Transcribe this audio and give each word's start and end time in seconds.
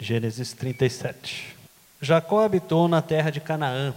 Gênesis 0.00 0.54
37. 0.54 1.54
Jacó 2.00 2.42
habitou 2.42 2.88
na 2.88 3.02
terra 3.02 3.28
de 3.28 3.38
Canaã, 3.38 3.92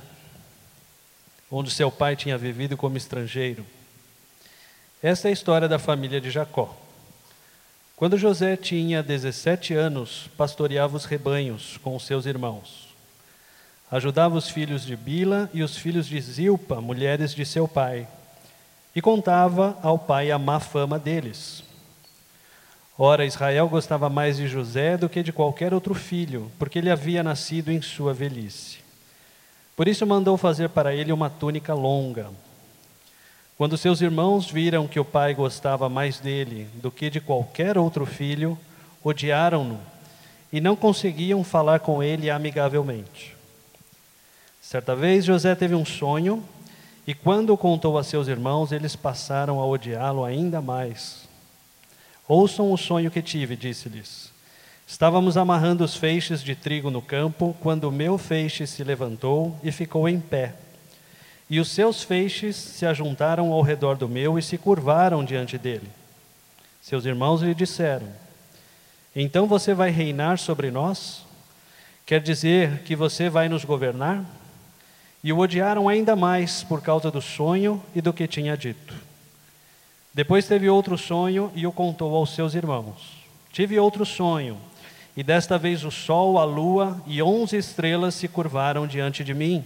onde 1.49 1.71
seu 1.71 1.89
pai 1.89 2.17
tinha 2.17 2.37
vivido 2.37 2.75
como 2.75 2.97
estrangeiro. 2.97 3.65
Esta 5.01 5.29
é 5.29 5.31
a 5.31 5.33
história 5.33 5.65
da 5.65 5.79
família 5.79 6.19
de 6.19 6.29
Jacó. 6.29 6.75
Quando 7.95 8.17
José 8.17 8.57
tinha 8.57 9.01
17 9.01 9.73
anos, 9.73 10.29
pastoreava 10.35 10.97
os 10.97 11.05
rebanhos 11.05 11.79
com 11.81 11.95
os 11.95 12.05
seus 12.05 12.25
irmãos. 12.25 12.89
Ajudava 13.89 14.35
os 14.35 14.49
filhos 14.49 14.85
de 14.85 14.97
Bila 14.97 15.49
e 15.53 15.63
os 15.63 15.77
filhos 15.77 16.05
de 16.05 16.19
Zilpa, 16.19 16.81
mulheres 16.81 17.33
de 17.33 17.45
seu 17.45 17.65
pai, 17.65 18.05
e 18.93 19.01
contava 19.01 19.79
ao 19.81 19.97
pai 19.97 20.31
a 20.31 20.37
má 20.37 20.59
fama 20.59 20.99
deles. 20.99 21.63
Ora, 22.97 23.25
Israel 23.25 23.67
gostava 23.67 24.07
mais 24.07 24.37
de 24.37 24.47
José 24.47 24.97
do 24.97 25.09
que 25.09 25.23
de 25.23 25.33
qualquer 25.33 25.73
outro 25.73 25.95
filho, 25.95 26.51
porque 26.59 26.77
ele 26.77 26.91
havia 26.91 27.23
nascido 27.23 27.71
em 27.71 27.81
sua 27.81 28.13
velhice. 28.13 28.79
Por 29.75 29.87
isso 29.87 30.05
mandou 30.05 30.37
fazer 30.37 30.69
para 30.69 30.93
ele 30.93 31.11
uma 31.11 31.29
túnica 31.29 31.73
longa. 31.73 32.29
Quando 33.57 33.77
seus 33.77 34.01
irmãos 34.01 34.49
viram 34.49 34.87
que 34.87 34.99
o 34.99 35.05
pai 35.05 35.33
gostava 35.33 35.89
mais 35.89 36.19
dele 36.19 36.67
do 36.75 36.91
que 36.91 37.09
de 37.09 37.19
qualquer 37.19 37.77
outro 37.77 38.05
filho, 38.05 38.57
odiaram-no 39.03 39.79
e 40.51 40.61
não 40.61 40.75
conseguiam 40.75 41.43
falar 41.43 41.79
com 41.79 42.03
ele 42.03 42.29
amigavelmente. 42.29 43.35
Certa 44.61 44.95
vez 44.95 45.25
José 45.25 45.55
teve 45.55 45.73
um 45.73 45.85
sonho 45.85 46.43
e, 47.07 47.15
quando 47.15 47.51
o 47.51 47.57
contou 47.57 47.97
a 47.97 48.03
seus 48.03 48.27
irmãos, 48.27 48.71
eles 48.71 48.95
passaram 48.95 49.59
a 49.59 49.65
odiá-lo 49.65 50.23
ainda 50.23 50.61
mais. 50.61 51.22
Ouçam 52.27 52.71
o 52.71 52.77
sonho 52.77 53.11
que 53.11 53.21
tive, 53.21 53.55
disse-lhes. 53.55 54.31
Estávamos 54.87 55.37
amarrando 55.37 55.83
os 55.83 55.95
feixes 55.95 56.41
de 56.43 56.55
trigo 56.55 56.91
no 56.91 57.01
campo, 57.01 57.55
quando 57.59 57.85
o 57.85 57.91
meu 57.91 58.17
feixe 58.17 58.67
se 58.67 58.83
levantou 58.83 59.57
e 59.63 59.71
ficou 59.71 60.07
em 60.07 60.19
pé. 60.19 60.55
E 61.49 61.59
os 61.59 61.69
seus 61.69 62.03
feixes 62.03 62.55
se 62.55 62.85
ajuntaram 62.85 63.51
ao 63.51 63.61
redor 63.61 63.95
do 63.95 64.07
meu 64.07 64.37
e 64.37 64.41
se 64.41 64.57
curvaram 64.57 65.23
diante 65.23 65.57
dele. 65.57 65.89
Seus 66.81 67.05
irmãos 67.05 67.41
lhe 67.41 67.53
disseram: 67.53 68.07
Então 69.15 69.47
você 69.47 69.73
vai 69.73 69.89
reinar 69.89 70.37
sobre 70.37 70.71
nós? 70.71 71.25
Quer 72.05 72.21
dizer 72.21 72.79
que 72.79 72.95
você 72.95 73.29
vai 73.29 73.47
nos 73.47 73.63
governar? 73.63 74.25
E 75.23 75.31
o 75.31 75.39
odiaram 75.39 75.87
ainda 75.87 76.15
mais 76.15 76.63
por 76.63 76.81
causa 76.81 77.09
do 77.09 77.21
sonho 77.21 77.81
e 77.95 78.01
do 78.01 78.11
que 78.11 78.27
tinha 78.27 78.57
dito. 78.57 78.93
Depois 80.13 80.47
teve 80.47 80.69
outro 80.69 80.97
sonho 80.97 81.51
e 81.55 81.65
o 81.65 81.71
contou 81.71 82.15
aos 82.15 82.35
seus 82.35 82.53
irmãos. 82.53 83.23
Tive 83.51 83.79
outro 83.79 84.05
sonho, 84.05 84.57
e 85.17 85.23
desta 85.23 85.57
vez 85.57 85.83
o 85.83 85.91
sol, 85.91 86.37
a 86.37 86.43
lua 86.43 87.01
e 87.05 87.21
onze 87.21 87.57
estrelas 87.57 88.15
se 88.15 88.27
curvaram 88.27 88.85
diante 88.85 89.23
de 89.23 89.33
mim. 89.33 89.63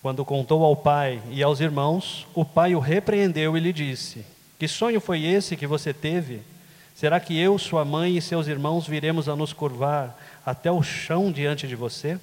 Quando 0.00 0.24
contou 0.24 0.64
ao 0.64 0.76
pai 0.76 1.20
e 1.30 1.42
aos 1.42 1.60
irmãos, 1.60 2.26
o 2.34 2.44
pai 2.44 2.74
o 2.74 2.78
repreendeu 2.80 3.56
e 3.56 3.60
lhe 3.60 3.72
disse: 3.72 4.24
Que 4.58 4.68
sonho 4.68 5.00
foi 5.00 5.24
esse 5.24 5.56
que 5.56 5.66
você 5.66 5.92
teve? 5.92 6.42
Será 6.94 7.20
que 7.20 7.38
eu, 7.38 7.58
sua 7.58 7.84
mãe 7.84 8.16
e 8.16 8.22
seus 8.22 8.48
irmãos 8.48 8.86
viremos 8.86 9.28
a 9.28 9.36
nos 9.36 9.52
curvar 9.52 10.18
até 10.44 10.70
o 10.70 10.82
chão 10.82 11.30
diante 11.30 11.68
de 11.68 11.76
você? 11.76 12.18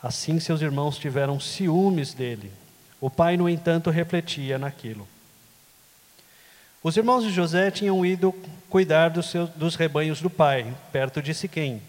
Assim 0.00 0.38
seus 0.38 0.60
irmãos 0.60 0.98
tiveram 0.98 1.40
ciúmes 1.40 2.14
dele. 2.14 2.52
O 3.00 3.10
pai, 3.10 3.36
no 3.36 3.48
entanto, 3.48 3.90
refletia 3.90 4.58
naquilo. 4.58 5.06
Os 6.86 6.96
irmãos 6.96 7.24
de 7.24 7.32
José 7.32 7.68
tinham 7.68 8.06
ido 8.06 8.32
cuidar 8.70 9.08
dos, 9.08 9.26
seus, 9.26 9.50
dos 9.50 9.74
rebanhos 9.74 10.20
do 10.20 10.30
pai, 10.30 10.72
perto 10.92 11.20
de 11.20 11.34
Siquém. 11.34 11.82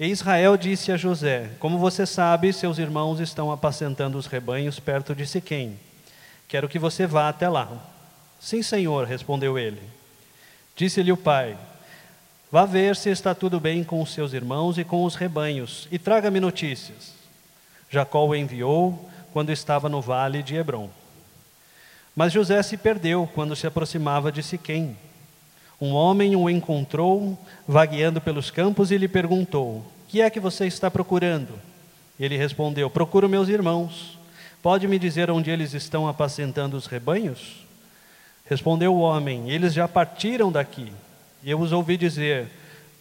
E 0.00 0.06
Israel 0.06 0.56
disse 0.56 0.90
a 0.90 0.96
José: 0.96 1.50
Como 1.60 1.76
você 1.76 2.06
sabe, 2.06 2.50
seus 2.54 2.78
irmãos 2.78 3.20
estão 3.20 3.52
apacentando 3.52 4.16
os 4.16 4.24
rebanhos 4.24 4.80
perto 4.80 5.14
de 5.14 5.26
Siquém. 5.26 5.78
Quero 6.48 6.70
que 6.70 6.78
você 6.78 7.06
vá 7.06 7.28
até 7.28 7.50
lá. 7.50 7.70
Sim, 8.40 8.62
senhor, 8.62 9.06
respondeu 9.06 9.58
ele. 9.58 9.82
Disse-lhe 10.74 11.12
o 11.12 11.16
pai: 11.18 11.54
Vá 12.50 12.64
ver 12.64 12.96
se 12.96 13.10
está 13.10 13.34
tudo 13.34 13.60
bem 13.60 13.84
com 13.84 14.00
os 14.00 14.14
seus 14.14 14.32
irmãos 14.32 14.78
e 14.78 14.84
com 14.84 15.04
os 15.04 15.16
rebanhos, 15.16 15.86
e 15.92 15.98
traga-me 15.98 16.40
notícias. 16.40 17.12
Jacó 17.90 18.26
o 18.26 18.34
enviou 18.34 19.06
quando 19.34 19.52
estava 19.52 19.86
no 19.86 20.00
vale 20.00 20.42
de 20.42 20.56
Hebron. 20.56 20.88
Mas 22.18 22.32
José 22.32 22.60
se 22.64 22.76
perdeu 22.76 23.30
quando 23.32 23.54
se 23.54 23.64
aproximava 23.64 24.32
de 24.32 24.42
Siquém. 24.42 24.96
Um 25.80 25.92
homem 25.92 26.34
o 26.34 26.50
encontrou 26.50 27.38
vagueando 27.64 28.20
pelos 28.20 28.50
campos 28.50 28.90
e 28.90 28.98
lhe 28.98 29.06
perguntou: 29.06 29.86
Que 30.08 30.20
é 30.20 30.28
que 30.28 30.40
você 30.40 30.66
está 30.66 30.90
procurando? 30.90 31.54
Ele 32.18 32.36
respondeu: 32.36 32.90
Procuro 32.90 33.28
meus 33.28 33.48
irmãos. 33.48 34.18
Pode 34.60 34.88
me 34.88 34.98
dizer 34.98 35.30
onde 35.30 35.48
eles 35.48 35.74
estão 35.74 36.08
apacentando 36.08 36.76
os 36.76 36.86
rebanhos? 36.86 37.64
Respondeu 38.46 38.96
o 38.96 39.00
homem: 39.00 39.48
Eles 39.48 39.72
já 39.72 39.86
partiram 39.86 40.50
daqui. 40.50 40.92
Eu 41.44 41.60
os 41.60 41.70
ouvi 41.70 41.96
dizer: 41.96 42.48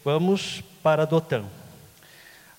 Vamos 0.06 0.62
para 0.84 1.06
Dotã. 1.06 1.44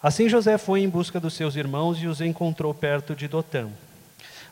Assim 0.02 0.28
José 0.28 0.58
foi 0.58 0.80
em 0.80 0.88
busca 0.88 1.20
dos 1.20 1.34
seus 1.34 1.54
irmãos 1.54 2.02
e 2.02 2.08
os 2.08 2.20
encontrou 2.20 2.74
perto 2.74 3.14
de 3.14 3.28
Dotã. 3.28 3.68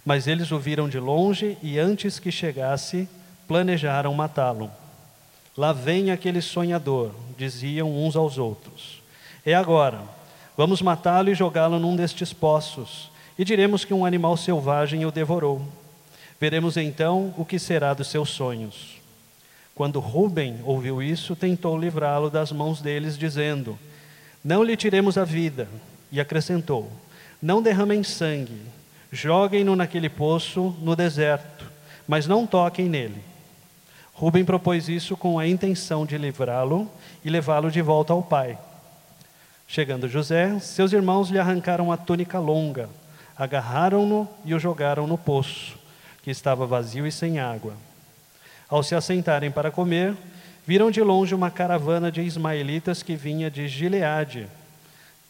Mas 0.07 0.29
eles 0.29 0.53
o 0.53 0.59
viram 0.61 0.89
de 0.89 1.01
longe 1.01 1.59
e, 1.61 1.81
antes 1.81 2.21
que 2.21 2.31
chegasse, 2.31 3.09
planejaram 3.49 4.15
matá-lo. 4.15 4.71
Lá 5.57 5.73
vem 5.73 6.13
aquele 6.13 6.41
sonhador, 6.41 7.11
diziam 7.37 7.93
uns 7.93 8.15
aos 8.15 8.39
outros. 8.39 9.03
É 9.45 9.53
agora, 9.53 10.01
vamos 10.57 10.81
matá-lo 10.81 11.29
e 11.29 11.35
jogá-lo 11.35 11.81
num 11.81 11.97
destes 11.97 12.33
poços, 12.33 13.11
e 13.37 13.45
diremos 13.45 13.85
que 13.85 13.93
um 13.93 14.07
animal 14.07 14.37
selvagem 14.37 15.05
o 15.05 15.11
devorou. 15.11 15.61
Veremos 16.39 16.77
então 16.77 17.35
o 17.37 17.45
que 17.45 17.59
será 17.59 17.93
dos 17.93 18.07
seus 18.07 18.31
sonhos. 18.31 19.01
Quando 19.75 19.99
Ruben 19.99 20.61
ouviu 20.65 21.03
isso, 21.03 21.35
tentou 21.35 21.77
livrá-lo 21.77 22.31
das 22.31 22.53
mãos 22.53 22.81
deles, 22.81 23.19
dizendo: 23.19 23.77
Não 24.45 24.63
lhe 24.63 24.77
tiremos 24.77 25.19
a 25.19 25.25
vida. 25.25 25.69
E 26.13 26.21
acrescentou: 26.21 26.91
Não 27.43 27.61
derramem 27.61 28.03
sangue, 28.03 28.61
Joguem-no 29.11 29.77
naquele 29.77 30.09
poço 30.09 30.75
no 30.81 30.97
deserto, 30.97 31.71
mas 32.07 32.27
não 32.27 32.47
toquem 32.47 32.89
nele. 32.89 33.23
Rubem 34.13 34.45
propôs 34.45 34.89
isso 34.89 35.17
com 35.17 35.39
a 35.39 35.47
intenção 35.47 36.07
de 36.07 36.17
livrá-lo 36.17 36.91
e 37.25 37.31
levá-lo 37.31 37.71
de 37.71 37.83
volta 37.83 38.13
ao 38.13 38.23
pai. 38.23 38.59
Chegando 39.69 40.09
José, 40.09 40.59
seus 40.59 40.93
irmãos 40.93 41.29
lhe 41.29 41.39
arrancaram 41.39 41.93
a 41.93 41.97
túnica 41.97 42.39
longa, 42.39 42.89
agarraram-no 43.37 44.29
e 44.45 44.55
o 44.55 44.59
jogaram 44.59 45.07
no 45.07 45.19
poço, 45.19 45.79
que 46.23 46.31
estava 46.31 46.67
vazio 46.67 47.07
e 47.07 47.13
sem 47.13 47.39
água. 47.39 47.75
Ao 48.69 48.83
se 48.83 48.95
assentarem 48.95 49.51
para 49.51 49.71
comer, 49.71 50.17
viram 50.67 50.91
de 50.91 51.03
longe 51.03 51.35
uma 51.35 51.51
caravana 51.51 52.11
de 52.11 52.23
ismaelitas 52.23 53.03
que 53.03 53.15
vinha 53.15 53.51
de 53.51 53.69
Gileade 53.69 54.49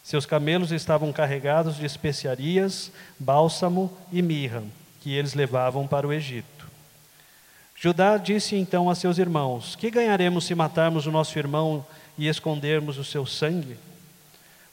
seus 0.07 0.25
camelos 0.25 0.71
estavam 0.71 1.11
carregados 1.11 1.75
de 1.75 1.85
especiarias, 1.85 2.93
bálsamo 3.19 3.91
e 4.09 4.21
mirra, 4.21 4.63
que 5.01 5.13
eles 5.13 5.33
levavam 5.33 5.85
para 5.85 6.07
o 6.07 6.13
Egito. 6.13 6.65
Judá 7.75 8.15
disse 8.15 8.55
então 8.55 8.89
a 8.89 8.95
seus 8.95 9.17
irmãos: 9.17 9.75
Que 9.75 9.91
ganharemos 9.91 10.45
se 10.45 10.55
matarmos 10.55 11.07
o 11.07 11.11
nosso 11.11 11.37
irmão 11.37 11.85
e 12.17 12.29
escondermos 12.29 12.97
o 12.97 13.03
seu 13.03 13.25
sangue? 13.25 13.75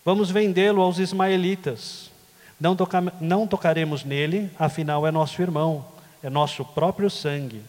Vamos 0.04 0.30
vendê-lo 0.30 0.80
aos 0.80 1.00
ismaelitas. 1.00 2.12
Não, 2.60 2.76
toca 2.76 3.02
não 3.20 3.44
tocaremos 3.44 4.04
nele, 4.04 4.48
afinal 4.56 5.04
é 5.04 5.10
nosso 5.10 5.42
irmão, 5.42 5.84
é 6.22 6.30
nosso 6.30 6.64
próprio 6.64 7.10
sangue. 7.10 7.60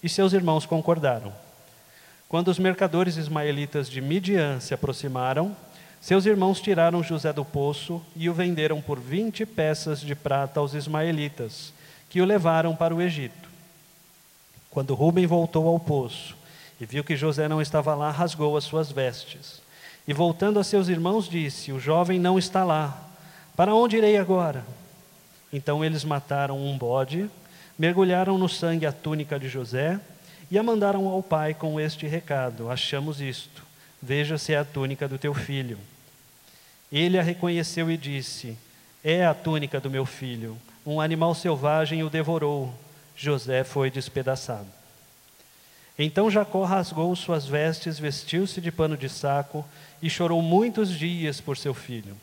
E 0.00 0.08
seus 0.08 0.32
irmãos 0.32 0.64
concordaram. 0.64 1.32
Quando 2.28 2.46
os 2.46 2.60
mercadores 2.60 3.16
ismaelitas 3.16 3.90
de 3.90 4.00
Midian 4.00 4.60
se 4.60 4.72
aproximaram, 4.72 5.56
seus 6.00 6.26
irmãos 6.26 6.60
tiraram 6.60 7.02
José 7.02 7.32
do 7.32 7.44
poço 7.44 8.00
e 8.14 8.30
o 8.30 8.34
venderam 8.34 8.80
por 8.80 9.00
vinte 9.00 9.44
peças 9.44 10.00
de 10.00 10.14
prata 10.14 10.60
aos 10.60 10.74
ismaelitas, 10.74 11.72
que 12.08 12.20
o 12.20 12.24
levaram 12.24 12.74
para 12.74 12.94
o 12.94 13.02
Egito. 13.02 13.48
Quando 14.70 14.94
Rubem 14.94 15.26
voltou 15.26 15.66
ao 15.66 15.80
poço 15.80 16.36
e 16.80 16.86
viu 16.86 17.02
que 17.02 17.16
José 17.16 17.48
não 17.48 17.60
estava 17.60 17.94
lá, 17.94 18.10
rasgou 18.10 18.56
as 18.56 18.64
suas 18.64 18.92
vestes. 18.92 19.60
E 20.06 20.12
voltando 20.12 20.58
a 20.58 20.64
seus 20.64 20.88
irmãos, 20.88 21.28
disse: 21.28 21.72
O 21.72 21.80
jovem 21.80 22.18
não 22.18 22.38
está 22.38 22.64
lá. 22.64 23.08
Para 23.56 23.74
onde 23.74 23.96
irei 23.96 24.16
agora? 24.16 24.64
Então 25.52 25.84
eles 25.84 26.04
mataram 26.04 26.58
um 26.58 26.78
bode, 26.78 27.28
mergulharam 27.78 28.38
no 28.38 28.48
sangue 28.48 28.86
a 28.86 28.92
túnica 28.92 29.38
de 29.38 29.48
José 29.48 30.00
e 30.50 30.58
a 30.58 30.62
mandaram 30.62 31.08
ao 31.08 31.22
pai 31.22 31.54
com 31.54 31.80
este 31.80 32.06
recado: 32.06 32.70
Achamos 32.70 33.20
isto. 33.20 33.67
Veja 34.00 34.38
se 34.38 34.52
é 34.52 34.58
a 34.58 34.64
túnica 34.64 35.08
do 35.08 35.18
teu 35.18 35.34
filho. 35.34 35.78
Ele 36.90 37.18
a 37.18 37.22
reconheceu 37.22 37.90
e 37.90 37.96
disse: 37.96 38.56
É 39.02 39.26
a 39.26 39.34
túnica 39.34 39.80
do 39.80 39.90
meu 39.90 40.06
filho. 40.06 40.56
Um 40.86 41.00
animal 41.00 41.34
selvagem 41.34 42.02
o 42.02 42.10
devorou. 42.10 42.72
José 43.16 43.64
foi 43.64 43.90
despedaçado. 43.90 44.66
Então 45.98 46.30
Jacó 46.30 46.64
rasgou 46.64 47.14
suas 47.16 47.44
vestes, 47.44 47.98
vestiu-se 47.98 48.60
de 48.60 48.70
pano 48.70 48.96
de 48.96 49.08
saco 49.08 49.64
e 50.00 50.08
chorou 50.08 50.40
muitos 50.40 50.96
dias 50.96 51.40
por 51.40 51.56
seu 51.56 51.74
filho. 51.74 52.16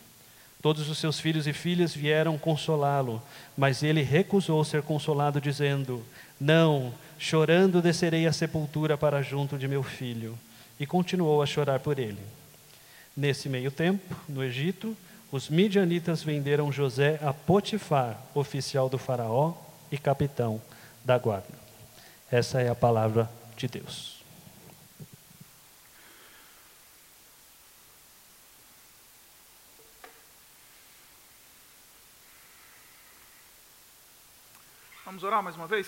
Todos 0.62 0.90
os 0.90 0.98
seus 0.98 1.20
filhos 1.20 1.46
e 1.46 1.54
filhas 1.54 1.94
vieram 1.94 2.38
consolá-lo, 2.38 3.22
mas 3.56 3.84
ele 3.84 4.02
recusou 4.02 4.64
ser 4.64 4.82
consolado, 4.82 5.42
dizendo: 5.42 6.04
Não, 6.40 6.94
chorando 7.20 7.82
descerei 7.82 8.26
à 8.26 8.34
sepultura 8.34 8.98
para 8.98 9.22
junto 9.22 9.58
de 9.58 9.68
meu 9.68 9.84
filho. 9.84 10.40
E 10.80 10.86
continuou 10.86 11.42
a 11.42 11.46
chorar 11.46 11.80
por 11.80 12.00
ele. 12.00 12.22
Nesse 13.16 13.48
meio 13.48 13.72
tempo, 13.72 14.16
no 14.28 14.44
Egito, 14.44 14.96
os 15.32 15.50
midianitas 15.50 16.22
venderam 16.22 16.72
José 16.72 17.20
a 17.22 17.34
Potifar, 17.34 18.22
oficial 18.34 18.90
do 18.90 18.98
Faraó 18.98 19.54
e 19.92 19.98
capitão 19.98 20.62
da 21.04 21.18
guarda. 21.18 21.48
Essa 22.32 22.62
é 22.62 22.70
a 22.70 22.76
palavra 22.76 23.30
de 23.56 23.68
Deus. 23.68 24.16
Vamos 35.06 35.24
orar 35.24 35.42
mais 35.42 35.56
uma 35.56 35.68
vez? 35.68 35.88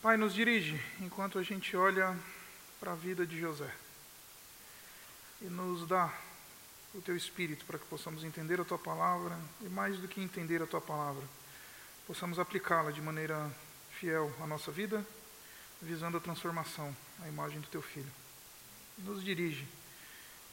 Pai, 0.00 0.16
nos 0.16 0.32
dirige 0.32 0.80
enquanto 1.00 1.38
a 1.38 1.42
gente 1.42 1.76
olha 1.76 2.16
para 2.80 2.92
a 2.92 2.94
vida 2.94 3.26
de 3.26 3.38
José 3.38 3.72
e 5.40 5.44
nos 5.46 5.86
dá 5.86 6.12
o 6.94 7.00
teu 7.00 7.16
espírito 7.16 7.64
para 7.64 7.78
que 7.78 7.84
possamos 7.86 8.24
entender 8.24 8.60
a 8.60 8.64
tua 8.64 8.78
palavra 8.78 9.38
e, 9.60 9.68
mais 9.68 9.98
do 9.98 10.08
que 10.08 10.20
entender 10.20 10.62
a 10.62 10.66
tua 10.66 10.80
palavra, 10.80 11.22
possamos 12.06 12.38
aplicá-la 12.38 12.90
de 12.90 13.02
maneira 13.02 13.50
fiel 13.98 14.32
à 14.42 14.46
nossa 14.46 14.70
vida, 14.70 15.04
visando 15.80 16.16
a 16.16 16.20
transformação, 16.20 16.94
a 17.22 17.28
imagem 17.28 17.60
do 17.60 17.66
teu 17.68 17.82
filho. 17.82 18.10
Nos 18.98 19.22
dirige 19.22 19.66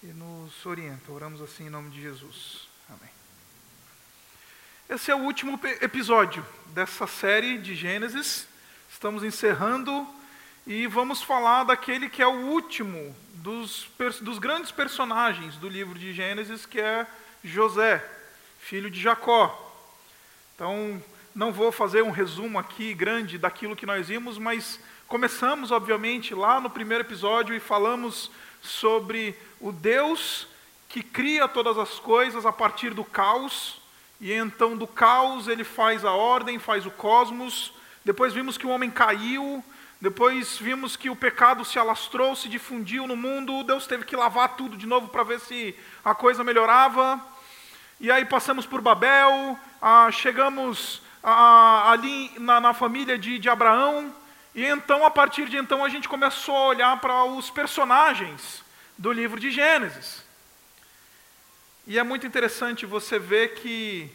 e 0.02 0.08
nos 0.08 0.66
orienta. 0.66 1.12
Oramos 1.12 1.42
assim 1.42 1.68
em 1.68 1.70
nome 1.70 1.92
de 1.92 2.02
Jesus. 2.02 2.68
Amém. 2.90 3.12
Esse 4.90 5.12
é 5.12 5.16
o 5.16 5.20
último 5.20 5.58
episódio 5.82 6.46
dessa 6.68 7.08
série 7.08 7.58
de 7.58 7.74
Gênesis. 7.74 8.48
Estamos 8.92 9.24
encerrando 9.24 10.06
e 10.66 10.88
vamos 10.88 11.22
falar 11.22 11.66
daquele 11.66 12.10
que 12.10 12.22
é 12.22 12.28
o 12.28 12.48
último 12.48 13.14
dos, 13.36 13.88
dos 14.22 14.40
grandes 14.40 14.72
personagens 14.72 15.58
do 15.58 15.68
livro 15.68 16.00
de 16.00 16.14
Gênesis, 16.14 16.66
que 16.66 16.80
é 16.80 17.06
José, 17.44 18.04
filho 18.60 18.90
de 18.90 19.00
Jacó. 19.00 19.60
Então, 20.56 21.04
não 21.36 21.52
vou 21.52 21.72
fazer 21.72 22.02
um 22.02 22.12
resumo 22.12 22.58
aqui 22.58 22.94
grande 22.94 23.38
daquilo 23.38 23.76
que 23.76 23.86
nós 23.86 24.08
vimos, 24.08 24.38
mas 24.38 24.80
começamos, 25.06 25.70
obviamente, 25.70 26.34
lá 26.34 26.62
no 26.62 26.70
primeiro 26.70 27.04
episódio 27.04 27.54
e 27.54 27.60
falamos 27.60 28.32
sobre 28.62 29.36
o 29.60 29.72
Deus 29.72 30.48
que 30.88 31.04
cria 31.04 31.48
todas 31.48 31.78
as 31.78 32.00
coisas 32.00 32.46
a 32.46 32.54
partir 32.54 32.94
do 32.94 33.04
caos, 33.04 33.82
e 34.22 34.32
então 34.32 34.78
do 34.78 34.88
caos 34.88 35.48
ele 35.48 35.64
faz 35.64 36.06
a 36.06 36.12
ordem, 36.12 36.60
faz 36.60 36.86
o 36.86 36.92
cosmos. 36.92 37.74
Depois 38.06 38.34
vimos 38.34 38.58
que 38.58 38.68
o 38.68 38.70
homem 38.70 38.92
caiu, 38.92 39.64
depois 40.04 40.58
vimos 40.58 40.98
que 40.98 41.10
o 41.10 41.16
pecado 41.16 41.64
se 41.64 41.80
alastrou, 41.80 42.36
se 42.36 42.50
difundiu 42.50 43.08
no 43.08 43.16
mundo, 43.16 43.64
Deus 43.64 43.88
teve 43.88 44.04
que 44.04 44.18
lavar 44.18 44.58
tudo 44.58 44.76
de 44.76 44.86
novo 44.86 45.08
para 45.08 45.24
ver 45.24 45.40
se 45.40 45.74
a 46.04 46.14
coisa 46.14 46.44
melhorava. 46.44 47.26
E 48.02 48.12
aí 48.12 48.26
passamos 48.26 48.66
por 48.66 48.82
Babel, 48.82 49.58
ah, 49.82 50.12
chegamos 50.12 51.02
ah, 51.24 51.90
ali 51.90 52.30
na, 52.38 52.60
na 52.60 52.74
família 52.74 53.18
de, 53.18 53.40
de 53.40 53.48
Abraão, 53.48 54.14
e 54.54 54.66
então, 54.66 55.06
a 55.06 55.10
partir 55.10 55.48
de 55.48 55.56
então, 55.56 55.86
a 55.86 55.88
gente 55.88 56.10
começou 56.10 56.54
a 56.54 56.68
olhar 56.68 57.00
para 57.00 57.24
os 57.24 57.50
personagens 57.50 58.62
do 58.98 59.10
livro 59.10 59.40
de 59.40 59.52
Gênesis. 59.52 60.22
E 61.88 61.98
é 61.98 62.04
muito 62.04 62.28
interessante 62.28 62.86
você 62.86 63.18
ver 63.18 63.54
que 63.54 64.12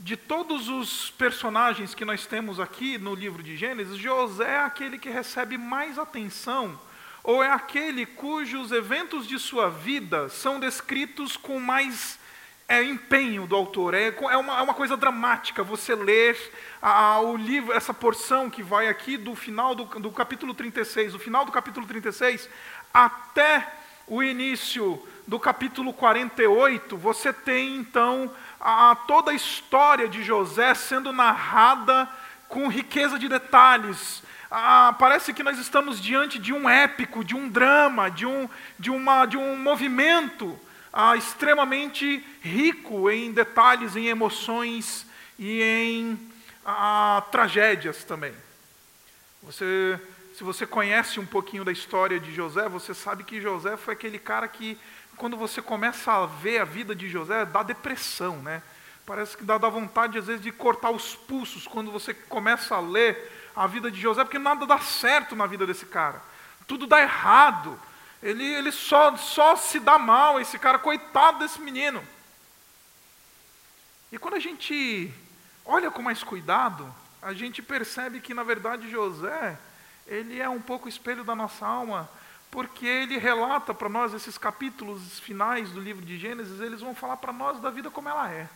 de 0.00 0.16
todos 0.16 0.68
os 0.70 1.10
personagens 1.10 1.94
que 1.94 2.06
nós 2.06 2.26
temos 2.26 2.58
aqui 2.58 2.96
no 2.96 3.14
livro 3.14 3.42
de 3.42 3.54
Gênesis, 3.54 3.98
José 3.98 4.54
é 4.54 4.58
aquele 4.58 4.98
que 4.98 5.10
recebe 5.10 5.58
mais 5.58 5.98
atenção, 5.98 6.80
ou 7.22 7.44
é 7.44 7.50
aquele 7.50 8.06
cujos 8.06 8.72
eventos 8.72 9.28
de 9.28 9.38
sua 9.38 9.68
vida 9.68 10.30
são 10.30 10.58
descritos 10.58 11.36
com 11.36 11.60
mais 11.60 12.18
é, 12.66 12.82
empenho 12.82 13.46
do 13.46 13.54
autor. 13.54 13.92
É, 13.92 14.08
é, 14.08 14.36
uma, 14.38 14.58
é 14.58 14.62
uma 14.62 14.72
coisa 14.72 14.96
dramática 14.96 15.62
você 15.62 15.94
ler 15.94 16.34
a, 16.80 17.20
o 17.20 17.36
livro, 17.36 17.74
essa 17.74 17.92
porção 17.92 18.48
que 18.48 18.62
vai 18.62 18.88
aqui 18.88 19.18
do 19.18 19.34
final 19.34 19.74
do, 19.74 19.84
do 19.84 20.10
capítulo 20.10 20.54
36, 20.54 21.14
o 21.14 21.18
final 21.18 21.44
do 21.44 21.52
capítulo 21.52 21.86
36, 21.86 22.48
até 22.94 23.70
o 24.06 24.22
início 24.22 25.00
do 25.28 25.38
capítulo 25.38 25.92
48, 25.92 26.96
você 26.96 27.32
tem 27.32 27.76
então 27.76 28.34
a, 28.60 28.94
toda 29.06 29.30
a 29.30 29.34
história 29.34 30.06
de 30.06 30.22
José 30.22 30.74
sendo 30.74 31.12
narrada 31.12 32.08
com 32.48 32.68
riqueza 32.68 33.18
de 33.18 33.28
detalhes. 33.28 34.22
Ah, 34.50 34.94
parece 34.98 35.32
que 35.32 35.42
nós 35.42 35.58
estamos 35.58 36.00
diante 36.00 36.38
de 36.38 36.52
um 36.52 36.68
épico, 36.68 37.24
de 37.24 37.34
um 37.34 37.48
drama, 37.48 38.10
de 38.10 38.26
um, 38.26 38.48
de 38.78 38.90
uma, 38.90 39.24
de 39.24 39.36
um 39.36 39.56
movimento 39.56 40.58
ah, 40.92 41.16
extremamente 41.16 42.24
rico 42.42 43.08
em 43.08 43.32
detalhes, 43.32 43.96
em 43.96 44.08
emoções 44.08 45.06
e 45.38 45.62
em 45.62 46.30
ah, 46.66 47.22
tragédias 47.30 48.04
também. 48.04 48.34
Você, 49.44 49.98
se 50.36 50.44
você 50.44 50.66
conhece 50.66 51.18
um 51.18 51.26
pouquinho 51.26 51.64
da 51.64 51.72
história 51.72 52.20
de 52.20 52.34
José, 52.34 52.68
você 52.68 52.92
sabe 52.92 53.24
que 53.24 53.40
José 53.40 53.76
foi 53.76 53.94
aquele 53.94 54.18
cara 54.18 54.46
que 54.48 54.76
quando 55.20 55.36
você 55.36 55.60
começa 55.60 56.10
a 56.10 56.24
ver 56.24 56.60
a 56.60 56.64
vida 56.64 56.94
de 56.94 57.06
José, 57.06 57.44
dá 57.44 57.62
depressão, 57.62 58.38
né? 58.38 58.62
Parece 59.04 59.36
que 59.36 59.44
dá, 59.44 59.58
dá 59.58 59.68
vontade, 59.68 60.16
às 60.16 60.26
vezes, 60.26 60.40
de 60.40 60.50
cortar 60.50 60.90
os 60.90 61.14
pulsos 61.14 61.66
quando 61.66 61.92
você 61.92 62.14
começa 62.14 62.74
a 62.74 62.80
ler 62.80 63.30
a 63.54 63.66
vida 63.66 63.90
de 63.90 64.00
José, 64.00 64.24
porque 64.24 64.38
nada 64.38 64.64
dá 64.64 64.78
certo 64.78 65.36
na 65.36 65.44
vida 65.44 65.66
desse 65.66 65.84
cara. 65.84 66.22
Tudo 66.66 66.86
dá 66.86 67.02
errado. 67.02 67.78
Ele, 68.22 68.42
ele 68.42 68.72
só, 68.72 69.14
só 69.18 69.56
se 69.56 69.78
dá 69.78 69.98
mal, 69.98 70.40
esse 70.40 70.58
cara, 70.58 70.78
coitado 70.78 71.40
desse 71.40 71.60
menino. 71.60 72.02
E 74.10 74.16
quando 74.16 74.36
a 74.36 74.40
gente 74.40 75.12
olha 75.66 75.90
com 75.90 76.00
mais 76.00 76.24
cuidado, 76.24 76.90
a 77.20 77.34
gente 77.34 77.60
percebe 77.60 78.20
que, 78.20 78.32
na 78.32 78.42
verdade, 78.42 78.90
José, 78.90 79.58
ele 80.06 80.40
é 80.40 80.48
um 80.48 80.62
pouco 80.62 80.88
espelho 80.88 81.24
da 81.24 81.34
nossa 81.34 81.66
alma, 81.66 82.08
porque 82.50 82.86
ele 82.86 83.16
relata 83.16 83.72
para 83.72 83.88
nós 83.88 84.12
esses 84.12 84.36
capítulos 84.36 85.20
finais 85.20 85.70
do 85.70 85.80
livro 85.80 86.04
de 86.04 86.18
Gênesis, 86.18 86.60
eles 86.60 86.80
vão 86.80 86.94
falar 86.94 87.16
para 87.16 87.32
nós 87.32 87.60
da 87.60 87.70
vida 87.70 87.90
como 87.90 88.08
ela 88.08 88.30
é. 88.30 88.48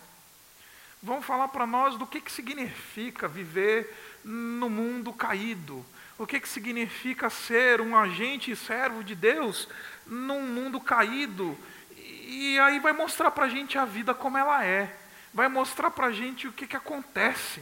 Vão 1.03 1.23
falar 1.23 1.49
para 1.49 1.67
nós 1.67 1.97
do 1.97 2.07
que, 2.07 2.21
que 2.21 2.33
significa 2.33 3.29
viver 3.29 3.95
no 4.25 4.69
mundo 4.69 5.13
caído. 5.13 5.85
O 6.19 6.27
que, 6.27 6.41
que 6.41 6.49
significa 6.49 7.29
ser 7.29 7.81
um 7.81 7.97
agente 7.97 8.51
e 8.51 8.57
servo 8.57 9.05
de 9.05 9.15
Deus 9.15 9.69
num 10.07 10.43
mundo 10.43 10.81
caído. 10.81 11.57
E 11.97 12.59
aí 12.61 12.79
vai 12.79 12.93
mostrar 12.93 13.31
para 13.31 13.45
a 13.45 13.49
gente 13.49 13.77
a 13.79 13.85
vida 13.85 14.15
como 14.15 14.39
ela 14.39 14.65
é. 14.65 14.97
Vai 15.33 15.49
mostrar 15.49 15.91
para 15.91 16.07
a 16.07 16.13
gente 16.13 16.49
o 16.49 16.53
que, 16.53 16.67
que 16.67 16.77
acontece. 16.77 17.61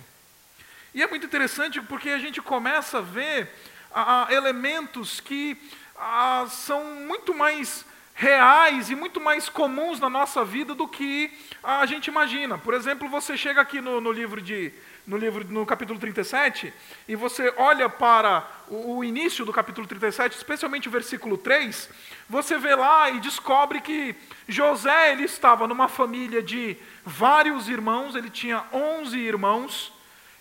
E 0.95 1.03
é 1.03 1.07
muito 1.07 1.27
interessante 1.27 1.81
porque 1.81 2.11
a 2.11 2.19
gente 2.19 2.41
começa 2.41 2.99
a 2.99 3.03
ver 3.03 3.51
a, 3.93 4.27
a 4.27 4.33
elementos 4.33 5.21
que 5.21 5.57
ah, 6.05 6.47
são 6.49 6.85
muito 7.07 7.33
mais 7.33 7.85
reais 8.13 8.91
e 8.91 8.95
muito 8.97 9.21
mais 9.21 9.49
comuns 9.49 10.01
na 10.01 10.11
nossa 10.11 10.45
vida 10.45 10.75
do 10.75 10.89
que 10.89 11.33
a 11.63 11.87
gente 11.87 12.09
imagina. 12.09 12.59
Por 12.59 12.75
exemplo, 12.75 13.09
você 13.09 13.37
chega 13.37 13.61
aqui 13.61 13.81
no, 13.81 14.01
no 14.01 14.11
livro 14.11 14.41
de 14.41 14.73
no 15.05 15.17
livro 15.17 15.45
no 15.49 15.67
capítulo 15.67 15.99
37 15.99 16.73
e 17.09 17.17
você 17.17 17.53
olha 17.57 17.89
para 17.89 18.49
o, 18.69 18.99
o, 18.99 19.05
início 19.05 19.45
do 19.45 19.53
capítulo 19.53 19.87
37, 19.87 20.37
especialmente 20.37 20.87
o 20.89 20.93
versículo 20.93 21.37
3, 21.37 21.89
você 22.29 22.57
vê 22.57 22.77
lá 22.77 23.11
e 23.11 23.19
descobre 23.19 23.81
que 23.81 24.15
José 24.47 25.13
ele 25.13 25.25
estava 25.25 25.67
numa 25.67 25.89
família 25.89 26.41
de 26.41 26.77
vários 27.05 27.69
irmãos, 27.69 28.15
ele 28.15 28.31
tinha 28.31 28.65
11 28.73 29.19
irmãos, 29.19 29.93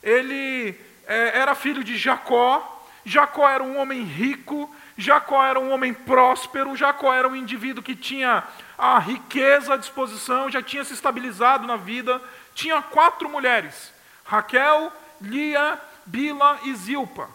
ele 0.03 0.75
é, 1.07 1.39
era 1.39 1.55
filho 1.55 1.83
de 1.83 1.97
Jacó, 1.97 2.80
Jacó 3.05 3.50
era 3.50 3.63
um 3.63 3.77
homem 3.77 4.03
rico, 4.03 4.74
Jacó 4.98 5.43
era 5.43 5.60
um 5.60 5.72
homem 5.72 5.93
próspero, 5.93 6.75
Jacó 6.75 7.13
era 7.13 7.27
um 7.27 7.36
indivíduo 7.36 7.84
que 7.84 7.96
tinha 7.96 8.43
a 8.77 9.00
riqueza 9.00 9.74
à 9.74 9.77
disposição, 9.77 10.50
já 10.50 10.62
tinha 10.62 10.84
se 10.84 10.93
estabilizado 10.93 11.65
na 11.65 11.77
vida, 11.77 12.22
tinha 12.53 12.81
quatro 12.81 13.29
mulheres: 13.29 13.93
Raquel, 14.24 14.91
Lia, 15.20 15.79
Bila 16.05 16.60
e 16.63 16.75
Zilpa. 16.75 17.29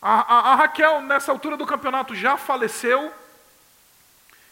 A, 0.00 0.34
a, 0.34 0.52
a 0.52 0.54
Raquel, 0.54 1.00
nessa 1.00 1.32
altura 1.32 1.56
do 1.56 1.66
campeonato, 1.66 2.14
já 2.14 2.36
faleceu, 2.36 3.12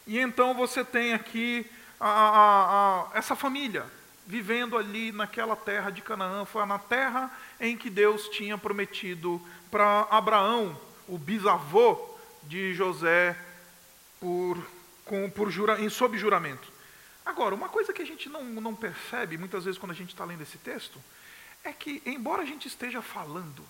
e 0.07 0.19
então 0.19 0.55
você 0.55 0.85
tem 0.85 1.15
aqui 1.15 1.71
a, 2.01 3.07
essa 3.15 3.37
família. 3.37 3.87
vivendo 4.27 4.77
ali 4.77 5.13
naquela 5.13 5.55
terra 5.55 5.91
de 5.91 6.01
Canaã, 6.01 6.45
foi 6.45 6.65
na 6.65 6.79
terra 6.79 7.31
em 7.61 7.77
que 7.77 7.91
Deus 7.91 8.29
tinha 8.29 8.57
prometido 8.57 9.41
para 9.75 10.03
Abraão, 10.03 10.81
o 11.09 11.19
bisavô 11.19 12.17
de 12.45 12.73
José, 12.75 13.37
por, 14.21 14.57
com, 15.05 15.29
por 15.29 15.51
jura, 15.51 15.81
em, 15.81 15.89
sob 15.89 16.17
juramento. 16.17 16.73
Agora, 17.27 17.57
uma 17.57 17.69
coisa 17.69 17.93
que 17.93 18.01
a 18.01 18.07
gente 18.07 18.29
não, 18.29 18.45
não 18.45 18.73
percebe 18.73 19.37
muitas 19.37 19.65
vezes 19.65 19.77
quando 19.77 19.91
a 19.91 19.97
gente 19.97 20.11
está 20.11 20.25
lendo 20.25 20.43
esse 20.43 20.59
texto, 20.59 21.01
é 21.65 21.73
que, 21.73 22.01
embora 22.07 22.43
a 22.43 22.45
gente 22.45 22.69
esteja 22.69 23.03
falando 23.03 23.65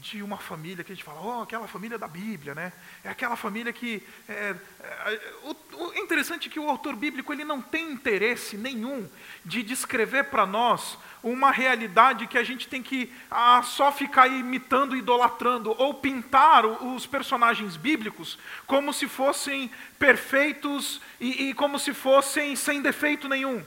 de 0.00 0.22
uma 0.22 0.36
família 0.36 0.82
que 0.82 0.90
a 0.90 0.94
gente 0.94 1.04
fala, 1.04 1.20
oh, 1.20 1.42
aquela 1.42 1.68
família 1.68 1.96
da 1.96 2.08
Bíblia, 2.08 2.54
né? 2.54 2.72
É 3.04 3.10
aquela 3.10 3.36
família 3.36 3.72
que. 3.72 4.02
É, 4.28 4.54
é, 4.80 5.32
o, 5.44 5.92
é 5.92 6.00
interessante 6.00 6.50
que 6.50 6.58
o 6.58 6.68
autor 6.68 6.96
bíblico 6.96 7.32
ele 7.32 7.44
não 7.44 7.62
tem 7.62 7.92
interesse 7.92 8.56
nenhum 8.56 9.08
de 9.44 9.62
descrever 9.62 10.24
para 10.24 10.44
nós 10.44 10.98
uma 11.22 11.52
realidade 11.52 12.26
que 12.26 12.36
a 12.36 12.42
gente 12.42 12.66
tem 12.66 12.82
que 12.82 13.12
ah, 13.30 13.62
só 13.62 13.92
ficar 13.92 14.26
imitando, 14.26 14.96
idolatrando, 14.96 15.74
ou 15.78 15.94
pintar 15.94 16.66
os 16.66 17.06
personagens 17.06 17.76
bíblicos 17.76 18.38
como 18.66 18.92
se 18.92 19.06
fossem 19.06 19.70
perfeitos 20.00 21.00
e, 21.20 21.50
e 21.50 21.54
como 21.54 21.78
se 21.78 21.94
fossem 21.94 22.56
sem 22.56 22.82
defeito 22.82 23.28
nenhum. 23.28 23.64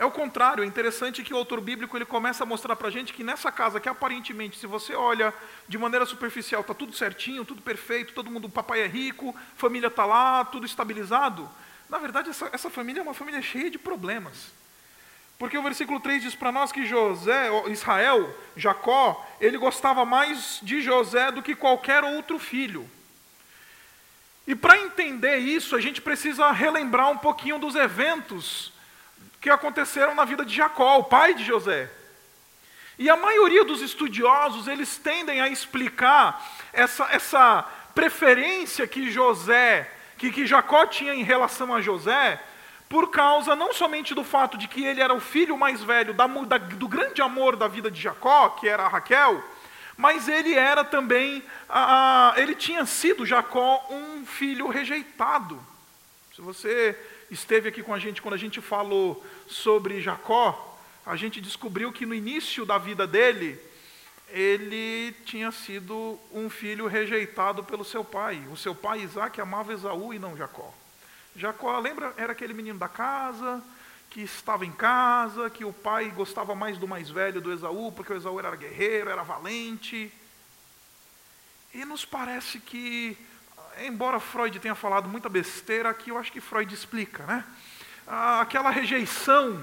É 0.00 0.04
o 0.06 0.10
contrário, 0.10 0.64
é 0.64 0.66
interessante 0.66 1.22
que 1.22 1.34
o 1.34 1.36
autor 1.36 1.60
bíblico 1.60 1.94
ele 1.94 2.06
começa 2.06 2.42
a 2.42 2.46
mostrar 2.46 2.74
para 2.74 2.88
a 2.88 2.90
gente 2.90 3.12
que 3.12 3.22
nessa 3.22 3.52
casa, 3.52 3.78
que 3.78 3.86
aparentemente, 3.86 4.58
se 4.58 4.66
você 4.66 4.94
olha 4.94 5.30
de 5.68 5.76
maneira 5.76 6.06
superficial, 6.06 6.62
está 6.62 6.72
tudo 6.72 6.94
certinho, 6.94 7.44
tudo 7.44 7.60
perfeito, 7.60 8.14
todo 8.14 8.30
mundo, 8.30 8.46
o 8.46 8.50
papai 8.50 8.80
é 8.80 8.86
rico, 8.86 9.36
família 9.56 9.88
está 9.88 10.06
lá, 10.06 10.42
tudo 10.46 10.64
estabilizado. 10.64 11.46
Na 11.86 11.98
verdade, 11.98 12.30
essa, 12.30 12.48
essa 12.50 12.70
família 12.70 13.00
é 13.00 13.02
uma 13.02 13.12
família 13.12 13.42
cheia 13.42 13.70
de 13.70 13.78
problemas. 13.78 14.52
Porque 15.38 15.58
o 15.58 15.62
versículo 15.62 16.00
3 16.00 16.22
diz 16.22 16.34
para 16.34 16.50
nós 16.50 16.72
que 16.72 16.86
José, 16.86 17.50
Israel, 17.68 18.34
Jacó, 18.56 19.22
ele 19.38 19.58
gostava 19.58 20.06
mais 20.06 20.60
de 20.62 20.80
José 20.80 21.30
do 21.30 21.42
que 21.42 21.54
qualquer 21.54 22.04
outro 22.04 22.38
filho. 22.38 22.88
E 24.46 24.54
para 24.54 24.78
entender 24.78 25.36
isso, 25.36 25.76
a 25.76 25.80
gente 25.80 26.00
precisa 26.00 26.50
relembrar 26.52 27.10
um 27.10 27.18
pouquinho 27.18 27.58
dos 27.58 27.74
eventos 27.74 28.72
que 29.40 29.48
aconteceram 29.48 30.14
na 30.14 30.24
vida 30.24 30.44
de 30.44 30.54
Jacó, 30.54 30.98
o 30.98 31.04
pai 31.04 31.34
de 31.34 31.44
José. 31.44 31.90
E 32.98 33.08
a 33.08 33.16
maioria 33.16 33.64
dos 33.64 33.80
estudiosos, 33.80 34.68
eles 34.68 34.98
tendem 34.98 35.40
a 35.40 35.48
explicar 35.48 36.46
essa, 36.72 37.08
essa 37.10 37.64
preferência 37.94 38.86
que 38.86 39.10
José, 39.10 39.90
que, 40.18 40.30
que 40.30 40.46
Jacó 40.46 40.84
tinha 40.86 41.14
em 41.14 41.22
relação 41.22 41.74
a 41.74 41.80
José, 41.80 42.38
por 42.90 43.10
causa 43.10 43.56
não 43.56 43.72
somente 43.72 44.14
do 44.14 44.22
fato 44.22 44.58
de 44.58 44.68
que 44.68 44.84
ele 44.84 45.00
era 45.00 45.14
o 45.14 45.20
filho 45.20 45.56
mais 45.56 45.82
velho 45.82 46.12
da, 46.12 46.26
da, 46.26 46.58
do 46.58 46.88
grande 46.88 47.22
amor 47.22 47.56
da 47.56 47.68
vida 47.68 47.90
de 47.90 48.00
Jacó, 48.00 48.50
que 48.50 48.68
era 48.68 48.88
Raquel, 48.88 49.42
mas 49.96 50.28
ele 50.28 50.54
era 50.54 50.84
também, 50.84 51.42
ele 52.36 52.54
tinha 52.54 52.84
sido 52.84 53.24
Jacó 53.24 53.86
um 53.90 54.26
filho 54.26 54.66
rejeitado. 54.68 55.62
Se 56.34 56.42
você 56.42 56.98
esteve 57.30 57.68
aqui 57.68 57.82
com 57.82 57.94
a 57.94 57.98
gente 57.98 58.20
quando 58.20 58.34
a 58.34 58.38
gente 58.38 58.60
falou 58.60 59.24
sobre 59.46 60.00
Jacó, 60.00 60.78
a 61.04 61.16
gente 61.16 61.40
descobriu 61.40 61.92
que 61.92 62.04
no 62.04 62.14
início 62.14 62.66
da 62.66 62.78
vida 62.78 63.06
dele, 63.06 63.58
ele 64.28 65.12
tinha 65.24 65.50
sido 65.50 66.18
um 66.32 66.48
filho 66.50 66.86
rejeitado 66.86 67.64
pelo 67.64 67.84
seu 67.84 68.04
pai. 68.04 68.42
O 68.50 68.56
seu 68.56 68.74
pai 68.74 69.00
Isaac 69.00 69.40
amava 69.40 69.72
Esaú 69.72 70.12
e 70.12 70.18
não 70.18 70.36
Jacó. 70.36 70.72
Jacó, 71.34 71.78
lembra, 71.78 72.12
era 72.16 72.32
aquele 72.32 72.52
menino 72.52 72.78
da 72.78 72.88
casa, 72.88 73.62
que 74.10 74.22
estava 74.22 74.66
em 74.66 74.72
casa, 74.72 75.48
que 75.48 75.64
o 75.64 75.72
pai 75.72 76.10
gostava 76.10 76.54
mais 76.54 76.76
do 76.76 76.86
mais 76.86 77.08
velho, 77.08 77.40
do 77.40 77.52
Esaú, 77.52 77.92
porque 77.92 78.12
o 78.12 78.16
Esaú 78.16 78.38
era 78.38 78.54
guerreiro, 78.56 79.08
era 79.08 79.22
valente. 79.22 80.12
E 81.72 81.84
nos 81.84 82.04
parece 82.04 82.58
que 82.58 83.16
embora 83.86 84.20
Freud 84.20 84.58
tenha 84.58 84.74
falado 84.74 85.08
muita 85.08 85.28
besteira, 85.28 85.88
aqui 85.90 86.10
eu 86.10 86.18
acho 86.18 86.32
que 86.32 86.40
Freud 86.40 86.72
explica, 86.72 87.24
né? 87.24 87.44
Ah, 88.06 88.40
aquela 88.40 88.70
rejeição 88.70 89.62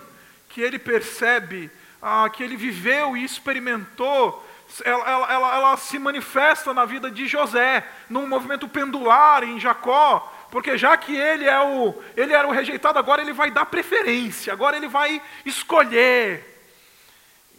que 0.50 0.62
ele 0.62 0.79
percebe, 0.79 1.69
ah, 2.01 2.29
que 2.29 2.43
ele 2.43 2.55
viveu 2.55 3.17
e 3.17 3.24
experimentou, 3.24 4.45
ela, 4.83 5.09
ela, 5.09 5.33
ela, 5.33 5.55
ela, 5.55 5.77
se 5.77 5.97
manifesta 5.97 6.74
na 6.74 6.86
vida 6.86 7.09
de 7.09 7.27
José, 7.27 7.88
num 8.09 8.27
movimento 8.27 8.67
pendular 8.67 9.43
em 9.43 9.59
Jacó, 9.59 10.33
porque 10.51 10.77
já 10.77 10.95
que 10.97 11.15
ele, 11.15 11.45
é 11.45 11.59
o, 11.59 11.93
ele 12.15 12.33
era 12.33 12.47
o 12.47 12.51
rejeitado, 12.51 12.97
agora 12.97 13.21
ele 13.21 13.33
vai 13.33 13.51
dar 13.51 13.65
preferência, 13.65 14.51
agora 14.53 14.77
ele 14.77 14.88
vai 14.88 15.21
escolher. 15.45 16.55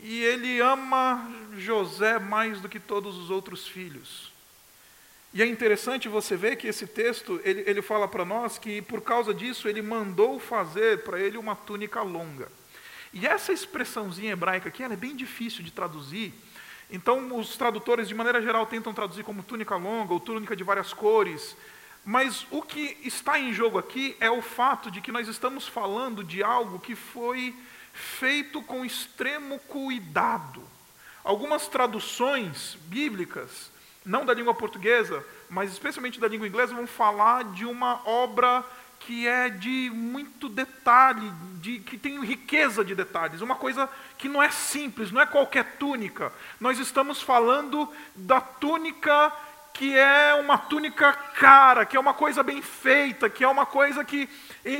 E 0.01 0.23
ele 0.23 0.61
ama 0.61 1.29
José 1.57 2.19
mais 2.19 2.61
do 2.61 2.69
que 2.69 2.79
todos 2.79 3.17
os 3.17 3.31
outros 3.31 3.67
filhos. 3.67 4.33
E 5.33 5.43
é 5.43 5.47
interessante 5.47 6.09
você 6.09 6.37
ver 6.37 6.57
que 6.57 6.67
esse 6.67 6.87
texto, 6.87 7.41
ele, 7.45 7.63
ele 7.67 7.83
fala 7.83 8.09
para 8.09 8.25
nós 8.25 8.59
que 8.59 8.81
por 8.81 9.03
causa 9.03 9.35
disso 9.35 9.69
ele 9.69 9.83
mandou 9.83 10.39
fazer 10.39 11.03
para 11.03 11.21
ele 11.21 11.37
uma 11.37 11.55
túnica 11.55 12.01
longa. 12.03 12.51
E 13.13 13.27
essa 13.27 13.53
expressãozinha 13.53 14.33
hebraica 14.33 14.69
aqui, 14.69 14.83
ela 14.83 14.95
é 14.95 14.97
bem 14.97 15.15
difícil 15.15 15.63
de 15.63 15.71
traduzir. 15.71 16.33
Então 16.91 17.37
os 17.39 17.57
tradutores, 17.57 18.09
de 18.09 18.15
maneira 18.15 18.41
geral, 18.41 18.67
tentam 18.67 18.95
traduzir 18.95 19.23
como 19.23 19.43
túnica 19.43 19.77
longa 19.77 20.15
ou 20.15 20.21
túnica 20.21 20.57
de 20.57 20.65
várias 20.65 20.95
cores. 20.95 21.57
Mas 22.05 22.47
o 22.51 22.63
que 22.63 22.97
está 23.05 23.39
em 23.39 23.53
jogo 23.53 23.79
aqui 23.79 24.17
é 24.19 24.31
o 24.31 24.41
fato 24.41 24.91
de 24.91 25.03
que 25.03 25.13
nós 25.13 25.29
estamos 25.29 25.69
falando 25.69 26.25
de 26.25 26.43
algo 26.43 26.81
que 26.81 26.95
foi 26.95 27.55
feito 27.93 28.63
com 28.63 28.83
extremo 28.83 29.59
cuidado. 29.61 30.63
Algumas 31.23 31.69
traduções 31.69 32.79
bíblicas 32.87 33.71
não 34.09 34.25
da 34.25 34.33
língua 34.33 34.55
portuguesa, 34.55 35.23
mas 35.51 35.71
especialmente 35.71 36.19
da 36.19 36.27
língua 36.27 36.49
inglesa, 36.49 36.75
vão 36.75 36.87
falar 36.87 37.45
de 37.45 37.67
uma 37.67 38.01
obra 38.09 38.65
que 39.01 39.29
é 39.29 39.51
de 39.51 39.91
muito 39.95 40.49
detalhe, 40.49 41.31
de, 41.61 41.79
que 41.79 41.99
tem 41.99 42.19
riqueza 42.25 42.83
de 42.83 42.95
detalhes, 42.95 43.43
uma 43.43 43.55
coisa 43.55 43.89
que 44.17 44.29
não 44.29 44.43
é 44.43 44.51
simples, 44.51 45.13
não 45.13 45.21
é 45.21 45.27
qualquer 45.27 45.77
túnica. 45.77 46.33
Nós 46.59 46.79
estamos 46.79 47.21
falando 47.21 47.89
da 48.17 48.41
túnica 48.41 49.31
que 49.75 49.97
é 49.97 50.35
uma 50.35 50.59
túnica 50.59 51.13
cara, 51.13 51.87
que 51.87 51.97
é 51.97 52.01
uma 52.01 52.15
coisa 52.15 52.43
bem 52.43 52.61
feita, 52.61 53.31
que 53.31 53.45
é 53.45 53.49
uma 53.49 53.65
coisa 53.65 54.05
que, 54.05 54.29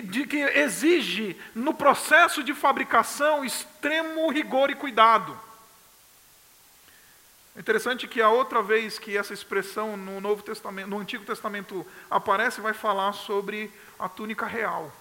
de, 0.05 0.27
que 0.27 0.39
exige, 0.39 1.37
no 1.55 1.73
processo 1.73 2.43
de 2.43 2.53
fabricação, 2.53 3.45
extremo 3.45 4.29
rigor 4.29 4.71
e 4.71 4.75
cuidado. 4.75 5.48
Interessante 7.59 8.07
que 8.07 8.23
a 8.23 8.31
outra 8.31 8.63
vez 8.63 9.01
que 9.01 9.17
essa 9.17 9.35
expressão 9.35 9.97
no 9.97 10.21
Novo 10.21 10.45
Testamento, 10.45 10.89
no 10.89 10.99
Antigo 10.99 11.25
Testamento 11.25 11.85
aparece, 12.09 12.61
vai 12.61 12.73
falar 12.73 13.13
sobre 13.13 13.69
a 13.99 14.09
túnica 14.09 14.47
real. 14.47 14.93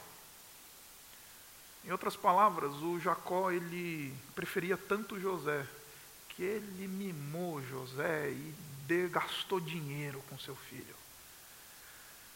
Em 1.86 1.92
outras 1.92 2.16
palavras, 2.16 2.74
o 2.82 3.00
Jacó 3.00 3.52
ele 3.52 4.12
preferia 4.34 4.76
tanto 4.76 5.20
José 5.20 5.66
que 6.30 6.42
ele 6.42 6.88
mimou 6.88 7.62
José 7.62 8.32
e 8.32 9.08
gastou 9.10 9.60
dinheiro 9.60 10.24
com 10.28 10.40
seu 10.40 10.56
filho. 10.56 10.96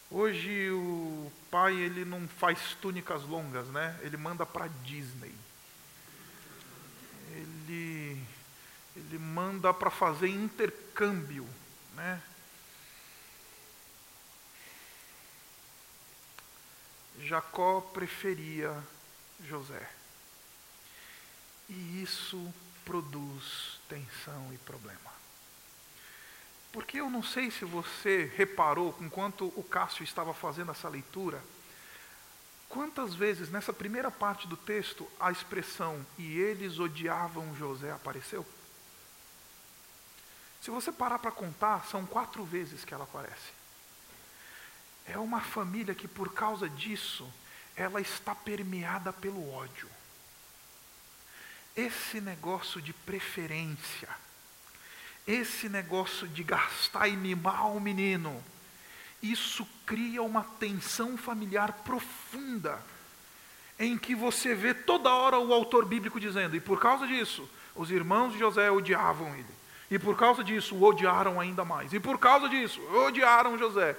Hoje 0.08 0.70
o 0.70 1.32
pai 1.50 1.74
ele 1.74 2.04
não 2.04 2.28
faz 2.28 2.76
túnicas 2.80 3.24
longas, 3.24 3.66
né? 3.68 3.98
Ele 4.02 4.16
manda 4.16 4.46
para 4.46 4.68
Disney. 4.84 5.34
Ele 7.30 8.22
ele 9.02 9.18
manda 9.18 9.72
para 9.74 9.90
fazer 9.90 10.28
intercâmbio. 10.28 11.48
Né? 11.94 12.22
Jacó 17.20 17.80
preferia 17.80 18.76
José. 19.46 19.88
E 21.68 22.02
isso 22.02 22.52
produz 22.84 23.80
tensão 23.88 24.52
e 24.52 24.58
problema. 24.58 25.12
Porque 26.72 27.00
eu 27.00 27.10
não 27.10 27.22
sei 27.22 27.50
se 27.50 27.64
você 27.64 28.32
reparou, 28.34 28.96
enquanto 29.00 29.52
o 29.56 29.62
Cássio 29.62 30.04
estava 30.04 30.32
fazendo 30.32 30.72
essa 30.72 30.88
leitura, 30.88 31.42
quantas 32.68 33.14
vezes 33.14 33.50
nessa 33.50 33.72
primeira 33.72 34.10
parte 34.10 34.48
do 34.48 34.56
texto 34.56 35.06
a 35.20 35.30
expressão 35.30 36.04
e 36.18 36.38
eles 36.38 36.78
odiavam 36.78 37.54
José 37.54 37.92
apareceu? 37.92 38.46
Se 40.62 40.70
você 40.70 40.92
parar 40.92 41.18
para 41.18 41.32
contar, 41.32 41.84
são 41.86 42.06
quatro 42.06 42.44
vezes 42.44 42.84
que 42.84 42.94
ela 42.94 43.02
aparece. 43.02 43.50
É 45.04 45.18
uma 45.18 45.40
família 45.40 45.92
que, 45.92 46.06
por 46.06 46.32
causa 46.32 46.68
disso, 46.68 47.28
ela 47.74 48.00
está 48.00 48.32
permeada 48.32 49.12
pelo 49.12 49.52
ódio. 49.52 49.88
Esse 51.76 52.20
negócio 52.20 52.80
de 52.80 52.92
preferência, 52.92 54.08
esse 55.26 55.68
negócio 55.68 56.28
de 56.28 56.44
gastar 56.44 57.08
e 57.08 57.16
mimar 57.16 57.74
o 57.74 57.80
menino, 57.80 58.42
isso 59.20 59.66
cria 59.84 60.22
uma 60.22 60.44
tensão 60.60 61.16
familiar 61.16 61.72
profunda. 61.84 62.80
em 63.78 63.98
que 63.98 64.14
você 64.14 64.54
vê 64.54 64.74
toda 64.74 65.12
hora 65.12 65.38
o 65.40 65.52
autor 65.52 65.84
bíblico 65.86 66.20
dizendo, 66.20 66.54
e 66.54 66.60
por 66.60 66.78
causa 66.78 67.04
disso, 67.04 67.48
os 67.74 67.90
irmãos 67.90 68.32
de 68.32 68.38
José 68.38 68.70
odiavam 68.70 69.34
ele. 69.34 69.61
E 69.92 69.98
por 69.98 70.16
causa 70.16 70.42
disso, 70.42 70.74
o 70.74 70.82
odiaram 70.84 71.38
ainda 71.38 71.66
mais. 71.66 71.92
E 71.92 72.00
por 72.00 72.18
causa 72.18 72.48
disso, 72.48 72.80
odiaram 72.94 73.58
José. 73.58 73.94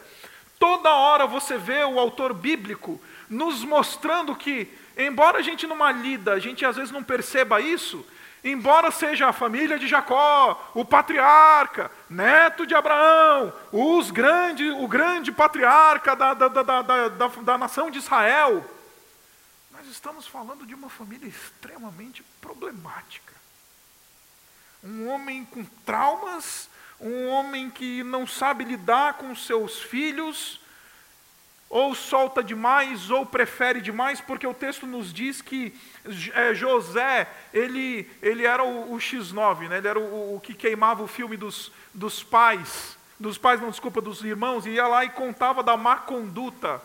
Toda 0.57 0.89
hora 0.89 1.27
você 1.27 1.55
vê 1.55 1.83
o 1.83 1.99
autor 1.99 2.33
bíblico 2.33 2.99
nos 3.29 3.63
mostrando 3.63 4.35
que, 4.35 4.67
embora 4.97 5.37
a 5.37 5.41
gente 5.43 5.67
numa 5.67 5.91
lida, 5.91 6.33
a 6.33 6.39
gente 6.39 6.65
às 6.65 6.77
vezes 6.77 6.89
não 6.89 7.03
perceba 7.03 7.61
isso, 7.61 8.03
embora 8.43 8.89
seja 8.89 9.27
a 9.27 9.33
família 9.33 9.77
de 9.77 9.87
Jacó, 9.87 10.71
o 10.73 10.83
patriarca, 10.83 11.91
neto 12.09 12.65
de 12.65 12.73
Abraão, 12.73 13.53
os 13.71 14.09
grande, 14.09 14.71
o 14.71 14.87
grande 14.87 15.31
patriarca 15.31 16.15
da, 16.15 16.33
da, 16.33 16.47
da, 16.47 16.63
da, 16.63 17.07
da, 17.09 17.27
da 17.27 17.57
nação 17.59 17.91
de 17.91 17.99
Israel, 17.99 18.65
nós 19.71 19.85
estamos 19.85 20.25
falando 20.25 20.65
de 20.65 20.73
uma 20.73 20.89
família 20.89 21.27
extremamente 21.27 22.23
problemática. 22.41 23.22
Um 24.83 25.07
homem 25.07 25.45
com 25.45 25.63
traumas, 25.85 26.69
um 26.99 27.27
homem 27.27 27.69
que 27.69 28.03
não 28.03 28.27
sabe 28.27 28.63
lidar 28.63 29.13
com 29.13 29.35
seus 29.35 29.81
filhos, 29.81 30.59
ou 31.69 31.95
solta 31.95 32.43
demais, 32.43 33.09
ou 33.09 33.25
prefere 33.25 33.81
demais, 33.81 34.21
porque 34.21 34.45
o 34.45 34.53
texto 34.53 34.85
nos 34.85 35.11
diz 35.11 35.41
que 35.41 35.73
é, 36.33 36.53
José, 36.53 37.27
ele, 37.51 38.07
ele 38.21 38.45
era 38.45 38.63
o, 38.63 38.93
o 38.93 38.97
X9, 38.97 39.67
né? 39.67 39.79
ele 39.79 39.87
era 39.87 39.99
o, 39.99 40.35
o, 40.35 40.39
que 40.39 40.53
queimava 40.53 41.01
o 41.01 41.07
filme 41.07 41.35
dos, 41.35 41.71
dos 41.91 42.21
pais, 42.21 42.95
dos 43.19 43.39
pais, 43.39 43.59
não, 43.59 43.71
desculpa, 43.71 44.01
dos 44.01 44.23
irmãos, 44.23 44.67
e 44.67 44.71
ia 44.71 44.85
lá 44.85 45.03
e 45.03 45.09
contava 45.09 45.63
da 45.63 45.75
má 45.75 45.95
conduta 45.95 46.79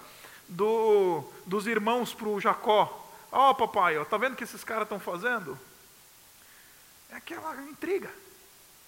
do, 0.48 1.22
dos 1.44 1.66
irmãos 1.66 2.14
para 2.14 2.28
o 2.28 2.40
Jacó. 2.40 3.06
Ó 3.30 3.50
oh, 3.50 3.54
papai, 3.54 3.98
ó, 3.98 4.06
tá 4.06 4.16
vendo 4.16 4.32
o 4.32 4.36
que 4.36 4.44
esses 4.44 4.64
caras 4.64 4.84
estão 4.84 4.98
fazendo? 4.98 5.58
É 7.10 7.16
aquela 7.16 7.60
intriga, 7.62 8.10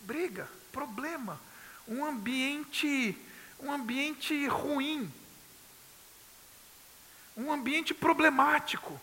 briga, 0.00 0.49
problema, 0.73 1.41
um 1.87 2.05
ambiente, 2.05 3.17
um 3.59 3.73
ambiente 3.73 4.47
ruim 4.47 5.12
um 7.41 7.53
ambiente 7.53 7.95
problemático. 7.95 9.00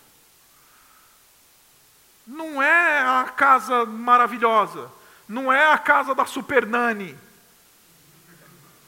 Não 2.26 2.62
é 2.62 3.00
a 3.00 3.24
casa 3.36 3.86
maravilhosa, 3.86 4.92
não 5.28 5.52
é 5.52 5.72
a 5.72 5.78
casa 5.78 6.14
da 6.14 6.26
Super 6.26 6.66
Nani, 6.66 7.18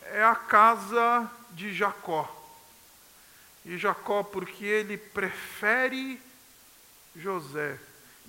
é 0.04 0.24
a 0.24 0.36
casa 0.36 1.30
de 1.52 1.74
Jacó. 1.74 2.36
E 3.66 3.78
Jacó, 3.78 4.24
porque 4.24 4.66
ele 4.66 4.98
prefere 4.98 6.22
José, 7.16 7.80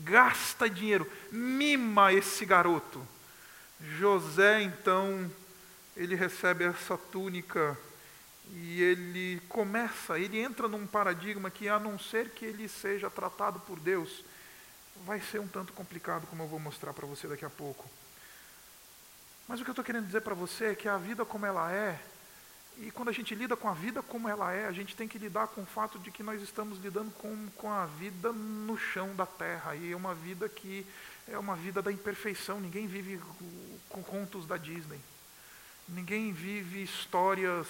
gasta 0.00 0.68
dinheiro, 0.68 1.10
mima 1.30 2.12
esse 2.12 2.44
garoto. 2.44 3.06
José, 3.98 4.62
então, 4.62 5.30
ele 5.96 6.14
recebe 6.14 6.64
essa 6.64 6.98
túnica 6.98 7.78
e 8.52 8.82
ele 8.82 9.40
começa, 9.48 10.18
ele 10.18 10.38
entra 10.38 10.68
num 10.68 10.86
paradigma 10.86 11.50
que, 11.50 11.68
a 11.68 11.78
não 11.78 11.98
ser 11.98 12.30
que 12.30 12.44
ele 12.44 12.68
seja 12.68 13.08
tratado 13.08 13.60
por 13.60 13.78
Deus, 13.78 14.24
vai 15.06 15.20
ser 15.20 15.38
um 15.40 15.48
tanto 15.48 15.72
complicado, 15.72 16.26
como 16.26 16.42
eu 16.42 16.48
vou 16.48 16.58
mostrar 16.58 16.92
para 16.92 17.06
você 17.06 17.28
daqui 17.28 17.44
a 17.44 17.50
pouco. 17.50 17.88
Mas 19.48 19.60
o 19.60 19.64
que 19.64 19.70
eu 19.70 19.72
estou 19.72 19.84
querendo 19.84 20.06
dizer 20.06 20.20
para 20.22 20.34
você 20.34 20.66
é 20.66 20.74
que 20.74 20.88
a 20.88 20.96
vida 20.96 21.24
como 21.24 21.46
ela 21.46 21.72
é, 21.72 21.98
e 22.80 22.90
quando 22.90 23.10
a 23.10 23.12
gente 23.12 23.34
lida 23.34 23.54
com 23.56 23.68
a 23.68 23.74
vida 23.74 24.02
como 24.02 24.26
ela 24.26 24.52
é, 24.52 24.66
a 24.66 24.72
gente 24.72 24.96
tem 24.96 25.06
que 25.06 25.18
lidar 25.18 25.48
com 25.48 25.62
o 25.62 25.66
fato 25.66 25.98
de 25.98 26.10
que 26.10 26.22
nós 26.22 26.40
estamos 26.40 26.78
lidando 26.78 27.10
com, 27.12 27.48
com 27.56 27.70
a 27.70 27.84
vida 27.84 28.32
no 28.32 28.78
chão 28.78 29.14
da 29.14 29.26
terra, 29.26 29.76
e 29.76 29.92
é 29.92 29.96
uma 29.96 30.14
vida 30.14 30.48
que 30.48 30.86
é 31.28 31.38
uma 31.38 31.54
vida 31.54 31.82
da 31.82 31.92
imperfeição, 31.92 32.58
ninguém 32.58 32.86
vive 32.86 33.20
com 33.88 34.02
contos 34.02 34.46
da 34.46 34.56
Disney, 34.56 34.98
ninguém 35.88 36.32
vive 36.32 36.82
histórias 36.82 37.66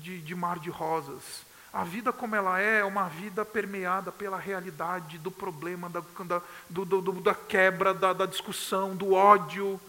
de, 0.00 0.20
de 0.20 0.34
mar 0.34 0.58
de 0.58 0.68
rosas. 0.68 1.44
A 1.72 1.82
vida 1.82 2.12
como 2.12 2.36
ela 2.36 2.60
é, 2.60 2.80
é 2.80 2.84
uma 2.84 3.08
vida 3.08 3.44
permeada 3.44 4.12
pela 4.12 4.38
realidade 4.38 5.18
do 5.18 5.30
problema, 5.30 5.88
da, 5.88 6.02
da, 6.24 6.42
do, 6.70 6.84
do, 6.84 7.12
da 7.20 7.34
quebra, 7.34 7.92
da, 7.92 8.12
da 8.12 8.26
discussão, 8.26 8.94
do 8.94 9.12
ódio. 9.14 9.80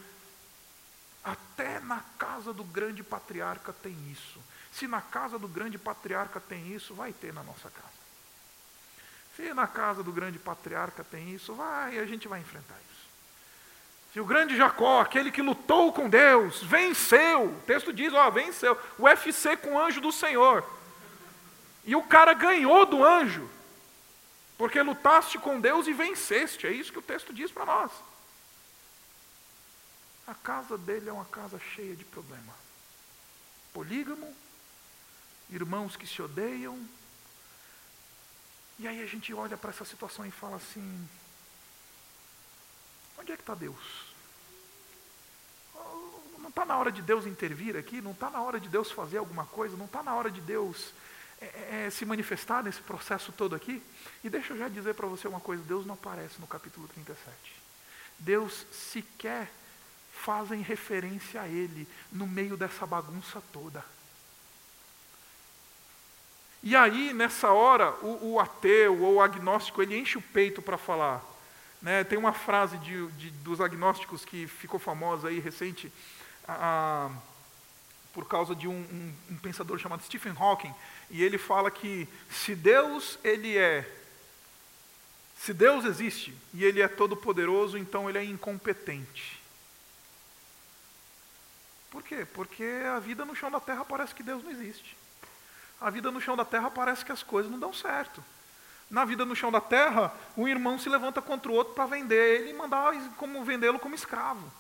Até 1.26 1.80
na 1.80 2.02
casa 2.20 2.54
do 2.54 2.64
grande 2.64 3.04
patriarca 3.04 3.74
tem 3.74 3.98
isso. 4.12 4.40
Se 4.72 4.88
na 4.88 5.02
casa 5.02 5.40
do 5.40 5.48
grande 5.48 5.78
patriarca 5.80 6.40
tem 6.40 6.72
isso, 6.72 6.94
vai 6.94 7.12
ter 7.12 7.34
na 7.34 7.42
nossa 7.42 7.70
casa. 7.72 7.96
Se 9.36 9.54
na 9.54 9.66
casa 9.66 10.04
do 10.04 10.12
grande 10.12 10.38
patriarca 10.38 11.04
tem 11.04 11.34
isso, 11.34 11.56
vai, 11.56 11.98
a 11.98 12.06
gente 12.06 12.28
vai 12.28 12.40
enfrentar 12.40 12.76
isso. 12.92 13.06
Se 14.14 14.20
o 14.20 14.26
grande 14.26 14.56
Jacó, 14.56 15.02
aquele 15.02 15.32
que 15.32 15.42
lutou 15.42 15.92
com 15.92 16.08
Deus, 16.08 16.62
venceu, 16.64 17.46
o 17.46 17.62
texto 17.66 17.92
diz, 17.92 18.14
ó, 18.14 18.30
venceu, 18.30 18.80
o 18.98 19.04
UFC 19.04 19.58
com 19.58 19.74
o 19.74 19.80
anjo 19.80 20.00
do 20.00 20.12
Senhor. 20.12 20.64
E 21.84 21.96
o 21.96 22.04
cara 22.04 22.34
ganhou 22.34 22.86
do 22.86 23.04
anjo, 23.04 23.50
porque 24.58 24.82
lutaste 24.82 25.38
com 25.38 25.60
Deus 25.60 25.88
e 25.88 25.94
venceste, 25.94 26.68
é 26.68 26.72
isso 26.72 26.94
que 26.94 27.00
o 27.00 27.02
texto 27.02 27.34
diz 27.34 27.52
para 27.52 27.66
nós. 27.66 27.92
A 30.28 30.34
casa 30.34 30.78
dele 30.78 31.10
é 31.10 31.14
uma 31.14 31.26
casa 31.26 31.60
cheia 31.60 31.96
de 31.96 32.04
problema. 32.04 32.54
Polígamo, 33.74 34.34
irmãos 35.50 35.96
que 35.96 36.08
se 36.08 36.22
odeiam. 36.22 36.80
E 38.80 38.88
aí 38.88 39.02
a 39.04 39.06
gente 39.06 39.34
olha 39.34 39.56
para 39.56 39.70
essa 39.70 39.86
situação 39.86 40.26
e 40.26 40.32
fala 40.32 40.56
assim: 40.56 41.10
onde 43.20 43.32
é 43.32 43.36
que 43.36 43.44
está 43.44 43.54
Deus? 43.54 44.14
Não 46.40 46.50
está 46.50 46.66
na 46.66 46.78
hora 46.78 46.92
de 46.92 47.02
Deus 47.02 47.26
intervir 47.26 47.76
aqui? 47.76 48.02
Não 48.02 48.12
está 48.12 48.30
na 48.30 48.42
hora 48.42 48.60
de 48.60 48.70
Deus 48.70 48.92
fazer 48.92 49.18
alguma 49.18 49.46
coisa? 49.46 49.78
Não 49.78 49.86
está 49.86 50.02
na 50.02 50.14
hora 50.16 50.32
de 50.32 50.42
Deus 50.42 50.94
é, 51.40 51.86
é, 51.86 51.90
se 51.90 52.06
manifestar 52.06 52.64
nesse 52.64 52.82
processo 52.82 53.32
todo 53.32 53.56
aqui? 53.56 53.82
E 54.24 54.30
deixa 54.30 54.54
eu 54.54 54.58
já 54.58 54.68
dizer 54.70 54.96
para 54.96 55.08
você 55.08 55.28
uma 55.28 55.40
coisa: 55.40 55.62
Deus 55.64 55.86
não 55.86 55.94
aparece 55.94 56.40
no 56.40 56.48
capítulo 56.48 56.88
37. 56.88 57.36
Deus 58.20 58.66
sequer 58.72 59.52
fazem 60.26 60.62
referência 60.62 61.40
a 61.40 61.48
Ele 61.48 61.88
no 62.12 62.26
meio 62.26 62.58
dessa 62.58 62.84
bagunça 62.84 63.42
toda. 63.54 63.86
E 66.64 66.76
aí, 66.76 67.14
nessa 67.14 67.52
hora, 67.52 67.92
o, 68.04 68.34
o 68.34 68.40
ateu 68.40 69.00
ou 69.04 69.16
o 69.16 69.22
agnóstico, 69.22 69.84
ele 69.84 69.96
enche 69.96 70.18
o 70.18 70.22
peito 70.22 70.64
para 70.64 70.80
falar. 70.80 71.24
Né? 71.80 72.04
Tem 72.04 72.18
uma 72.18 72.34
frase 72.34 72.76
de, 72.80 73.06
de, 73.12 73.30
dos 73.30 73.62
agnósticos 73.62 74.26
que 74.26 74.48
ficou 74.48 74.80
famosa 74.80 75.28
aí 75.28 75.40
recente, 75.40 75.94
a, 76.48 77.12
por 78.12 78.28
causa 78.28 78.56
de 78.56 78.68
um, 78.68 78.72
um, 78.72 79.14
um, 79.30 79.38
pensador 79.38 79.78
chamado 79.78 80.02
Stephen 80.02 80.34
Hawking, 80.36 80.74
e 81.12 81.22
ele 81.22 81.38
fala 81.38 81.70
que 81.70 82.10
se 82.32 82.56
Deus 82.56 83.20
ele 83.24 83.56
é, 83.56 83.88
se 85.38 85.54
Deus 85.54 85.86
existe 85.86 86.34
e 86.52 86.64
ele 86.64 86.82
é 86.82 86.88
todo 86.88 87.16
poderoso, 87.16 87.78
então 87.78 88.10
ele 88.10 88.18
é 88.18 88.24
incompetente. 88.24 89.45
Por 91.96 92.04
quê? 92.04 92.28
Porque 92.34 92.66
a 92.94 93.00
vida 93.00 93.24
no 93.24 93.34
chão 93.34 93.50
da 93.50 93.62
terra 93.62 93.86
parece 93.86 94.14
que 94.14 94.22
Deus 94.22 94.44
não 94.44 94.52
existe. 94.52 94.98
A 95.80 95.90
vida 95.90 96.12
no 96.12 96.20
chão 96.20 96.36
da 96.36 96.44
terra 96.44 96.70
parece 96.70 97.06
que 97.06 97.12
as 97.14 97.24
coisas 97.24 97.50
não 97.50 97.58
dão 97.58 97.72
certo. 97.72 98.22
Na 98.92 99.06
vida 99.06 99.24
no 99.24 99.34
chão 99.34 99.50
da 99.50 99.62
terra, 99.62 100.14
um 100.36 100.46
irmão 100.46 100.78
se 100.78 100.90
levanta 100.90 101.22
contra 101.22 101.50
o 101.50 101.56
outro 101.56 101.74
para 101.74 101.86
vender 101.86 102.42
ele 102.42 102.50
e 102.50 102.54
mandar 102.54 102.94
como 103.16 103.42
vendê-lo 103.46 103.80
como 103.80 103.96
escravo 103.96 104.52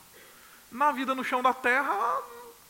na 0.71 0.91
vida 0.91 1.13
no 1.13 1.23
chão 1.23 1.41
da 1.41 1.53
terra, 1.53 2.21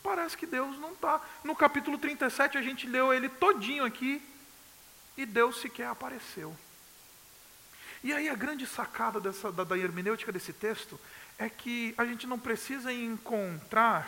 parece 0.04 0.38
que 0.38 0.46
Deus 0.46 0.78
não 0.80 0.92
está. 0.94 1.22
No 1.44 1.56
capítulo 1.56 1.98
37, 1.98 2.58
a 2.58 2.62
gente 2.62 2.88
leu 2.88 3.14
ele 3.14 3.30
todinho 3.30 3.86
aqui, 3.86 4.22
e 5.18 5.26
Deus 5.26 5.62
sequer 5.62 5.88
apareceu. 5.88 6.56
E 8.04 8.14
aí 8.14 8.30
a 8.30 8.36
grande 8.36 8.68
sacada 8.68 9.20
dessa, 9.20 9.52
da, 9.52 9.64
da 9.64 9.78
hermenêutica 9.78 10.32
desse 10.32 10.54
texto 10.54 11.00
é 11.40 11.50
que 11.50 11.96
a 11.98 12.06
gente 12.06 12.28
não 12.28 12.38
precisa 12.38 12.94
encontrar 12.94 14.08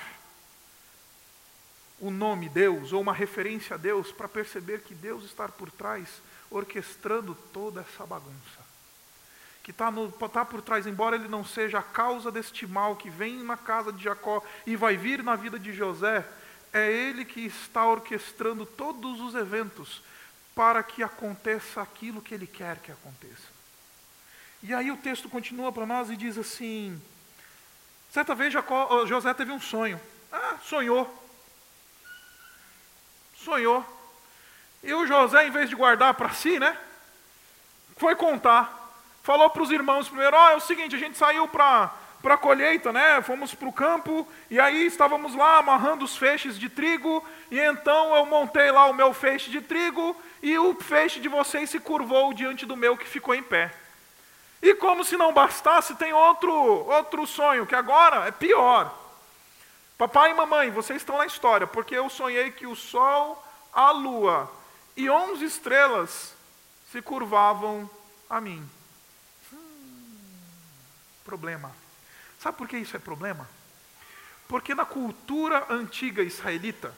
o 2.00 2.12
nome 2.12 2.50
Deus 2.50 2.94
ou 2.94 3.02
uma 3.02 3.14
referência 3.14 3.76
a 3.76 3.78
Deus 3.78 4.12
para 4.12 4.28
perceber 4.28 4.82
que 4.82 4.94
Deus 4.94 5.24
está 5.24 5.48
por 5.48 5.72
trás 5.72 6.08
orquestrando 6.50 7.36
toda 7.52 7.82
essa 7.82 8.06
bagunça 8.06 8.68
que 9.68 9.72
está 9.72 9.92
tá 10.32 10.46
por 10.46 10.62
trás, 10.62 10.88
embora 10.88 11.18
ele 11.18 11.28
não 11.28 11.44
seja 11.44 11.80
a 11.80 11.84
causa 11.84 12.32
deste 12.32 12.66
mal 12.66 12.96
que 12.96 13.10
vem 13.10 13.44
na 13.44 13.58
casa 13.58 13.92
de 13.92 14.02
Jacó 14.02 14.42
e 14.66 14.78
vai 14.78 14.96
vir 14.96 15.22
na 15.22 15.36
vida 15.36 15.60
de 15.60 15.74
José, 15.74 16.26
é 16.72 16.90
ele 16.90 17.26
que 17.26 17.42
está 17.42 17.86
orquestrando 17.86 18.66
todos 18.66 19.20
os 19.20 19.36
eventos 19.36 20.02
para 20.56 20.82
que 20.82 21.04
aconteça 21.04 21.82
aquilo 21.82 22.22
que 22.22 22.34
ele 22.34 22.48
quer 22.48 22.78
que 22.78 22.94
aconteça. 22.94 23.58
E 24.64 24.74
aí 24.74 24.90
o 24.90 24.96
texto 24.96 25.28
continua 25.28 25.70
para 25.70 25.86
nós 25.86 26.10
e 26.10 26.16
diz 26.16 26.38
assim: 26.38 27.02
certa 28.10 28.34
vez 28.34 28.54
Jacó, 28.54 29.06
José 29.06 29.34
teve 29.34 29.52
um 29.52 29.60
sonho. 29.60 30.00
Ah, 30.32 30.56
sonhou. 30.64 31.27
Sonhou. 33.48 33.82
E 34.84 34.94
o 34.94 35.08
José, 35.08 35.48
em 35.48 35.52
vez 35.52 35.70
de 35.70 35.76
guardar 35.76 36.14
para 36.16 36.32
si, 36.32 36.60
né? 36.60 36.78
foi 37.96 38.14
contar. 38.14 38.92
Falou 39.24 39.50
para 39.50 39.64
os 39.64 39.72
irmãos 39.72 40.10
primeiro: 40.10 40.36
Ó, 40.36 40.46
oh, 40.46 40.50
é 40.50 40.56
o 40.58 40.60
seguinte, 40.60 40.98
a 40.98 41.00
gente 41.00 41.18
saiu 41.18 41.48
para 41.48 41.90
para 42.22 42.34
a 42.34 42.38
colheita, 42.38 42.92
né? 42.92 43.22
Fomos 43.22 43.54
para 43.54 43.70
o 43.70 43.72
campo 43.72 44.28
e 44.50 44.60
aí 44.60 44.86
estávamos 44.86 45.34
lá 45.34 45.60
amarrando 45.60 46.04
os 46.04 46.18
feixes 46.18 46.60
de 46.60 46.68
trigo 46.68 47.24
e 47.50 47.58
então 47.58 48.14
eu 48.18 48.26
montei 48.26 48.70
lá 48.70 48.88
o 48.88 48.94
meu 48.94 49.14
feixe 49.14 49.50
de 49.50 49.62
trigo 49.62 50.14
e 50.44 50.58
o 50.58 50.74
feixe 50.74 51.22
de 51.22 51.30
vocês 51.30 51.70
se 51.70 51.80
curvou 51.80 52.34
diante 52.34 52.66
do 52.66 52.76
meu 52.76 52.98
que 52.98 53.08
ficou 53.08 53.34
em 53.34 53.44
pé. 53.44 53.72
E 54.62 54.74
como 54.74 55.06
se 55.06 55.16
não 55.16 55.32
bastasse, 55.32 55.96
tem 55.96 56.12
outro 56.12 56.52
outro 56.52 57.26
sonho 57.26 57.66
que 57.66 57.76
agora 57.76 58.28
é 58.28 58.32
pior. 58.32 59.07
Papai 59.98 60.30
e 60.30 60.34
mamãe, 60.36 60.70
vocês 60.70 61.02
estão 61.02 61.18
na 61.18 61.26
história, 61.26 61.66
porque 61.66 61.96
eu 61.96 62.08
sonhei 62.08 62.52
que 62.52 62.68
o 62.68 62.76
sol, 62.76 63.44
a 63.74 63.90
lua 63.90 64.52
e 64.96 65.10
onze 65.10 65.46
estrelas 65.46 66.36
se 66.92 67.02
curvavam 67.02 67.90
a 68.30 68.40
mim. 68.40 68.64
Hum, 69.52 70.20
problema. 71.26 71.72
Sabe 72.38 72.58
por 72.58 72.68
que 72.68 72.78
isso 72.78 72.96
é 72.96 73.00
problema? 73.00 73.50
Porque 74.48 74.76
na 74.76 74.86
cultura 74.86 75.66
antiga 75.68 76.22
israelita, 76.22 76.94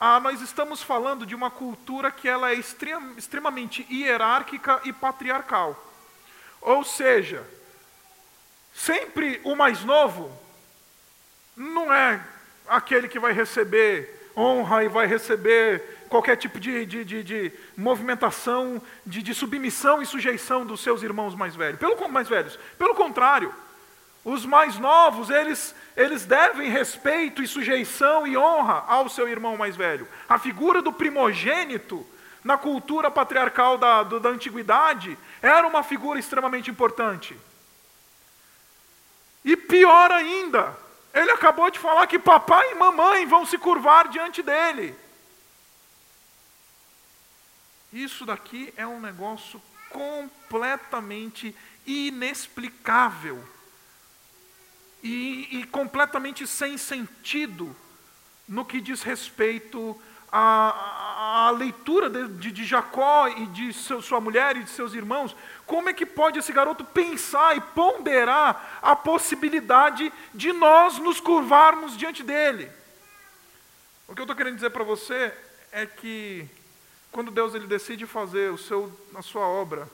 ah, 0.00 0.18
nós 0.18 0.40
estamos 0.40 0.82
falando 0.82 1.24
de 1.24 1.36
uma 1.36 1.52
cultura 1.52 2.10
que 2.10 2.28
ela 2.28 2.50
é 2.50 2.54
extrem, 2.54 3.14
extremamente 3.16 3.86
hierárquica 3.88 4.80
e 4.84 4.92
patriarcal. 4.92 5.80
Ou 6.60 6.82
seja, 6.82 7.48
sempre 8.74 9.40
o 9.44 9.54
mais 9.54 9.84
novo 9.84 10.47
não 11.58 11.92
é 11.92 12.20
aquele 12.68 13.08
que 13.08 13.18
vai 13.18 13.32
receber 13.32 14.30
honra 14.36 14.84
e 14.84 14.88
vai 14.88 15.06
receber 15.06 15.82
qualquer 16.08 16.36
tipo 16.36 16.60
de, 16.60 16.86
de, 16.86 17.04
de, 17.04 17.22
de 17.24 17.52
movimentação, 17.76 18.80
de, 19.04 19.22
de 19.22 19.34
submissão 19.34 20.00
e 20.00 20.06
sujeição 20.06 20.64
dos 20.64 20.80
seus 20.80 21.02
irmãos 21.02 21.34
mais 21.34 21.56
velhos. 21.56 21.80
Pelo, 21.80 22.08
mais 22.08 22.28
velhos. 22.28 22.58
Pelo 22.78 22.94
contrário, 22.94 23.52
os 24.24 24.46
mais 24.46 24.78
novos, 24.78 25.30
eles, 25.30 25.74
eles 25.96 26.24
devem 26.24 26.70
respeito 26.70 27.42
e 27.42 27.48
sujeição 27.48 28.26
e 28.26 28.36
honra 28.36 28.84
ao 28.86 29.08
seu 29.08 29.28
irmão 29.28 29.56
mais 29.56 29.74
velho. 29.74 30.06
A 30.28 30.38
figura 30.38 30.80
do 30.80 30.92
primogênito, 30.92 32.06
na 32.44 32.56
cultura 32.56 33.10
patriarcal 33.10 33.76
da, 33.76 34.04
do, 34.04 34.20
da 34.20 34.28
antiguidade, 34.28 35.18
era 35.42 35.66
uma 35.66 35.82
figura 35.82 36.18
extremamente 36.18 36.70
importante. 36.70 37.36
E 39.44 39.56
pior 39.56 40.12
ainda, 40.12 40.76
ele 41.18 41.32
acabou 41.32 41.70
de 41.70 41.78
falar 41.78 42.06
que 42.06 42.18
papai 42.18 42.72
e 42.72 42.74
mamãe 42.74 43.26
vão 43.26 43.44
se 43.44 43.58
curvar 43.58 44.08
diante 44.08 44.42
dele. 44.42 44.94
Isso 47.92 48.24
daqui 48.24 48.72
é 48.76 48.86
um 48.86 49.00
negócio 49.00 49.60
completamente 49.90 51.54
inexplicável 51.86 53.42
e, 55.02 55.58
e 55.58 55.64
completamente 55.64 56.46
sem 56.46 56.76
sentido 56.76 57.74
no 58.46 58.64
que 58.64 58.80
diz 58.80 59.02
respeito 59.02 60.00
à, 60.30 61.46
à 61.46 61.50
leitura 61.50 62.08
de, 62.08 62.28
de, 62.28 62.52
de, 62.52 62.64
Jacó 62.64 63.28
e 63.28 63.46
de 63.46 63.72
seu, 63.72 64.02
sua 64.02 64.20
mulher 64.20 64.56
e 64.56 64.64
de 64.64 64.70
seus 64.70 64.94
irmãos. 64.94 65.34
Como 65.66 65.88
é 65.88 65.92
que 65.92 66.06
pode 66.06 66.38
esse 66.38 66.52
garoto 66.52 66.84
pensar 66.84 67.56
e 67.56 67.60
ponderar 67.60 68.78
a 68.82 68.94
possibilidade 68.94 70.12
de 70.34 70.52
nós 70.52 70.98
nos 70.98 71.20
curvarmos 71.20 71.96
diante 71.96 72.22
dele? 72.22 72.70
O 74.06 74.14
que 74.14 74.20
eu 74.20 74.24
estou 74.24 74.36
querendo 74.36 74.54
dizer 74.54 74.70
para 74.70 74.84
você 74.84 75.32
é 75.70 75.84
que 75.86 76.48
quando 77.10 77.30
Deus 77.30 77.54
ele 77.54 77.66
decide 77.66 78.06
fazer 78.06 78.52
o 78.52 78.58
seu, 78.58 78.92
a 79.14 79.22
sua 79.22 79.46
obra, 79.46 79.88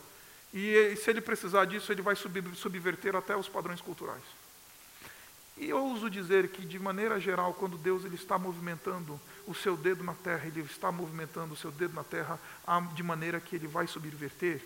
e, 0.52 0.70
e 0.92 0.96
se 0.96 1.10
ele 1.10 1.20
precisar 1.20 1.64
disso, 1.64 1.90
ele 1.90 2.02
vai 2.02 2.14
sub, 2.14 2.54
subverter 2.54 3.16
até 3.16 3.36
os 3.36 3.48
padrões 3.48 3.80
culturais. 3.80 4.22
E 5.56 5.72
ouso 5.72 6.10
dizer 6.10 6.48
que, 6.48 6.66
de 6.66 6.78
maneira 6.78 7.20
geral, 7.20 7.54
quando 7.54 7.78
Deus 7.78 8.04
ele 8.04 8.16
está 8.16 8.38
movimentando 8.38 9.20
o 9.46 9.54
seu 9.54 9.76
dedo 9.76 10.02
na 10.02 10.14
terra, 10.14 10.46
ele 10.46 10.60
está 10.62 10.90
movimentando 10.90 11.54
o 11.54 11.56
seu 11.56 11.70
dedo 11.70 11.94
na 11.94 12.02
terra 12.02 12.40
de 12.94 13.02
maneira 13.02 13.40
que 13.40 13.54
ele 13.54 13.68
vai 13.68 13.86
subverter 13.86 14.60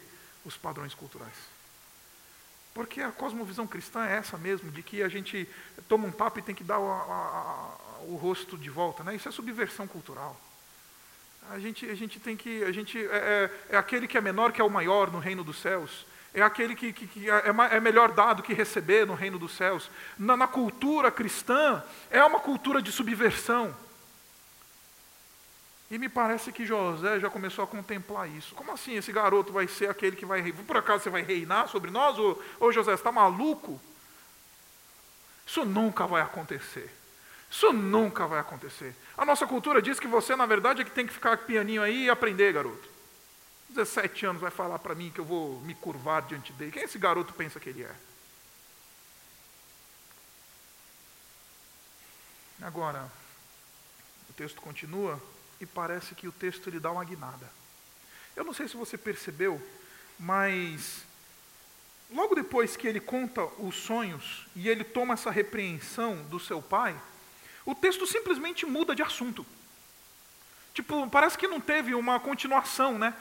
os 0.45 0.57
padrões 0.57 0.95
culturais. 0.95 1.37
Porque 2.73 3.03
a 3.03 3.11
cosmovisão 3.11 3.67
cristã 3.67 4.07
é 4.07 4.17
essa 4.17 4.39
mesmo, 4.39 4.71
de 4.71 4.83
que 4.83 5.03
a 5.03 5.09
gente 5.09 5.49
toma 5.89 6.07
um 6.07 6.13
papo 6.13 6.39
e 6.39 6.43
tem 6.43 6.55
que 6.55 6.65
dar 6.65 6.79
o, 6.79 6.91
a, 6.91 6.97
a, 6.97 8.03
o 8.05 8.17
rosto 8.17 8.57
de 8.57 8.71
volta. 8.71 9.03
Né? 9.03 9.17
Isso 9.17 9.29
é 9.29 9.33
subversão 9.33 9.87
cultural. 9.87 10.41
A 11.51 11.59
gente, 11.59 11.87
a 11.87 11.95
gente 11.95 12.21
tem 12.21 12.37
que. 12.37 12.63
A 12.65 12.73
gente 12.73 12.99
é, 12.99 13.51
é, 13.71 13.75
é 13.75 13.77
aquele 13.77 14.07
que 14.07 14.17
é 14.17 14.21
menor 14.21 14.53
que 14.53 14.61
é 14.61 14.65
o 14.65 14.71
maior 14.71 15.11
no 15.11 15.19
reino 15.19 15.43
dos 15.43 15.61
céus 15.61 16.07
é 16.41 16.45
aquele 16.45 16.75
que, 16.75 16.93
que, 16.93 17.07
que 17.07 17.31
é, 17.31 17.45
é, 17.73 17.81
melhor 17.81 18.13
dado 18.13 18.43
que 18.43 18.53
receber 18.53 19.07
no 19.07 19.15
reino 19.15 19.39
dos 19.39 19.53
céus. 19.53 19.91
Na, 20.19 20.37
na, 20.37 20.47
cultura 20.47 21.11
cristã, 21.11 21.83
é 22.11 22.23
uma 22.23 22.41
cultura 22.41 22.83
de 22.83 22.93
subversão. 22.93 23.75
E 25.91 25.99
me 25.99 26.09
parece 26.09 26.53
que 26.53 26.67
José 26.67 27.19
já 27.19 27.31
começou 27.31 27.65
a 27.65 27.67
contemplar 27.67 28.29
isso. 28.29 28.55
Como 28.55 28.73
assim 28.73 28.97
esse 28.97 29.11
garoto 29.11 29.53
vai 29.53 29.67
ser 29.67 29.89
aquele 29.89 30.17
que 30.17 30.27
vai. 30.27 30.53
Por 30.53 30.77
acaso 30.77 31.05
você 31.05 31.11
vai 31.11 31.23
reinar 31.23 31.69
sobre 31.69 31.91
nós? 31.91 32.19
Ou 32.19 32.73
José, 32.73 32.91
você 32.91 33.01
está 33.01 33.11
maluco? 33.11 33.81
Isso 35.47 35.65
nunca 35.65 36.07
vai 36.07 36.21
acontecer. 36.21 36.95
Isso 37.51 37.73
nunca 37.73 38.27
vai 38.27 38.39
acontecer. 38.39 38.95
A 39.17 39.25
nossa 39.25 39.47
cultura 39.47 39.81
diz 39.81 39.99
que 39.99 40.07
você, 40.07 40.37
na 40.37 40.45
verdade, 40.45 40.83
é 40.83 40.85
que 40.85 40.91
tem 40.91 41.07
que 41.07 41.13
ficar 41.13 41.39
pianinho 41.39 41.83
aí 41.83 42.05
e 42.05 42.11
aprender, 42.11 42.53
garoto. 42.53 42.88
17 43.71 44.27
anos 44.27 44.41
vai 44.41 44.51
falar 44.51 44.79
para 44.79 44.95
mim 44.95 45.11
que 45.11 45.21
eu 45.21 45.25
vou 45.25 45.61
me 45.61 45.75
curvar 45.75 46.23
diante 46.23 46.53
dele. 46.53 46.73
Quem 46.73 46.83
esse 46.85 46.99
garoto 46.99 47.33
pensa 47.35 47.61
que 47.61 47.69
ele 47.69 47.83
é? 47.83 47.95
Agora, 52.63 53.11
o 54.29 54.33
texto 54.33 54.61
continua 54.61 55.23
e 55.61 55.67
parece 55.67 56.15
que 56.15 56.27
o 56.27 56.33
texto 56.33 56.71
lhe 56.71 56.81
dá 56.81 56.91
uma 56.91 57.05
guinada. 57.05 57.51
Eu 58.35 58.45
não 58.45 58.53
sei 58.53 58.69
se 58.69 58.77
você 58.77 58.97
percebeu, 58.97 59.61
mas 60.19 61.05
logo 62.11 62.35
depois 62.35 62.77
que 62.77 62.87
ele 62.87 63.01
conta 63.01 63.45
os 63.59 63.77
sonhos 63.77 64.47
e 64.57 64.69
ele 64.69 64.83
toma 64.83 65.15
essa 65.15 65.31
repreensão 65.31 66.23
do 66.25 66.41
seu 66.41 66.63
pai, 66.63 66.99
o 67.65 67.75
texto 67.75 68.07
simplesmente 68.07 68.65
muda 68.65 68.95
de 68.95 69.03
assunto. 69.03 69.45
Tipo, 70.73 71.09
parece 71.11 71.37
que 71.37 71.47
não 71.47 71.61
teve 71.61 71.95
uma 71.95 72.19
continuação, 72.19 72.99
né? 72.99 73.15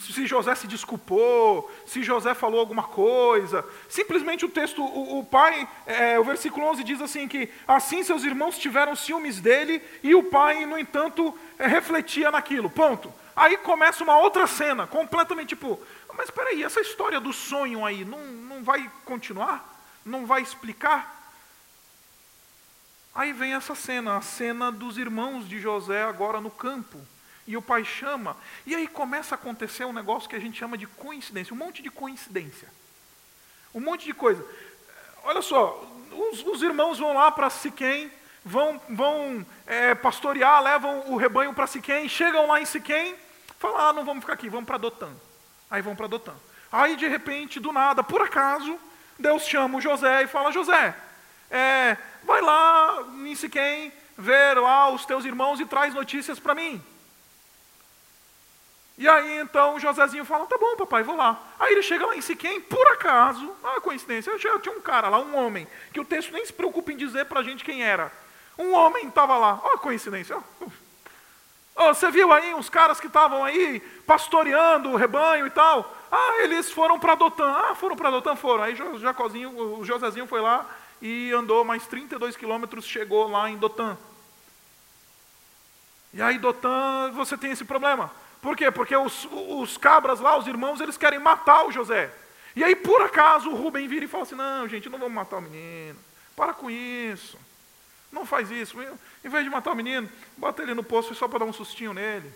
Se 0.00 0.26
José 0.26 0.54
se 0.54 0.66
desculpou, 0.66 1.70
se 1.86 2.02
José 2.02 2.34
falou 2.34 2.60
alguma 2.60 2.84
coisa. 2.84 3.64
Simplesmente 3.88 4.44
o 4.44 4.48
texto, 4.48 4.82
o, 4.82 5.18
o 5.18 5.24
pai, 5.24 5.68
é, 5.86 6.18
o 6.18 6.24
versículo 6.24 6.66
11 6.66 6.84
diz 6.84 7.00
assim 7.00 7.28
que 7.28 7.48
assim 7.66 8.02
seus 8.02 8.24
irmãos 8.24 8.58
tiveram 8.58 8.94
ciúmes 8.94 9.40
dele 9.40 9.82
e 10.02 10.14
o 10.14 10.22
pai, 10.22 10.64
no 10.66 10.78
entanto, 10.78 11.36
é, 11.58 11.66
refletia 11.66 12.30
naquilo. 12.30 12.70
Ponto. 12.70 13.12
Aí 13.34 13.56
começa 13.58 14.02
uma 14.02 14.16
outra 14.18 14.46
cena, 14.46 14.86
completamente 14.86 15.50
tipo, 15.50 15.78
mas 16.16 16.26
espera 16.26 16.48
aí, 16.50 16.62
essa 16.62 16.80
história 16.80 17.20
do 17.20 17.32
sonho 17.32 17.84
aí 17.84 18.04
não, 18.04 18.18
não 18.18 18.64
vai 18.64 18.90
continuar? 19.04 19.74
Não 20.04 20.24
vai 20.24 20.40
explicar? 20.40 21.14
Aí 23.14 23.32
vem 23.32 23.54
essa 23.54 23.74
cena, 23.74 24.16
a 24.16 24.22
cena 24.22 24.70
dos 24.70 24.96
irmãos 24.96 25.48
de 25.48 25.58
José 25.58 26.02
agora 26.04 26.40
no 26.40 26.50
campo. 26.50 26.98
E 27.46 27.56
o 27.56 27.62
pai 27.62 27.84
chama, 27.84 28.36
e 28.66 28.74
aí 28.74 28.88
começa 28.88 29.34
a 29.34 29.38
acontecer 29.38 29.84
um 29.84 29.92
negócio 29.92 30.28
que 30.28 30.34
a 30.34 30.40
gente 30.40 30.58
chama 30.58 30.76
de 30.76 30.86
coincidência, 30.86 31.54
um 31.54 31.56
monte 31.56 31.80
de 31.80 31.90
coincidência. 31.90 32.68
Um 33.72 33.80
monte 33.80 34.04
de 34.04 34.14
coisa. 34.14 34.44
Olha 35.22 35.42
só, 35.42 35.84
os, 36.10 36.42
os 36.44 36.62
irmãos 36.62 36.98
vão 36.98 37.12
lá 37.12 37.30
para 37.30 37.50
Siquém, 37.50 38.10
vão, 38.44 38.80
vão 38.88 39.46
é, 39.66 39.94
pastorear, 39.94 40.62
levam 40.62 41.04
o 41.10 41.16
rebanho 41.16 41.52
para 41.52 41.66
Siquém, 41.66 42.08
chegam 42.08 42.46
lá 42.46 42.60
em 42.60 42.64
Siquém, 42.64 43.14
falam, 43.58 43.78
ah, 43.78 43.92
não 43.92 44.04
vamos 44.04 44.22
ficar 44.22 44.32
aqui, 44.32 44.48
vamos 44.48 44.66
para 44.66 44.78
Dotã. 44.78 45.10
Aí 45.70 45.82
vão 45.82 45.94
para 45.94 46.06
Dotã. 46.06 46.32
Aí, 46.70 46.96
de 46.96 47.06
repente, 47.06 47.60
do 47.60 47.72
nada, 47.72 48.02
por 48.02 48.22
acaso, 48.22 48.78
Deus 49.18 49.42
chama 49.46 49.78
o 49.78 49.80
José 49.80 50.22
e 50.22 50.26
fala, 50.26 50.50
José, 50.50 50.94
é, 51.50 51.96
vai 52.24 52.40
lá 52.40 53.04
em 53.24 53.34
Siquém, 53.34 53.92
ver 54.16 54.58
lá 54.58 54.90
os 54.90 55.04
teus 55.04 55.24
irmãos 55.24 55.60
e 55.60 55.66
traz 55.66 55.94
notícias 55.94 56.38
para 56.38 56.54
mim. 56.54 56.82
E 58.98 59.06
aí 59.06 59.38
então 59.38 59.74
o 59.74 59.80
Josézinho 59.80 60.24
fala, 60.24 60.46
tá 60.46 60.56
bom 60.58 60.76
papai, 60.76 61.02
vou 61.02 61.16
lá. 61.16 61.38
Aí 61.58 61.72
ele 61.72 61.82
chega 61.82 62.06
lá 62.06 62.16
em 62.16 62.20
Siquém, 62.22 62.60
por 62.60 62.86
acaso, 62.88 63.54
ah, 63.62 63.80
coincidência, 63.80 64.30
eu 64.30 64.58
tinha 64.58 64.74
um 64.74 64.80
cara 64.80 65.08
lá, 65.08 65.18
um 65.18 65.36
homem, 65.36 65.68
que 65.92 66.00
o 66.00 66.04
texto 66.04 66.32
nem 66.32 66.44
se 66.46 66.52
preocupa 66.52 66.92
em 66.92 66.96
dizer 66.96 67.26
para 67.26 67.40
a 67.40 67.42
gente 67.42 67.64
quem 67.64 67.84
era. 67.84 68.10
Um 68.58 68.72
homem 68.72 69.08
estava 69.08 69.36
lá, 69.36 69.60
ó 69.62 69.76
coincidência. 69.76 70.42
Oh, 71.78 71.92
você 71.92 72.10
viu 72.10 72.32
aí 72.32 72.54
uns 72.54 72.70
caras 72.70 72.98
que 72.98 73.06
estavam 73.06 73.44
aí 73.44 73.80
pastoreando 74.06 74.88
o 74.88 74.96
rebanho 74.96 75.46
e 75.46 75.50
tal? 75.50 75.94
Ah, 76.10 76.38
eles 76.42 76.70
foram 76.70 76.98
para 76.98 77.14
Dotã. 77.14 77.44
Ah, 77.44 77.74
foram 77.74 77.94
para 77.94 78.10
Dotã, 78.10 78.34
foram. 78.34 78.62
Aí 78.62 78.72
o 78.80 78.98
Jacozinho, 78.98 79.78
o 79.78 79.84
Josézinho 79.84 80.26
foi 80.26 80.40
lá 80.40 80.64
e 81.02 81.30
andou 81.32 81.64
mais 81.64 81.86
32 81.86 82.34
quilômetros, 82.34 82.86
chegou 82.86 83.28
lá 83.28 83.50
em 83.50 83.58
Dotã. 83.58 83.94
E 86.14 86.22
aí 86.22 86.38
Dotã, 86.38 87.10
você 87.12 87.36
tem 87.36 87.50
esse 87.50 87.64
problema. 87.64 88.10
Por 88.40 88.56
quê? 88.56 88.70
Porque 88.70 88.94
os, 88.96 89.28
os 89.30 89.76
cabras 89.76 90.20
lá, 90.20 90.36
os 90.36 90.46
irmãos, 90.46 90.80
eles 90.80 90.96
querem 90.96 91.18
matar 91.18 91.66
o 91.66 91.72
José. 91.72 92.12
E 92.54 92.64
aí, 92.64 92.74
por 92.74 93.02
acaso, 93.02 93.50
o 93.50 93.54
Rubem 93.54 93.88
vira 93.88 94.04
e 94.04 94.08
fala 94.08 94.22
assim: 94.22 94.34
Não, 94.34 94.68
gente, 94.68 94.88
não 94.88 94.98
vamos 94.98 95.14
matar 95.14 95.38
o 95.38 95.42
menino. 95.42 95.98
Para 96.34 96.52
com 96.52 96.70
isso. 96.70 97.38
Não 98.10 98.24
faz 98.24 98.50
isso. 98.50 98.80
Em 99.24 99.28
vez 99.28 99.44
de 99.44 99.50
matar 99.50 99.72
o 99.72 99.76
menino, 99.76 100.08
bota 100.36 100.62
ele 100.62 100.74
no 100.74 100.82
poço 100.82 101.14
só 101.14 101.28
para 101.28 101.40
dar 101.40 101.44
um 101.44 101.52
sustinho 101.52 101.92
nele. 101.92 102.32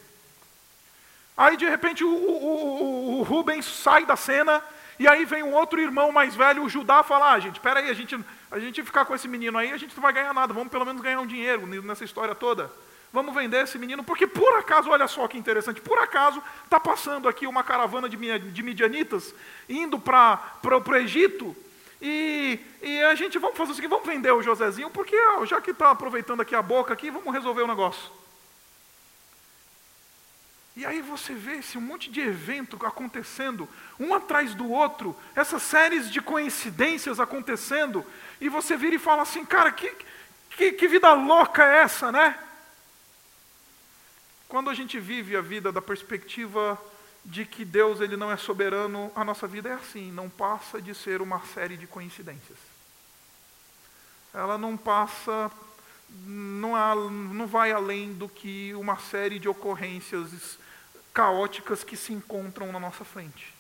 Aí, 1.36 1.56
de 1.56 1.68
repente, 1.68 2.04
o, 2.04 2.08
o, 2.08 2.44
o, 2.44 3.18
o 3.20 3.22
Rubens 3.22 3.64
sai 3.64 4.04
da 4.04 4.16
cena 4.16 4.62
e 5.00 5.08
aí 5.08 5.24
vem 5.24 5.42
um 5.42 5.54
outro 5.54 5.80
irmão 5.80 6.12
mais 6.12 6.36
velho, 6.36 6.62
o 6.62 6.68
Judá, 6.68 7.02
fala: 7.02 7.32
ah, 7.32 7.40
gente, 7.40 7.54
espera 7.54 7.80
aí, 7.80 7.88
a 7.88 7.94
gente, 7.94 8.18
a 8.50 8.58
gente 8.58 8.82
ficar 8.82 9.06
com 9.06 9.14
esse 9.14 9.26
menino 9.26 9.56
aí, 9.56 9.72
a 9.72 9.78
gente 9.78 9.94
não 9.94 10.02
vai 10.02 10.12
ganhar 10.12 10.34
nada, 10.34 10.52
vamos 10.52 10.68
pelo 10.70 10.84
menos 10.84 11.00
ganhar 11.00 11.18
um 11.20 11.26
dinheiro 11.26 11.66
nessa 11.82 12.04
história 12.04 12.34
toda. 12.34 12.70
Vamos 13.12 13.35
vender 13.35 13.64
esse 13.64 13.77
menino, 13.77 14.05
porque 14.05 14.27
por 14.27 14.55
acaso, 14.55 14.90
olha 14.90 15.09
só 15.09 15.27
que 15.27 15.37
interessante, 15.37 15.81
por 15.81 15.99
acaso 15.99 16.40
está 16.64 16.79
passando 16.79 17.29
aqui 17.29 17.46
uma 17.46 17.64
caravana 17.64 18.09
de, 18.09 18.16
de 18.38 18.62
midianitas 18.62 19.35
indo 19.68 19.99
para 19.99 20.40
o 20.64 20.96
Egito, 20.96 21.57
e, 22.01 22.59
e, 22.81 23.03
a 23.03 23.14
gente 23.14 23.38
vamos 23.38 23.59
fazer 23.59 23.73
o 23.73 23.75
seguinte, 23.75 23.90
vamos 23.90 24.07
vender 24.07 24.31
o 24.33 24.42
Josézinho, 24.42 24.88
porque 24.90 25.14
ó, 25.37 25.44
já 25.44 25.61
que 25.61 25.70
está 25.70 25.90
aproveitando 25.90 26.40
aqui 26.40 26.55
a 26.55 26.62
boca 26.62 26.94
aqui, 26.94 27.11
vamos 27.11 27.35
resolver 27.35 27.62
o 27.62 27.66
negócio. 27.66 28.11
E 30.77 30.87
aí 30.87 31.03
você 31.03 31.35
vê 31.35 31.57
esse 31.57 31.77
monte 31.77 32.11
de 32.11 32.20
evento 32.20 32.79
acontecendo, 32.87 33.68
um 33.99 34.14
atrás 34.14 34.55
do 34.55 34.70
outro, 34.70 35.14
essas 35.37 35.62
séries 35.62 36.11
de 36.11 36.23
coincidências 36.23 37.20
acontecendo, 37.20 38.07
e 38.40 38.49
você 38.49 38.77
vira 38.77 38.94
e 38.94 38.99
fala 38.99 39.23
assim, 39.23 39.44
cara, 39.44 39.70
que, 39.70 39.92
que, 40.57 40.73
que 40.73 40.88
vida 40.88 41.12
louca 41.12 41.62
é 41.64 41.83
essa, 41.83 42.11
né? 42.11 42.38
Quando 44.50 44.68
a 44.68 44.74
gente 44.74 44.98
vive 44.98 45.36
a 45.36 45.40
vida 45.40 45.70
da 45.70 45.80
perspectiva 45.80 46.76
de 47.24 47.46
que 47.46 47.64
Deus 47.64 48.00
ele 48.00 48.16
não 48.16 48.32
é 48.32 48.36
soberano, 48.36 49.12
a 49.14 49.24
nossa 49.24 49.46
vida 49.46 49.68
é 49.68 49.74
assim, 49.74 50.10
não 50.10 50.28
passa 50.28 50.82
de 50.82 50.92
ser 50.92 51.22
uma 51.22 51.38
série 51.54 51.76
de 51.76 51.86
coincidências. 51.86 52.58
Ela 54.34 54.58
não 54.58 54.76
passa, 54.76 55.52
não, 56.26 56.74
há, 56.74 56.96
não 56.96 57.46
vai 57.46 57.70
além 57.70 58.12
do 58.12 58.28
que 58.28 58.74
uma 58.74 58.98
série 58.98 59.38
de 59.38 59.48
ocorrências 59.48 60.58
caóticas 61.14 61.84
que 61.84 61.96
se 61.96 62.12
encontram 62.12 62.72
na 62.72 62.80
nossa 62.80 63.04
frente. 63.04 63.54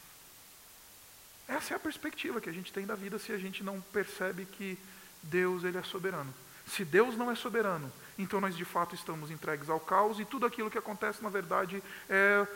Essa 1.46 1.74
é 1.74 1.76
a 1.76 1.80
perspectiva 1.80 2.40
que 2.40 2.50
a 2.50 2.52
gente 2.52 2.72
tem 2.72 2.84
da 2.84 2.96
vida 2.96 3.16
se 3.16 3.30
a 3.30 3.38
gente 3.38 3.62
não 3.62 3.80
percebe 3.92 4.44
que 4.44 4.76
Deus 5.22 5.62
ele 5.62 5.78
é 5.78 5.84
soberano. 5.84 6.34
Se 6.66 6.84
Deus 6.84 7.16
não 7.16 7.30
é 7.30 7.36
soberano, 7.36 7.92
então 8.20 8.40
nós 8.40 8.56
de 8.56 8.64
fato 8.64 8.94
estamos 8.94 9.30
entregues 9.30 9.68
ao 9.68 9.80
caos 9.80 10.18
e 10.20 10.24
tudo 10.24 10.46
aquilo 10.46 10.70
que 10.70 10.78
acontece, 10.78 11.22
na 11.22 11.28
verdade, 11.28 11.82
é 12.08 12.46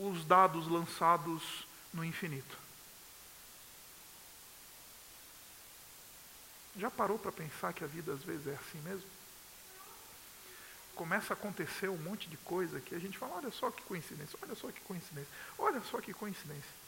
os 0.00 0.24
dados 0.24 0.68
lançados 0.68 1.66
no 1.92 2.04
infinito. 2.04 2.58
Já 6.76 6.90
parou 6.90 7.18
para 7.18 7.32
pensar 7.32 7.72
que 7.72 7.84
a 7.84 7.86
vida 7.86 8.12
às 8.12 8.22
vezes 8.22 8.46
é 8.46 8.54
assim 8.54 8.80
mesmo? 8.82 9.08
começa 11.00 11.32
a 11.32 11.36
acontecer 11.36 11.88
um 11.88 11.96
monte 11.96 12.28
de 12.28 12.36
coisa 12.36 12.78
que 12.78 12.94
a 12.94 12.98
gente 12.98 13.16
fala, 13.16 13.36
olha 13.36 13.50
só 13.50 13.70
que 13.70 13.82
coincidência, 13.84 14.38
olha 14.42 14.54
só 14.54 14.70
que 14.70 14.82
coincidência, 14.82 15.32
olha 15.58 15.80
só 15.90 15.98
que 15.98 16.12
coincidência. 16.12 16.79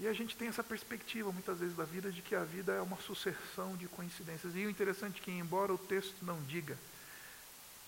E 0.00 0.06
a 0.06 0.12
gente 0.12 0.36
tem 0.36 0.48
essa 0.48 0.62
perspectiva 0.62 1.32
muitas 1.32 1.58
vezes 1.58 1.76
da 1.76 1.84
vida 1.84 2.12
de 2.12 2.22
que 2.22 2.34
a 2.34 2.44
vida 2.44 2.72
é 2.72 2.80
uma 2.80 2.96
sucessão 2.98 3.76
de 3.76 3.88
coincidências. 3.88 4.54
E 4.54 4.64
o 4.64 4.70
interessante 4.70 5.20
é 5.20 5.24
que, 5.24 5.30
embora 5.30 5.74
o 5.74 5.78
texto 5.78 6.24
não 6.24 6.40
diga 6.44 6.78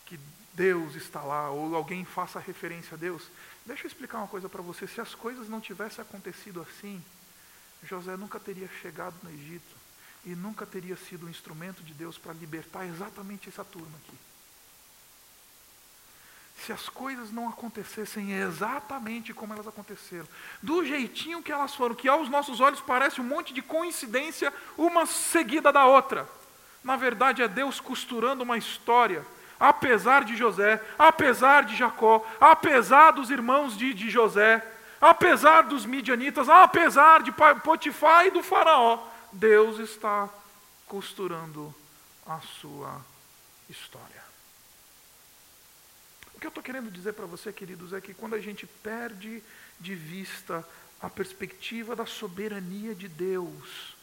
que 0.07 0.19
Deus 0.53 0.97
está 0.97 1.23
lá, 1.23 1.51
ou 1.51 1.75
alguém 1.77 2.05
faça 2.05 2.41
referência 2.41 2.95
a 2.95 2.99
Deus, 2.99 3.23
deixa 3.65 3.85
eu 3.85 3.89
explicar 3.89 4.19
uma 4.19 4.27
coisa 4.27 4.49
para 4.49 4.61
você. 4.61 4.89
Se 4.89 5.01
as 5.01 5.15
coisas 5.15 5.49
não 5.49 5.61
tivessem 5.61 6.03
acontecido 6.03 6.61
assim, 6.61 7.01
José 7.85 8.17
nunca 8.17 8.41
teria 8.41 8.69
chegado 8.83 9.15
no 9.23 9.31
Egito 9.31 9.77
e 10.27 10.31
nunca 10.31 10.67
teria 10.67 10.97
sido 10.97 11.27
um 11.27 11.31
instrumento 11.31 11.83
de 11.83 11.95
Deus 11.95 12.19
para 12.19 12.33
libertar 12.33 12.87
exatamente 12.87 13.49
essa 13.49 13.65
turma 13.65 13.97
aqui. 14.05 14.30
Se 16.65 16.73
as 16.73 16.89
coisas 16.89 17.33
não 17.33 17.49
acontecessem 17.49 18.33
exatamente 18.33 19.33
como 19.33 19.55
elas 19.55 19.67
aconteceram, 19.67 20.29
do 20.63 20.85
jeitinho 20.85 21.43
que 21.43 21.51
elas 21.51 21.75
foram, 21.75 21.95
que 21.95 22.09
aos 22.09 22.29
nossos 22.29 22.61
olhos 22.61 22.81
parece 22.81 23.21
um 23.21 23.25
monte 23.25 23.55
de 23.55 23.63
coincidência, 23.63 24.53
uma 24.77 25.07
seguida 25.07 25.73
da 25.73 25.87
outra. 25.87 26.29
Na 26.85 26.97
verdade, 26.97 27.43
é 27.43 27.49
Deus 27.49 27.81
costurando 27.81 28.43
uma 28.43 28.59
história, 28.59 29.25
apesar 29.59 30.25
de 30.25 30.37
José, 30.37 30.83
apesar 30.99 31.65
de 31.65 31.77
Jacó, 31.77 32.27
apesar 32.39 33.13
dos 33.13 33.31
irmãos 33.31 33.77
de, 33.77 33.95
de 33.95 34.11
José, 34.11 34.63
apesar 35.01 35.63
dos 35.63 35.87
midianitas, 35.87 36.49
apesar 36.49 37.23
de 37.23 37.33
Potifar 37.33 38.27
e 38.27 38.31
do 38.31 38.43
Faraó. 38.43 38.99
Deus 39.33 39.79
está 39.79 40.29
costurando 40.87 41.75
a 42.27 42.39
sua 42.41 43.01
história. 43.69 44.20
O 46.41 46.43
que 46.43 46.47
eu 46.47 46.49
estou 46.49 46.65
querendo 46.65 46.91
dizer 46.91 47.13
para 47.13 47.27
você, 47.27 47.53
queridos, 47.53 47.93
é 47.93 48.01
que 48.01 48.15
quando 48.15 48.33
a 48.33 48.39
gente 48.39 48.67
perde 48.67 49.43
de 49.79 49.95
vista 49.95 50.67
a 50.99 51.11
perspectiva 51.11 51.95
da 51.95 52.07
soberania 52.07 52.95
de 52.95 53.09
Deus, 53.09 53.95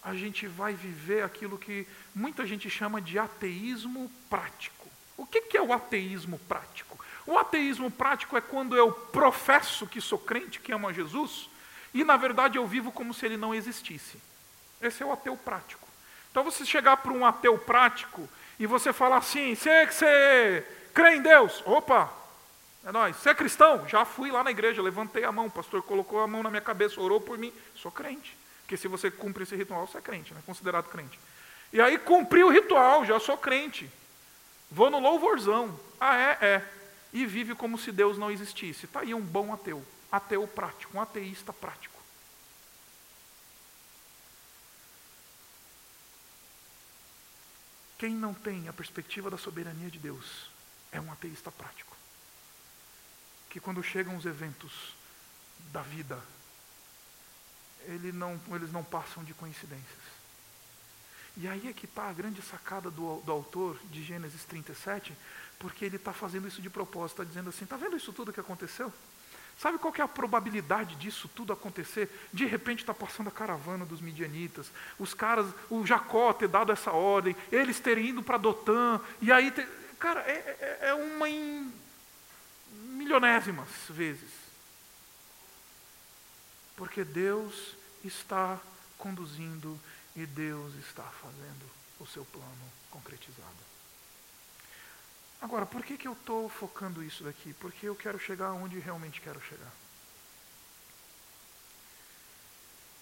a 0.00 0.14
gente 0.14 0.46
vai 0.46 0.74
viver 0.74 1.24
aquilo 1.24 1.58
que 1.58 1.84
muita 2.14 2.46
gente 2.46 2.70
chama 2.70 3.00
de 3.00 3.18
ateísmo 3.18 4.08
prático. 4.30 4.88
O 5.16 5.26
que, 5.26 5.40
que 5.40 5.56
é 5.56 5.60
o 5.60 5.72
ateísmo 5.72 6.38
prático? 6.46 7.04
O 7.26 7.36
ateísmo 7.36 7.90
prático 7.90 8.36
é 8.36 8.40
quando 8.40 8.76
eu 8.76 8.92
professo 8.92 9.88
que 9.88 10.00
sou 10.00 10.20
crente, 10.20 10.60
que 10.60 10.70
amo 10.70 10.86
a 10.86 10.92
Jesus, 10.92 11.50
e 11.92 12.04
na 12.04 12.16
verdade 12.16 12.58
eu 12.58 12.66
vivo 12.68 12.92
como 12.92 13.12
se 13.12 13.26
ele 13.26 13.36
não 13.36 13.52
existisse. 13.52 14.18
Esse 14.80 15.02
é 15.02 15.06
o 15.06 15.10
ateu 15.10 15.36
prático. 15.36 15.88
Então 16.30 16.44
você 16.44 16.64
chegar 16.64 16.98
para 16.98 17.12
um 17.12 17.26
ateu 17.26 17.58
prático 17.58 18.28
e 18.56 18.66
você 18.66 18.92
falar 18.92 19.16
assim, 19.16 19.56
você, 19.56 19.84
você 19.86 20.64
crê 20.96 21.16
em 21.16 21.22
Deus? 21.22 21.62
Opa, 21.66 22.10
é 22.82 22.90
nós. 22.90 23.16
Você 23.16 23.28
é 23.28 23.34
cristão? 23.34 23.86
Já 23.86 24.06
fui 24.06 24.30
lá 24.32 24.42
na 24.42 24.50
igreja, 24.50 24.80
levantei 24.80 25.24
a 25.24 25.30
mão, 25.30 25.46
o 25.46 25.50
pastor 25.50 25.82
colocou 25.82 26.20
a 26.20 26.26
mão 26.26 26.42
na 26.42 26.48
minha 26.48 26.62
cabeça, 26.62 26.98
orou 26.98 27.20
por 27.20 27.36
mim. 27.36 27.52
Sou 27.74 27.92
crente. 27.92 28.34
Porque 28.62 28.78
se 28.78 28.88
você 28.88 29.10
cumpre 29.10 29.42
esse 29.42 29.54
ritual, 29.54 29.86
você 29.86 29.98
é 29.98 30.00
crente, 30.00 30.32
né? 30.32 30.42
considerado 30.46 30.88
crente. 30.88 31.20
E 31.70 31.80
aí 31.80 31.98
cumpri 31.98 32.42
o 32.42 32.48
ritual, 32.48 33.04
já 33.04 33.20
sou 33.20 33.36
crente. 33.36 33.90
Vou 34.70 34.88
no 34.88 34.98
louvorzão. 34.98 35.78
Ah, 36.00 36.16
é? 36.16 36.38
É. 36.40 36.62
E 37.12 37.26
vive 37.26 37.54
como 37.54 37.78
se 37.78 37.92
Deus 37.92 38.16
não 38.16 38.30
existisse. 38.30 38.86
Está 38.86 39.00
aí 39.00 39.12
um 39.12 39.20
bom 39.20 39.52
ateu. 39.52 39.84
Ateu 40.10 40.46
prático, 40.48 40.96
um 40.96 41.00
ateísta 41.00 41.52
prático. 41.52 41.94
Quem 47.98 48.10
não 48.10 48.32
tem 48.32 48.68
a 48.68 48.72
perspectiva 48.72 49.30
da 49.30 49.38
soberania 49.38 49.90
de 49.90 49.98
Deus 49.98 50.55
é 50.92 51.00
um 51.00 51.10
ateísta 51.12 51.50
prático. 51.50 51.96
Que 53.50 53.60
quando 53.60 53.82
chegam 53.82 54.16
os 54.16 54.26
eventos 54.26 54.94
da 55.72 55.82
vida, 55.82 56.20
ele 57.84 58.12
não, 58.12 58.40
eles 58.52 58.72
não 58.72 58.84
passam 58.84 59.24
de 59.24 59.34
coincidências. 59.34 60.16
E 61.36 61.46
aí 61.46 61.68
é 61.68 61.72
que 61.72 61.84
está 61.84 62.08
a 62.08 62.12
grande 62.12 62.40
sacada 62.40 62.90
do, 62.90 63.20
do, 63.20 63.30
autor 63.30 63.78
de 63.90 64.02
Gênesis 64.02 64.44
37, 64.44 65.12
porque 65.58 65.84
ele 65.84 65.96
está 65.96 66.12
fazendo 66.12 66.48
isso 66.48 66.62
de 66.62 66.70
propósito, 66.70 67.20
está 67.20 67.24
dizendo 67.24 67.50
assim: 67.50 67.64
está 67.64 67.76
vendo 67.76 67.96
isso 67.96 68.12
tudo 68.12 68.32
que 68.32 68.40
aconteceu? 68.40 68.92
Sabe 69.58 69.78
qual 69.78 69.92
é 69.96 70.02
a 70.02 70.08
probabilidade 70.08 70.96
disso 70.96 71.28
tudo 71.34 71.52
acontecer? 71.52 72.10
De 72.32 72.44
repente 72.44 72.80
está 72.80 72.92
passando 72.92 73.28
a 73.28 73.32
caravana 73.32 73.86
dos 73.86 74.02
midianitas, 74.02 74.70
os 74.98 75.14
caras, 75.14 75.46
o 75.70 75.84
Jacó 75.86 76.32
ter 76.32 76.48
dado 76.48 76.72
essa 76.72 76.90
ordem, 76.92 77.34
eles 77.50 77.80
terem 77.80 78.06
ido 78.06 78.22
para 78.22 78.36
Dotã, 78.36 79.00
e 79.20 79.32
aí, 79.32 79.50
ter, 79.50 79.66
cara, 79.98 80.20
é, 80.20 80.78
é, 80.82 80.88
é 80.88 80.94
uma 80.94 81.28
em 81.28 81.72
milionésimas 82.70 83.68
vezes. 83.88 84.30
Porque 86.76 87.04
Deus 87.04 87.74
está 88.04 88.60
conduzindo 88.98 89.78
e 90.14 90.26
Deus 90.26 90.74
está 90.74 91.04
fazendo 91.04 91.70
o 91.98 92.06
seu 92.06 92.24
plano 92.26 92.72
concretizado. 92.90 93.66
Agora, 95.40 95.66
por 95.66 95.84
que, 95.84 95.96
que 95.96 96.08
eu 96.08 96.12
estou 96.12 96.48
focando 96.48 97.02
isso 97.02 97.24
daqui? 97.24 97.52
Porque 97.54 97.86
eu 97.86 97.94
quero 97.94 98.18
chegar 98.18 98.52
onde 98.52 98.78
realmente 98.78 99.20
quero 99.20 99.40
chegar. 99.40 99.70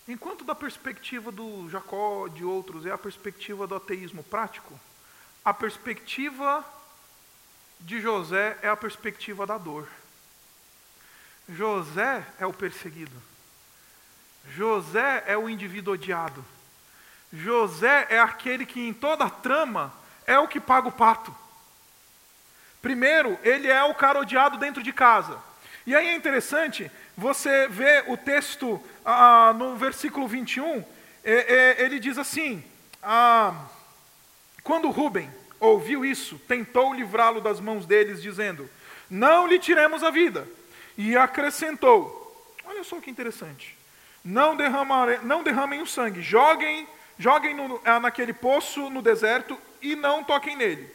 Enquanto 0.07 0.45
da 0.45 0.55
perspectiva 0.55 1.33
do 1.33 1.69
Jacó, 1.71 2.29
de 2.29 2.45
outros, 2.45 2.85
é 2.85 2.91
a 2.91 2.99
perspectiva 2.99 3.67
do 3.67 3.75
ateísmo 3.75 4.23
prático, 4.23 4.79
a 5.45 5.55
perspectiva 5.55 6.65
de 7.81 8.01
José 8.01 8.57
é 8.63 8.69
a 8.69 8.77
perspectiva 8.77 9.47
da 9.47 9.59
dor. 9.59 9.89
José 11.49 12.25
é 12.39 12.47
o 12.47 12.53
perseguido. 12.53 13.15
José 14.51 15.25
é 15.27 15.37
o 15.37 15.49
indivíduo 15.49 15.95
odiado. 15.95 16.45
José 17.33 18.07
é 18.11 18.19
aquele 18.19 18.65
que 18.65 18.81
em 18.81 18.93
toda 18.93 19.25
a 19.25 19.31
trama 19.31 19.93
é 20.27 20.39
o 20.39 20.49
que 20.49 20.61
paga 20.61 20.89
o 20.89 20.93
pato. 20.93 21.35
Primeiro, 22.81 23.39
ele 23.43 23.69
é 23.69 23.83
o 23.85 23.95
cara 23.95 24.21
odiado 24.21 24.59
dentro 24.59 24.83
de 24.83 24.93
casa. 24.93 25.39
E 25.87 25.95
aí 25.95 26.09
é 26.09 26.15
interessante, 26.15 26.91
você 27.17 27.69
vê 27.69 28.05
o 28.07 28.17
texto 28.17 28.83
ah, 29.05 29.53
no 29.55 29.77
versículo 29.77 30.27
21, 30.27 30.85
é, 31.23 31.33
é, 31.33 31.83
ele 31.83 31.99
diz 31.99 32.17
assim: 32.17 32.65
ah, 33.03 33.67
Quando 34.63 34.91
Rubem 34.91 35.31
ouviu 35.65 36.05
isso, 36.05 36.39
tentou 36.47 36.95
livrá-lo 36.95 37.41
das 37.41 37.61
mãos 37.61 37.87
deles, 37.87 38.23
dizendo: 38.23 38.69
Não 39.09 39.47
lhe 39.47 39.59
tiremos 39.59 40.03
a 40.03 40.11
vida. 40.11 40.47
E 40.97 41.17
acrescentou: 41.17 42.55
Olha 42.65 42.85
só 42.85 43.01
que 43.01 43.11
interessante. 43.11 43.77
Não, 44.25 44.57
não 45.23 45.43
derramem 45.43 45.83
o 45.83 45.87
sangue, 45.87 46.23
joguem, 46.23 46.89
joguem 47.19 47.55
no, 47.55 47.81
ah, 47.85 48.01
naquele 48.01 48.33
poço 48.33 48.89
no 48.89 49.03
deserto 49.03 49.59
e 49.83 49.95
não 49.95 50.25
toquem 50.25 50.57
nele. 50.57 50.91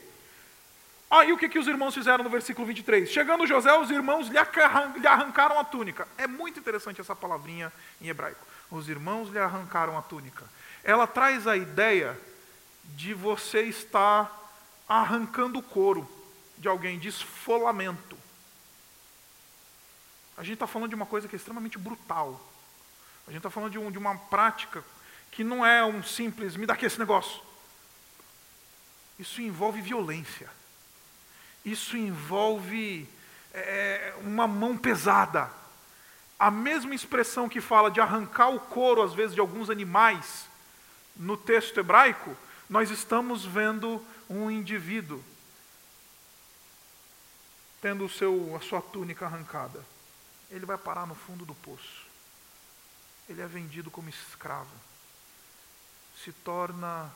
Aí 1.12 1.34
o 1.34 1.38
que, 1.38 1.50
que 1.50 1.60
os 1.60 1.68
irmãos 1.68 1.94
fizeram 1.94 2.24
no 2.24 2.30
versículo 2.30 2.68
23? 2.68 3.10
Chegando 3.10 3.48
José, 3.48 3.74
os 3.74 3.90
irmãos 3.90 4.28
lhe 4.28 4.38
arrancaram 5.08 5.60
a 5.60 5.64
túnica. 5.64 6.08
É 6.18 6.28
muito 6.28 6.60
interessante 6.60 7.02
essa 7.02 7.16
palavrinha 7.16 7.74
em 8.00 8.10
hebraico. 8.10 8.46
Os 8.70 8.88
irmãos 8.88 9.30
lhe 9.30 9.40
arrancaram 9.40 9.98
a 9.98 10.02
túnica. 10.04 10.46
Ela 10.84 11.08
traz 11.08 11.48
a 11.48 11.58
ideia 11.58 12.20
de 12.96 13.14
você 13.14 13.64
estar 13.64 14.39
arrancando 14.90 15.60
o 15.60 15.64
couro 15.64 16.10
de 16.58 16.68
alguém, 16.68 16.98
de 16.98 17.08
esfolamento. 17.08 18.18
A 20.36 20.44
gente 20.44 20.56
está 20.56 20.66
falando 20.66 20.90
de 20.90 20.96
uma 20.96 21.06
coisa 21.06 21.28
que 21.28 21.36
é 21.36 21.38
extremamente 21.38 21.78
brutal. 21.78 22.42
A 23.28 23.32
gente 23.32 23.38
está 23.38 23.52
falando 23.52 23.72
de, 23.72 23.78
um, 23.78 23.92
de 23.92 23.98
uma 24.00 24.18
prática 24.18 24.84
que 25.32 25.44
não 25.44 25.64
é 25.64 25.86
um 25.86 26.02
simples, 26.02 26.56
me 26.56 26.66
dá 26.66 26.74
aqui 26.74 26.86
esse 26.86 26.98
negócio. 26.98 27.42
Isso 29.20 29.42
envolve 29.42 29.82
violência. 29.82 30.50
Isso 31.64 31.96
envolve 31.96 33.08
é, 33.54 34.14
uma 34.22 34.48
mão 34.48 34.78
pesada. 34.78 35.52
A 36.40 36.50
mesma 36.50 36.96
expressão 36.96 37.50
que 37.50 37.62
fala 37.62 37.92
de 37.92 38.00
arrancar 38.00 38.50
o 38.50 38.60
couro, 38.60 39.04
às 39.04 39.14
vezes, 39.14 39.36
de 39.36 39.42
alguns 39.42 39.70
animais, 39.70 40.48
no 41.16 41.36
texto 41.36 41.78
hebraico, 41.80 42.36
nós 42.70 42.92
estamos 42.92 43.44
vendo 43.44 44.06
um 44.30 44.50
indivíduo 44.52 45.24
tendo 47.82 48.06
o 48.06 48.10
seu, 48.10 48.56
a 48.56 48.60
sua 48.60 48.82
túnica 48.82 49.26
arrancada. 49.26 49.84
Ele 50.52 50.66
vai 50.66 50.78
parar 50.78 51.08
no 51.08 51.16
fundo 51.16 51.46
do 51.46 51.56
poço. 51.56 52.06
Ele 53.28 53.42
é 53.42 53.48
vendido 53.48 53.90
como 53.90 54.10
escravo. 54.10 54.70
Se 56.24 56.32
torna 56.32 57.12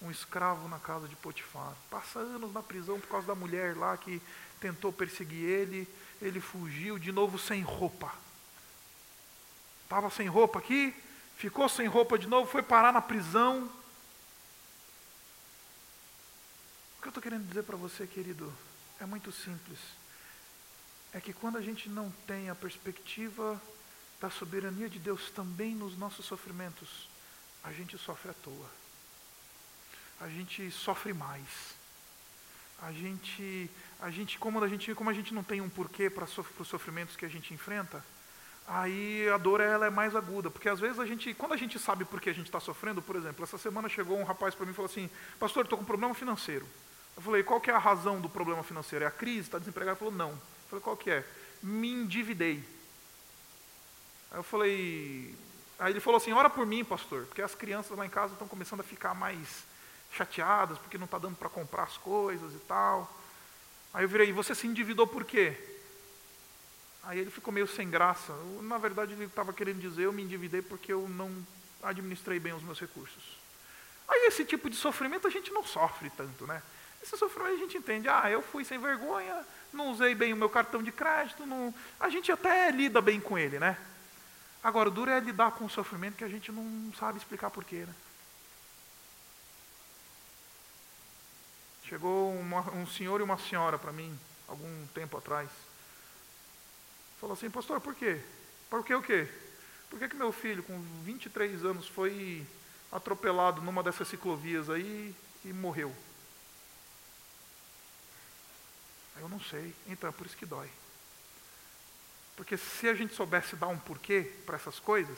um 0.00 0.10
escravo 0.10 0.68
na 0.68 0.78
casa 0.78 1.06
de 1.06 1.14
Potifar. 1.14 1.74
Passa 1.88 2.18
anos 2.18 2.52
na 2.52 2.62
prisão 2.62 2.98
por 2.98 3.08
causa 3.08 3.26
da 3.26 3.34
mulher 3.34 3.76
lá 3.76 3.96
que 3.96 4.20
tentou 4.60 4.92
perseguir 4.92 5.48
ele. 5.48 5.88
Ele 6.20 6.40
fugiu 6.40 6.98
de 6.98 7.12
novo 7.12 7.38
sem 7.38 7.62
roupa. 7.62 8.12
Estava 9.84 10.10
sem 10.10 10.26
roupa 10.26 10.58
aqui, 10.58 10.94
ficou 11.36 11.68
sem 11.68 11.86
roupa 11.86 12.18
de 12.18 12.26
novo, 12.26 12.50
foi 12.50 12.62
parar 12.62 12.92
na 12.92 13.02
prisão. 13.02 13.70
O 17.02 17.04
que 17.04 17.08
eu 17.08 17.10
estou 17.10 17.22
querendo 17.22 17.48
dizer 17.48 17.64
para 17.64 17.76
você, 17.76 18.06
querido, 18.06 18.52
é 19.00 19.04
muito 19.04 19.32
simples. 19.32 19.78
É 21.12 21.20
que 21.20 21.32
quando 21.32 21.58
a 21.58 21.60
gente 21.60 21.88
não 21.88 22.10
tem 22.26 22.48
a 22.48 22.54
perspectiva 22.54 23.60
da 24.20 24.30
soberania 24.30 24.88
de 24.88 25.00
Deus 25.00 25.28
também 25.30 25.74
nos 25.74 25.98
nossos 25.98 26.24
sofrimentos, 26.24 27.08
a 27.64 27.72
gente 27.72 27.98
sofre 27.98 28.30
à 28.30 28.34
toa 28.34 28.82
a 30.22 30.28
gente 30.28 30.70
sofre 30.70 31.12
mais. 31.12 31.74
A 32.80 32.92
gente, 32.92 33.70
a 34.00 34.10
gente, 34.10 34.38
como 34.38 34.62
a 34.62 34.68
gente, 34.68 34.94
como 34.94 35.10
a 35.10 35.12
gente 35.12 35.34
não 35.34 35.42
tem 35.42 35.60
um 35.60 35.68
porquê 35.68 36.08
para 36.08 36.24
os 36.24 36.68
sofrimentos 36.68 37.16
que 37.16 37.24
a 37.24 37.28
gente 37.28 37.52
enfrenta, 37.52 38.04
aí 38.66 39.28
a 39.28 39.36
dor 39.36 39.60
ela 39.60 39.86
é 39.86 39.90
mais 39.90 40.14
aguda, 40.14 40.48
porque 40.50 40.68
às 40.68 40.78
vezes 40.78 41.00
a 41.00 41.06
gente, 41.06 41.34
quando 41.34 41.52
a 41.52 41.56
gente 41.56 41.78
sabe 41.78 42.04
por 42.04 42.20
que 42.20 42.30
a 42.30 42.32
gente 42.32 42.46
está 42.46 42.60
sofrendo, 42.60 43.02
por 43.02 43.16
exemplo, 43.16 43.42
essa 43.42 43.58
semana 43.58 43.88
chegou 43.88 44.18
um 44.18 44.24
rapaz 44.24 44.54
para 44.54 44.64
mim 44.64 44.72
e 44.72 44.74
falou 44.74 44.90
assim, 44.90 45.10
pastor, 45.38 45.64
estou 45.64 45.76
com 45.76 45.84
um 45.84 45.86
problema 45.86 46.14
financeiro. 46.14 46.66
Eu 47.16 47.22
falei, 47.22 47.42
qual 47.42 47.60
que 47.60 47.70
é 47.70 47.74
a 47.74 47.78
razão 47.78 48.20
do 48.20 48.28
problema 48.28 48.62
financeiro? 48.62 49.04
É 49.04 49.08
a 49.08 49.10
crise? 49.10 49.40
Está 49.40 49.58
desempregado? 49.58 49.92
Ele 49.92 49.98
falou, 49.98 50.14
não. 50.14 50.30
Eu 50.30 50.68
falei, 50.70 50.82
qual 50.82 50.96
que 50.96 51.10
é? 51.10 51.24
Me 51.62 51.90
endividei. 51.90 52.64
Aí 54.30 54.38
eu 54.38 54.42
falei, 54.42 55.34
aí 55.78 55.92
ele 55.92 56.00
falou 56.00 56.16
assim, 56.16 56.32
ora 56.32 56.48
por 56.48 56.66
mim, 56.66 56.84
pastor, 56.84 57.26
porque 57.26 57.42
as 57.42 57.54
crianças 57.54 57.96
lá 57.96 58.06
em 58.06 58.10
casa 58.10 58.32
estão 58.32 58.48
começando 58.48 58.80
a 58.80 58.84
ficar 58.84 59.14
mais 59.14 59.64
chateadas 60.12 60.78
porque 60.78 60.98
não 60.98 61.04
está 61.04 61.18
dando 61.18 61.36
para 61.36 61.48
comprar 61.48 61.84
as 61.84 61.96
coisas 61.98 62.54
e 62.54 62.58
tal. 62.60 63.10
Aí 63.92 64.04
eu 64.04 64.08
virei, 64.08 64.32
você 64.32 64.54
se 64.54 64.66
endividou 64.66 65.06
por 65.06 65.24
quê? 65.24 65.56
Aí 67.02 67.18
ele 67.18 67.30
ficou 67.30 67.52
meio 67.52 67.66
sem 67.66 67.90
graça. 67.90 68.32
Na 68.62 68.78
verdade, 68.78 69.12
ele 69.12 69.24
estava 69.24 69.52
querendo 69.52 69.80
dizer, 69.80 70.04
eu 70.04 70.12
me 70.12 70.22
endividei 70.22 70.62
porque 70.62 70.92
eu 70.92 71.08
não 71.08 71.30
administrei 71.82 72.38
bem 72.38 72.52
os 72.52 72.62
meus 72.62 72.80
recursos. 72.80 73.38
Aí 74.08 74.26
esse 74.26 74.44
tipo 74.44 74.70
de 74.70 74.76
sofrimento 74.76 75.26
a 75.26 75.30
gente 75.30 75.50
não 75.50 75.64
sofre 75.64 76.10
tanto, 76.10 76.46
né? 76.46 76.62
Esse 77.02 77.16
sofrimento 77.16 77.54
a 77.54 77.58
gente 77.58 77.76
entende, 77.76 78.08
ah, 78.08 78.30
eu 78.30 78.40
fui 78.40 78.64
sem 78.64 78.78
vergonha, 78.78 79.44
não 79.72 79.90
usei 79.90 80.14
bem 80.14 80.32
o 80.32 80.36
meu 80.36 80.48
cartão 80.48 80.82
de 80.82 80.92
crédito, 80.92 81.44
não... 81.44 81.74
a 81.98 82.08
gente 82.08 82.30
até 82.30 82.70
lida 82.70 83.00
bem 83.00 83.20
com 83.20 83.36
ele, 83.36 83.58
né? 83.58 83.76
Agora, 84.62 84.88
o 84.88 84.92
duro 84.92 85.10
é 85.10 85.18
lidar 85.18 85.52
com 85.52 85.64
o 85.64 85.70
sofrimento 85.70 86.16
que 86.16 86.24
a 86.24 86.28
gente 86.28 86.52
não 86.52 86.92
sabe 86.96 87.18
explicar 87.18 87.50
porquê, 87.50 87.84
né? 87.84 87.94
Chegou 91.84 92.32
uma, 92.32 92.60
um 92.70 92.86
senhor 92.86 93.20
e 93.20 93.24
uma 93.24 93.36
senhora 93.36 93.76
para 93.76 93.92
mim, 93.92 94.16
algum 94.46 94.86
tempo 94.94 95.18
atrás. 95.18 95.50
Falou 97.20 97.34
assim, 97.34 97.50
pastor, 97.50 97.80
por 97.80 97.94
quê? 97.94 98.20
Por 98.70 98.84
que 98.84 98.94
o 98.94 99.02
quê? 99.02 99.28
Por 99.90 99.98
que, 99.98 100.08
que 100.08 100.16
meu 100.16 100.32
filho, 100.32 100.62
com 100.62 100.80
23 101.04 101.64
anos, 101.64 101.86
foi 101.88 102.46
atropelado 102.90 103.60
numa 103.60 103.82
dessas 103.82 104.08
ciclovias 104.08 104.70
aí 104.70 105.14
e 105.44 105.52
morreu? 105.52 105.94
Eu 109.22 109.28
não 109.28 109.40
sei. 109.40 109.72
Então, 109.86 110.10
é 110.10 110.12
por 110.12 110.26
isso 110.26 110.36
que 110.36 110.44
dói. 110.44 110.68
Porque 112.36 112.56
se 112.56 112.88
a 112.88 112.94
gente 112.94 113.14
soubesse 113.14 113.54
dar 113.54 113.68
um 113.68 113.78
porquê 113.78 114.32
para 114.44 114.56
essas 114.56 114.80
coisas, 114.80 115.16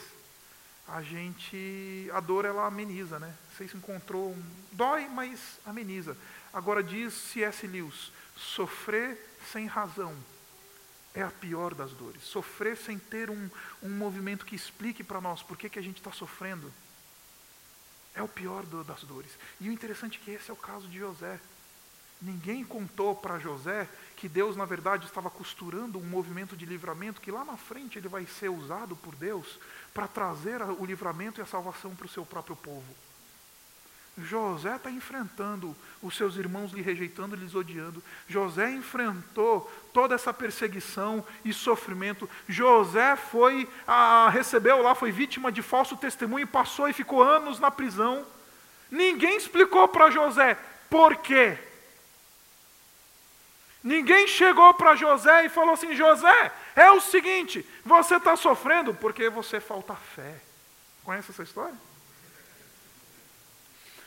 a 0.86 1.02
gente, 1.02 2.10
a 2.12 2.20
dor 2.20 2.44
ela 2.44 2.66
ameniza, 2.66 3.18
né? 3.18 3.34
Você 3.56 3.66
se 3.66 3.76
encontrou, 3.76 4.32
um, 4.32 4.42
dói, 4.72 5.08
mas 5.08 5.58
ameniza. 5.64 6.16
Agora 6.52 6.82
diz 6.82 7.14
C.S. 7.14 7.66
Lewis: 7.66 8.12
sofrer 8.36 9.18
sem 9.50 9.66
razão 9.66 10.14
é 11.14 11.22
a 11.22 11.30
pior 11.30 11.74
das 11.74 11.92
dores. 11.92 12.22
Sofrer 12.24 12.76
sem 12.76 12.98
ter 12.98 13.30
um, 13.30 13.48
um 13.82 13.88
movimento 13.88 14.44
que 14.44 14.54
explique 14.54 15.02
para 15.02 15.20
nós 15.20 15.42
por 15.42 15.56
que, 15.56 15.70
que 15.70 15.78
a 15.78 15.82
gente 15.82 15.96
está 15.96 16.12
sofrendo 16.12 16.70
é 18.14 18.22
o 18.22 18.28
pior 18.28 18.64
do, 18.66 18.84
das 18.84 19.02
dores. 19.02 19.30
E 19.60 19.68
o 19.68 19.72
interessante 19.72 20.20
é 20.20 20.24
que 20.24 20.30
esse 20.32 20.50
é 20.50 20.52
o 20.52 20.56
caso 20.56 20.86
de 20.88 20.98
José. 20.98 21.40
Ninguém 22.20 22.64
contou 22.64 23.14
para 23.14 23.38
José 23.38 23.88
que 24.16 24.28
Deus, 24.28 24.56
na 24.56 24.64
verdade, 24.64 25.06
estava 25.06 25.28
costurando 25.28 25.98
um 25.98 26.04
movimento 26.04 26.56
de 26.56 26.64
livramento 26.64 27.20
que 27.20 27.30
lá 27.30 27.44
na 27.44 27.56
frente 27.56 27.98
ele 27.98 28.08
vai 28.08 28.24
ser 28.24 28.48
usado 28.48 28.96
por 28.96 29.14
Deus 29.14 29.58
para 29.92 30.08
trazer 30.08 30.62
o 30.62 30.84
livramento 30.84 31.40
e 31.40 31.42
a 31.42 31.46
salvação 31.46 31.94
para 31.94 32.06
o 32.06 32.08
seu 32.08 32.24
próprio 32.24 32.56
povo. 32.56 32.94
José 34.16 34.76
está 34.76 34.90
enfrentando 34.90 35.74
os 36.00 36.16
seus 36.16 36.36
irmãos 36.36 36.72
lhe 36.72 36.80
rejeitando, 36.80 37.34
lhes 37.34 37.54
odiando. 37.54 38.02
José 38.28 38.70
enfrentou 38.70 39.70
toda 39.92 40.14
essa 40.14 40.32
perseguição 40.32 41.24
e 41.44 41.52
sofrimento. 41.52 42.30
José 42.48 43.16
foi, 43.16 43.68
a, 43.86 44.28
recebeu 44.30 44.80
lá, 44.82 44.94
foi 44.94 45.10
vítima 45.10 45.50
de 45.50 45.62
falso 45.62 45.96
testemunho, 45.96 46.46
passou 46.46 46.88
e 46.88 46.92
ficou 46.92 47.22
anos 47.22 47.58
na 47.58 47.72
prisão. 47.72 48.24
Ninguém 48.88 49.36
explicou 49.36 49.88
para 49.88 50.10
José 50.10 50.56
por 50.88 51.16
quê. 51.16 51.58
Ninguém 53.84 54.26
chegou 54.26 54.72
para 54.72 54.96
José 54.96 55.44
e 55.44 55.50
falou 55.50 55.74
assim: 55.74 55.94
José, 55.94 56.50
é 56.74 56.90
o 56.90 57.02
seguinte, 57.02 57.64
você 57.84 58.16
está 58.16 58.34
sofrendo 58.34 58.94
porque 58.94 59.28
você 59.28 59.60
falta 59.60 59.94
fé. 59.94 60.40
Conhece 61.04 61.30
essa 61.30 61.42
história? 61.42 61.76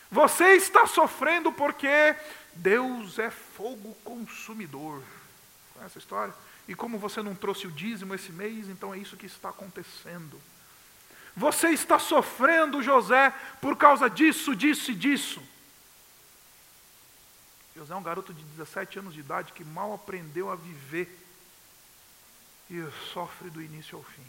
Você 0.09 0.55
está 0.55 0.88
sofrendo 0.88 1.51
porque 1.51 2.15
Deus 2.53 3.19
é 3.19 3.30
fogo 3.30 3.95
consumidor. 4.03 5.03
Conhece 5.75 5.91
essa 5.91 5.99
história? 5.99 6.34
E 6.67 6.73
como 6.73 6.97
você 6.97 7.21
não 7.21 7.36
trouxe 7.36 7.67
o 7.67 7.71
dízimo 7.71 8.15
esse 8.15 8.32
mês, 8.32 8.67
então 8.67 8.95
é 8.95 8.97
isso 8.97 9.15
que 9.15 9.28
está 9.28 9.49
acontecendo. 9.49 10.41
Você 11.36 11.69
está 11.69 11.99
sofrendo, 11.99 12.82
José, 12.82 13.32
por 13.61 13.78
causa 13.78 14.09
disso, 14.09 14.55
disso 14.55 14.89
e 14.89 14.95
disso. 14.95 15.39
José 17.78 17.93
é 17.93 17.97
um 17.97 18.01
garoto 18.01 18.34
de 18.34 18.43
17 18.43 18.97
anos 18.97 19.13
de 19.13 19.19
idade 19.19 19.53
que 19.53 19.63
mal 19.63 19.93
aprendeu 19.93 20.49
a 20.49 20.55
viver 20.55 21.07
e 22.71 22.84
sofre 23.13 23.51
do 23.51 23.61
início 23.61 23.95
ao 23.95 24.03
fim. 24.03 24.23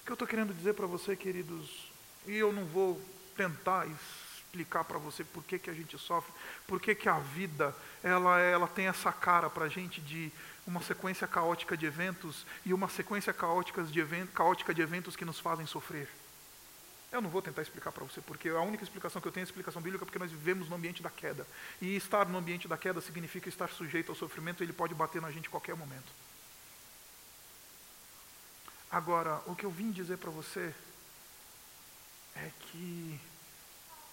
O 0.00 0.04
que 0.06 0.12
eu 0.12 0.14
estou 0.14 0.28
querendo 0.28 0.54
dizer 0.54 0.74
para 0.74 0.86
você, 0.86 1.16
queridos, 1.16 1.90
e 2.26 2.36
eu 2.36 2.52
não 2.52 2.64
vou 2.66 3.02
tentar 3.36 3.88
explicar 3.88 4.84
para 4.84 4.98
você 4.98 5.24
por 5.24 5.42
que, 5.42 5.58
que 5.58 5.68
a 5.68 5.74
gente 5.74 5.98
sofre, 5.98 6.32
por 6.64 6.80
que, 6.80 6.94
que 6.94 7.08
a 7.08 7.18
vida 7.18 7.74
ela, 8.04 8.38
ela 8.38 8.68
tem 8.68 8.86
essa 8.86 9.12
cara 9.12 9.50
para 9.50 9.64
a 9.64 9.68
gente 9.68 10.00
de 10.00 10.32
uma 10.64 10.80
sequência 10.80 11.26
caótica 11.26 11.76
de 11.76 11.86
eventos 11.86 12.46
e 12.64 12.72
uma 12.72 12.88
sequência 12.88 13.32
caótica 13.32 13.82
de, 13.82 13.98
event, 13.98 14.30
caótica 14.30 14.72
de 14.72 14.80
eventos 14.80 15.16
que 15.16 15.24
nos 15.24 15.40
fazem 15.40 15.66
sofrer. 15.66 16.08
Eu 17.16 17.22
não 17.22 17.30
vou 17.30 17.40
tentar 17.40 17.62
explicar 17.62 17.90
para 17.92 18.04
você, 18.04 18.20
porque 18.20 18.50
a 18.50 18.60
única 18.60 18.84
explicação 18.84 19.22
que 19.22 19.26
eu 19.26 19.32
tenho 19.32 19.42
é 19.42 19.46
a 19.46 19.48
explicação 19.48 19.80
bíblica, 19.80 20.04
porque 20.04 20.18
nós 20.18 20.30
vivemos 20.30 20.68
no 20.68 20.76
ambiente 20.76 21.02
da 21.02 21.08
queda. 21.08 21.46
E 21.80 21.96
estar 21.96 22.28
no 22.28 22.36
ambiente 22.36 22.68
da 22.68 22.76
queda 22.76 23.00
significa 23.00 23.48
estar 23.48 23.70
sujeito 23.70 24.12
ao 24.12 24.14
sofrimento, 24.14 24.62
ele 24.62 24.74
pode 24.74 24.94
bater 24.94 25.22
na 25.22 25.30
gente 25.30 25.48
a 25.48 25.50
qualquer 25.50 25.74
momento. 25.74 26.12
Agora, 28.90 29.40
o 29.46 29.56
que 29.56 29.64
eu 29.64 29.70
vim 29.70 29.90
dizer 29.90 30.18
para 30.18 30.30
você 30.30 30.74
é 32.34 32.50
que 32.60 33.18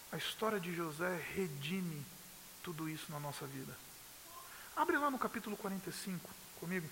a 0.10 0.16
história 0.16 0.58
de 0.58 0.74
José 0.74 1.22
redime 1.36 2.06
tudo 2.64 2.88
isso 2.88 3.12
na 3.12 3.20
nossa 3.20 3.46
vida. 3.46 3.78
Abre 4.78 4.98
lá 4.98 5.12
no 5.12 5.20
capítulo 5.20 5.58
45 5.58 6.30
comigo. 6.58 6.88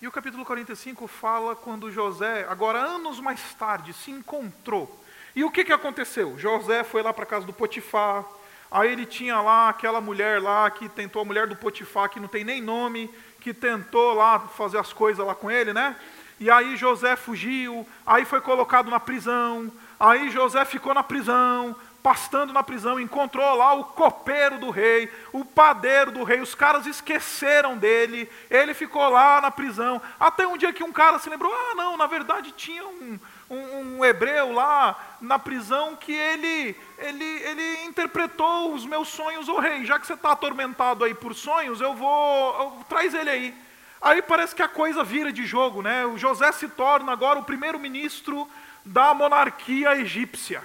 E 0.00 0.06
o 0.06 0.12
capítulo 0.12 0.44
45 0.44 1.08
fala 1.08 1.56
quando 1.56 1.90
José, 1.90 2.46
agora 2.48 2.78
anos 2.78 3.18
mais 3.18 3.52
tarde, 3.54 3.92
se 3.92 4.12
encontrou. 4.12 4.96
E 5.34 5.42
o 5.42 5.50
que, 5.50 5.64
que 5.64 5.72
aconteceu? 5.72 6.38
José 6.38 6.84
foi 6.84 7.02
lá 7.02 7.12
para 7.12 7.24
a 7.24 7.26
casa 7.26 7.44
do 7.44 7.52
Potifar, 7.52 8.24
aí 8.70 8.92
ele 8.92 9.04
tinha 9.04 9.40
lá 9.40 9.68
aquela 9.68 10.00
mulher 10.00 10.40
lá 10.40 10.70
que 10.70 10.88
tentou, 10.88 11.22
a 11.22 11.24
mulher 11.24 11.48
do 11.48 11.56
Potifar, 11.56 12.08
que 12.08 12.20
não 12.20 12.28
tem 12.28 12.44
nem 12.44 12.62
nome, 12.62 13.10
que 13.40 13.52
tentou 13.52 14.14
lá 14.14 14.38
fazer 14.38 14.78
as 14.78 14.92
coisas 14.92 15.26
lá 15.26 15.34
com 15.34 15.50
ele, 15.50 15.72
né? 15.72 15.96
E 16.38 16.48
aí 16.48 16.76
José 16.76 17.16
fugiu, 17.16 17.84
aí 18.06 18.24
foi 18.24 18.40
colocado 18.40 18.92
na 18.92 19.00
prisão, 19.00 19.68
aí 19.98 20.30
José 20.30 20.64
ficou 20.64 20.94
na 20.94 21.02
prisão, 21.02 21.74
pastando 22.02 22.52
na 22.52 22.62
prisão, 22.62 23.00
encontrou 23.00 23.54
lá 23.54 23.74
o 23.74 23.84
copeiro 23.84 24.58
do 24.58 24.70
rei, 24.70 25.10
o 25.32 25.44
padeiro 25.44 26.12
do 26.12 26.22
rei, 26.22 26.40
os 26.40 26.54
caras 26.54 26.86
esqueceram 26.86 27.76
dele, 27.76 28.30
ele 28.48 28.72
ficou 28.72 29.08
lá 29.08 29.40
na 29.40 29.50
prisão, 29.50 30.00
até 30.18 30.46
um 30.46 30.56
dia 30.56 30.72
que 30.72 30.84
um 30.84 30.92
cara 30.92 31.18
se 31.18 31.28
lembrou, 31.28 31.52
ah 31.52 31.74
não, 31.74 31.96
na 31.96 32.06
verdade 32.06 32.52
tinha 32.52 32.86
um, 32.86 33.18
um, 33.50 33.96
um 33.98 34.04
hebreu 34.04 34.52
lá 34.52 35.16
na 35.20 35.38
prisão 35.38 35.96
que 35.96 36.12
ele, 36.12 36.76
ele, 36.98 37.24
ele 37.24 37.84
interpretou 37.84 38.72
os 38.72 38.86
meus 38.86 39.08
sonhos, 39.08 39.48
ô 39.48 39.54
oh, 39.54 39.60
rei, 39.60 39.84
já 39.84 39.98
que 39.98 40.06
você 40.06 40.14
está 40.14 40.32
atormentado 40.32 41.04
aí 41.04 41.14
por 41.14 41.34
sonhos, 41.34 41.80
eu 41.80 41.94
vou, 41.94 42.60
eu, 42.60 42.84
traz 42.88 43.12
ele 43.12 43.30
aí. 43.30 43.54
Aí 44.00 44.22
parece 44.22 44.54
que 44.54 44.62
a 44.62 44.68
coisa 44.68 45.02
vira 45.02 45.32
de 45.32 45.44
jogo, 45.44 45.82
né? 45.82 46.06
O 46.06 46.16
José 46.16 46.52
se 46.52 46.68
torna 46.68 47.10
agora 47.10 47.40
o 47.40 47.44
primeiro 47.44 47.80
ministro 47.80 48.48
da 48.84 49.12
monarquia 49.12 49.96
egípcia. 49.96 50.62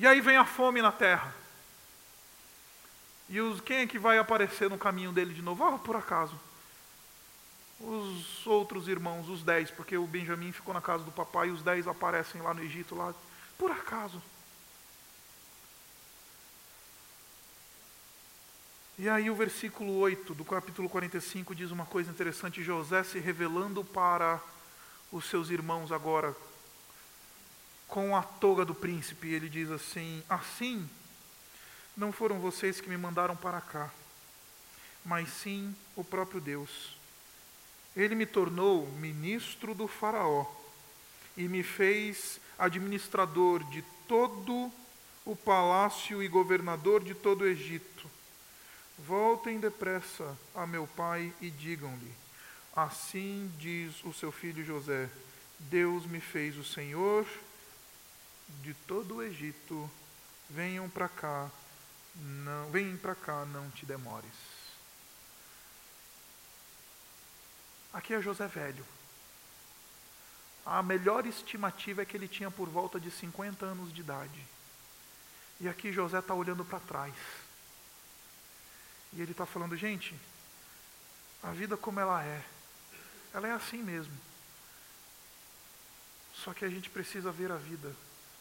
E 0.00 0.06
aí 0.06 0.20
vem 0.20 0.36
a 0.36 0.44
fome 0.44 0.80
na 0.80 0.92
terra. 0.92 1.34
E 3.28 3.40
os, 3.40 3.60
quem 3.60 3.78
é 3.78 3.86
que 3.86 3.98
vai 3.98 4.16
aparecer 4.16 4.70
no 4.70 4.78
caminho 4.78 5.10
dele 5.10 5.34
de 5.34 5.42
novo? 5.42 5.64
Oh, 5.64 5.76
por 5.76 5.96
acaso. 5.96 6.38
Os 7.80 8.46
outros 8.46 8.86
irmãos, 8.86 9.28
os 9.28 9.42
dez, 9.42 9.72
porque 9.72 9.98
o 9.98 10.06
Benjamim 10.06 10.52
ficou 10.52 10.72
na 10.72 10.80
casa 10.80 11.02
do 11.02 11.10
papai 11.10 11.48
e 11.48 11.50
os 11.50 11.62
dez 11.62 11.88
aparecem 11.88 12.40
lá 12.40 12.54
no 12.54 12.62
Egito, 12.62 12.94
lá, 12.94 13.12
por 13.58 13.72
acaso. 13.72 14.22
E 18.96 19.08
aí 19.08 19.28
o 19.28 19.34
versículo 19.34 19.96
8 19.98 20.32
do 20.32 20.44
capítulo 20.44 20.88
45 20.88 21.56
diz 21.56 21.72
uma 21.72 21.86
coisa 21.86 22.08
interessante, 22.08 22.62
José 22.62 23.02
se 23.02 23.18
revelando 23.18 23.82
para 23.82 24.40
os 25.10 25.24
seus 25.24 25.50
irmãos 25.50 25.90
agora, 25.90 26.36
com 27.88 28.14
a 28.14 28.22
toga 28.22 28.64
do 28.64 28.74
príncipe, 28.74 29.28
ele 29.28 29.48
diz 29.48 29.70
assim: 29.70 30.22
Assim, 30.28 30.88
não 31.96 32.12
foram 32.12 32.38
vocês 32.38 32.80
que 32.80 32.88
me 32.88 32.96
mandaram 32.96 33.34
para 33.34 33.60
cá, 33.60 33.90
mas 35.04 35.28
sim 35.30 35.74
o 35.96 36.04
próprio 36.04 36.40
Deus. 36.40 36.96
Ele 37.96 38.14
me 38.14 38.26
tornou 38.26 38.86
ministro 38.92 39.74
do 39.74 39.88
Faraó 39.88 40.46
e 41.36 41.48
me 41.48 41.62
fez 41.62 42.38
administrador 42.58 43.64
de 43.70 43.82
todo 44.06 44.70
o 45.24 45.34
palácio 45.34 46.22
e 46.22 46.28
governador 46.28 47.02
de 47.02 47.14
todo 47.14 47.42
o 47.42 47.46
Egito. 47.46 48.08
Voltem 48.98 49.58
depressa 49.58 50.36
a 50.54 50.66
meu 50.66 50.86
pai 50.86 51.32
e 51.40 51.50
digam-lhe: 51.50 52.12
Assim 52.76 53.50
diz 53.58 54.04
o 54.04 54.12
seu 54.12 54.30
filho 54.30 54.64
José: 54.64 55.08
Deus 55.58 56.04
me 56.04 56.20
fez 56.20 56.56
o 56.56 56.64
Senhor 56.64 57.26
de 58.62 58.74
todo 58.74 59.16
o 59.16 59.22
Egito, 59.22 59.90
venham 60.48 60.88
para 60.88 61.08
cá, 61.08 61.50
não, 62.14 62.70
vem 62.70 62.96
para 62.96 63.14
cá, 63.14 63.44
não 63.44 63.70
te 63.70 63.86
demores. 63.86 64.32
Aqui 67.92 68.14
é 68.14 68.20
José 68.20 68.46
velho. 68.46 68.84
A 70.64 70.82
melhor 70.82 71.26
estimativa 71.26 72.02
é 72.02 72.04
que 72.04 72.16
ele 72.16 72.28
tinha 72.28 72.50
por 72.50 72.68
volta 72.68 73.00
de 73.00 73.10
50 73.10 73.64
anos 73.64 73.92
de 73.92 74.00
idade. 74.00 74.46
E 75.60 75.68
aqui 75.68 75.92
José 75.92 76.18
está 76.18 76.34
olhando 76.34 76.64
para 76.64 76.80
trás. 76.80 77.14
E 79.12 79.22
ele 79.22 79.32
está 79.32 79.46
falando, 79.46 79.76
gente, 79.76 80.14
a 81.42 81.50
vida 81.52 81.76
como 81.76 81.98
ela 81.98 82.22
é, 82.22 82.44
ela 83.32 83.48
é 83.48 83.52
assim 83.52 83.82
mesmo. 83.82 84.14
Só 86.34 86.52
que 86.52 86.64
a 86.64 86.68
gente 86.68 86.90
precisa 86.90 87.32
ver 87.32 87.50
a 87.50 87.56
vida 87.56 87.94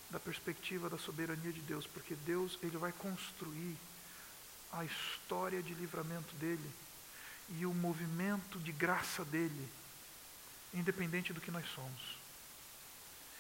da 0.09 0.19
perspectiva 0.19 0.89
da 0.89 0.97
soberania 0.97 1.51
de 1.51 1.61
Deus, 1.61 1.85
porque 1.85 2.15
Deus 2.15 2.57
ele 2.63 2.77
vai 2.77 2.91
construir 2.93 3.75
a 4.71 4.85
história 4.85 5.61
de 5.61 5.73
livramento 5.73 6.33
dele 6.35 6.71
e 7.57 7.65
o 7.65 7.73
movimento 7.73 8.59
de 8.59 8.71
graça 8.71 9.23
dele, 9.25 9.69
independente 10.73 11.33
do 11.33 11.41
que 11.41 11.51
nós 11.51 11.65
somos. 11.73 12.17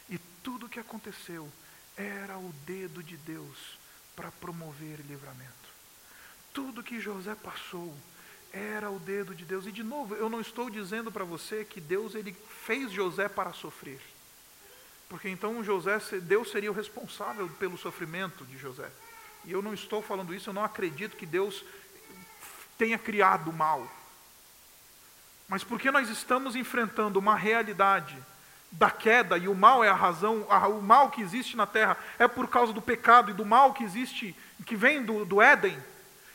E 0.09 0.17
tudo 0.43 0.65
o 0.65 0.69
que 0.69 0.79
aconteceu 0.79 1.51
era 1.95 2.37
o 2.37 2.53
dedo 2.65 3.03
de 3.03 3.17
Deus 3.17 3.77
para 4.15 4.31
promover 4.31 4.99
livramento. 5.01 5.51
Tudo 6.53 6.83
que 6.83 6.99
José 6.99 7.35
passou 7.35 7.95
era 8.51 8.89
o 8.89 8.99
dedo 8.99 9.35
de 9.35 9.45
Deus. 9.45 9.65
E 9.65 9.71
de 9.71 9.83
novo, 9.83 10.15
eu 10.15 10.29
não 10.29 10.41
estou 10.41 10.69
dizendo 10.69 11.11
para 11.11 11.25
você 11.25 11.65
que 11.65 11.81
Deus 11.81 12.15
ele 12.15 12.33
fez 12.65 12.91
José 12.91 13.27
para 13.27 13.53
sofrer. 13.53 14.01
Porque 15.09 15.29
então 15.29 15.63
José, 15.63 15.99
Deus 16.21 16.51
seria 16.51 16.71
o 16.71 16.75
responsável 16.75 17.47
pelo 17.59 17.77
sofrimento 17.77 18.45
de 18.45 18.57
José. 18.57 18.89
E 19.45 19.51
eu 19.51 19.61
não 19.61 19.73
estou 19.73 20.01
falando 20.01 20.33
isso, 20.33 20.49
eu 20.49 20.53
não 20.53 20.63
acredito 20.63 21.15
que 21.15 21.25
Deus 21.25 21.63
tenha 22.77 22.97
criado 22.97 23.49
o 23.49 23.53
mal. 23.53 23.89
Mas 25.47 25.63
porque 25.63 25.89
nós 25.89 26.09
estamos 26.09 26.55
enfrentando 26.55 27.19
uma 27.19 27.35
realidade 27.35 28.17
da 28.69 28.91
queda, 28.91 29.37
e 29.37 29.47
o 29.47 29.55
mal 29.55 29.81
é 29.81 29.89
a 29.89 29.95
razão, 29.95 30.41
o 30.41 30.81
mal 30.81 31.09
que 31.09 31.21
existe 31.21 31.55
na 31.55 31.65
terra 31.65 31.97
é 32.19 32.27
por 32.27 32.49
causa 32.49 32.73
do 32.73 32.81
pecado 32.81 33.31
e 33.31 33.33
do 33.33 33.45
mal 33.45 33.73
que 33.73 33.83
existe, 33.83 34.35
que 34.65 34.75
vem 34.75 35.03
do, 35.03 35.23
do 35.23 35.41
Éden. 35.41 35.81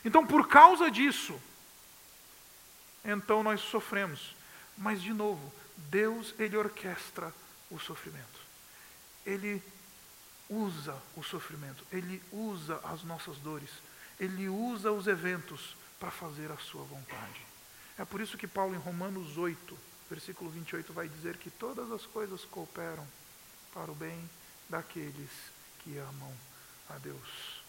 Então, 0.03 0.27
por 0.27 0.49
causa 0.49 0.91
disso, 0.91 1.39
então 3.05 3.43
nós 3.43 3.61
sofremos. 3.61 4.35
Mas, 4.79 5.03
de 5.03 5.13
novo, 5.13 5.53
Deus, 5.77 6.35
Ele 6.39 6.57
orquestra 6.57 7.33
o 7.71 7.79
sofrimento. 7.79 8.42
Ele 9.25 9.63
usa 10.49 11.01
o 11.17 11.23
sofrimento, 11.23 11.85
ele 11.91 12.23
usa 12.31 12.79
as 12.85 13.03
nossas 13.03 13.39
dores, 13.39 13.71
ele 14.21 14.49
usa 14.49 14.93
os 14.93 15.07
eventos 15.07 15.75
para 15.99 16.11
fazer 16.11 16.51
a 16.51 16.59
sua 16.59 16.83
vontade. 16.85 17.47
É 17.99 18.05
por 18.05 18.21
isso 18.21 18.37
que 18.37 18.47
Paulo, 18.47 18.75
em 18.75 18.79
Romanos 18.79 19.39
8, 19.39 19.79
versículo 20.11 20.51
28, 20.51 20.93
vai 20.93 21.09
dizer 21.09 21.37
que 21.39 21.51
todas 21.51 21.91
as 21.91 22.05
coisas 22.05 22.45
cooperam 22.45 23.07
para 23.73 23.91
o 23.91 23.95
bem 23.95 24.29
daqueles 24.69 25.31
que 25.81 25.97
amam 25.99 26.35
a 26.91 26.99
Deus. 26.99 27.63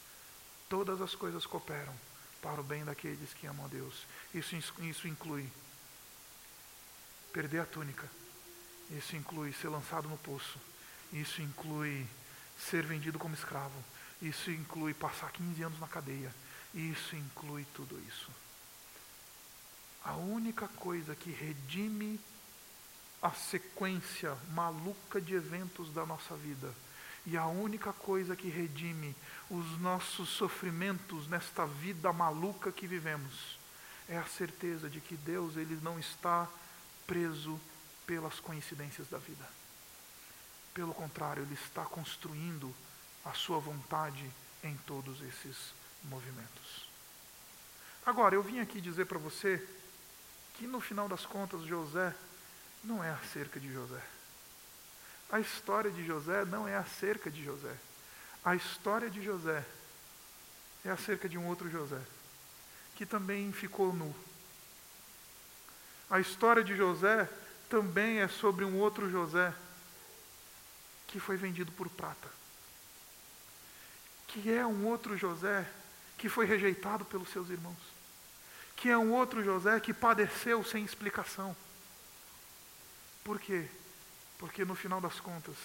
Todas 0.68 1.02
as 1.02 1.16
coisas 1.16 1.46
cooperam 1.46 1.94
para 2.42 2.60
o 2.60 2.64
bem 2.64 2.84
daqueles 2.84 3.34
que 3.34 3.48
amam 3.48 3.66
a 3.66 3.70
Deus. 3.70 4.06
Isso, 4.34 4.56
isso 4.56 5.08
inclui 5.08 5.50
perder 7.32 7.60
a 7.60 7.66
túnica, 7.66 8.10
isso 8.92 9.16
inclui 9.16 9.54
ser 9.54 9.70
lançado 9.70 10.10
no 10.10 10.18
poço 10.18 10.60
isso 11.14 11.42
inclui 11.42 12.06
ser 12.58 12.84
vendido 12.84 13.20
como 13.20 13.36
escravo. 13.36 13.84
Isso 14.22 14.50
inclui 14.52 14.94
passar 14.94 15.32
15 15.32 15.64
anos 15.64 15.80
na 15.80 15.88
cadeia. 15.88 16.34
Isso 16.74 17.16
inclui 17.16 17.66
tudo 17.76 18.00
isso. 18.08 18.32
A 20.04 20.16
única 20.16 20.68
coisa 20.68 21.16
que 21.16 21.30
redime 21.30 22.20
a 23.22 23.32
sequência 23.32 24.36
maluca 24.52 25.22
de 25.22 25.34
eventos 25.34 25.94
da 25.94 26.06
nossa 26.06 26.36
vida 26.36 26.74
e 27.26 27.38
a 27.38 27.46
única 27.46 27.94
coisa 27.94 28.36
que 28.36 28.50
redime 28.50 29.16
os 29.50 29.80
nossos 29.80 30.28
sofrimentos 30.28 31.28
nesta 31.28 31.66
vida 31.66 32.12
maluca 32.12 32.70
que 32.70 32.86
vivemos 32.86 33.58
é 34.10 34.18
a 34.18 34.26
certeza 34.26 34.90
de 34.90 35.00
que 35.00 35.16
Deus 35.16 35.56
ele 35.56 35.80
não 35.82 35.98
está 35.98 36.50
preso 37.08 37.60
pelas 38.06 38.40
coincidências 38.42 39.08
da 39.08 39.18
vida. 39.18 39.63
Pelo 40.74 40.94
contrário, 40.94 41.44
ele 41.44 41.54
está 41.54 41.84
construindo 41.86 42.74
a 43.24 43.34
sua 43.34 43.60
vontade 43.60 44.30
em 44.64 44.76
todos 44.88 45.22
esses 45.22 45.74
movimentos. 46.04 46.88
Agora, 48.06 48.36
eu 48.36 48.44
vim 48.44 48.60
aqui 48.60 48.82
dizer 48.82 49.06
para 49.06 49.20
você 49.20 49.66
que 50.56 50.68
no 50.68 50.82
final 50.82 51.08
das 51.08 51.26
contas 51.26 51.64
José 51.64 52.14
não 52.84 53.04
é 53.04 53.12
acerca 53.12 53.60
de 53.60 53.72
José. 53.72 54.02
A 55.32 55.40
história 55.40 55.90
de 55.90 56.06
José 56.06 56.46
não 56.46 56.68
é 56.68 56.76
acerca 56.76 57.32
de 57.32 57.44
José. 57.44 57.76
A 58.44 58.56
história 58.56 59.10
de 59.10 59.24
José 59.24 59.66
é 60.84 60.90
acerca 60.90 61.30
de 61.30 61.38
um 61.38 61.48
outro 61.48 61.70
José, 61.70 62.02
que 62.96 63.06
também 63.06 63.52
ficou 63.52 63.94
nu. 63.94 64.14
A 66.10 66.20
história 66.20 66.64
de 66.64 66.76
José 66.76 67.30
também 67.70 68.20
é 68.20 68.28
sobre 68.28 68.66
um 68.66 68.78
outro 68.78 69.10
José 69.10 69.54
que 71.14 71.20
foi 71.20 71.38
vendido 71.38 71.72
por 71.74 71.88
prata. 71.90 72.28
Que 74.26 74.52
é 74.52 74.66
um 74.66 74.88
outro 74.88 75.16
José 75.16 75.64
que 76.18 76.28
foi 76.28 76.48
rejeitado 76.48 77.06
pelos 77.06 77.30
seus 77.30 77.52
irmãos. 77.52 77.78
Que 78.76 78.90
é 78.90 78.98
um 78.98 79.12
outro 79.12 79.44
José 79.44 79.80
que 79.80 79.94
padeceu 79.94 80.64
sem 80.64 80.84
explicação. 80.84 81.56
Por 83.24 83.40
quê? 83.40 83.70
Porque 84.40 84.66
no 84.66 84.74
final 84.74 85.00
das 85.00 85.20
contas, 85.20 85.56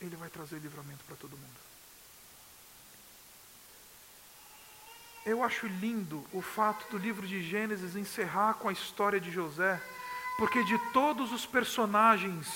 ele 0.00 0.16
vai 0.16 0.30
trazer 0.30 0.58
livramento 0.58 1.04
para 1.04 1.16
todo 1.16 1.36
mundo. 1.36 1.60
Eu 5.26 5.44
acho 5.44 5.66
lindo 5.66 6.26
o 6.32 6.40
fato 6.40 6.90
do 6.90 6.96
livro 6.96 7.26
de 7.26 7.42
Gênesis 7.42 7.94
encerrar 7.94 8.54
com 8.54 8.70
a 8.70 8.72
história 8.72 9.20
de 9.20 9.30
José, 9.30 9.78
porque 10.38 10.64
de 10.64 10.78
todos 10.94 11.30
os 11.30 11.44
personagens 11.44 12.48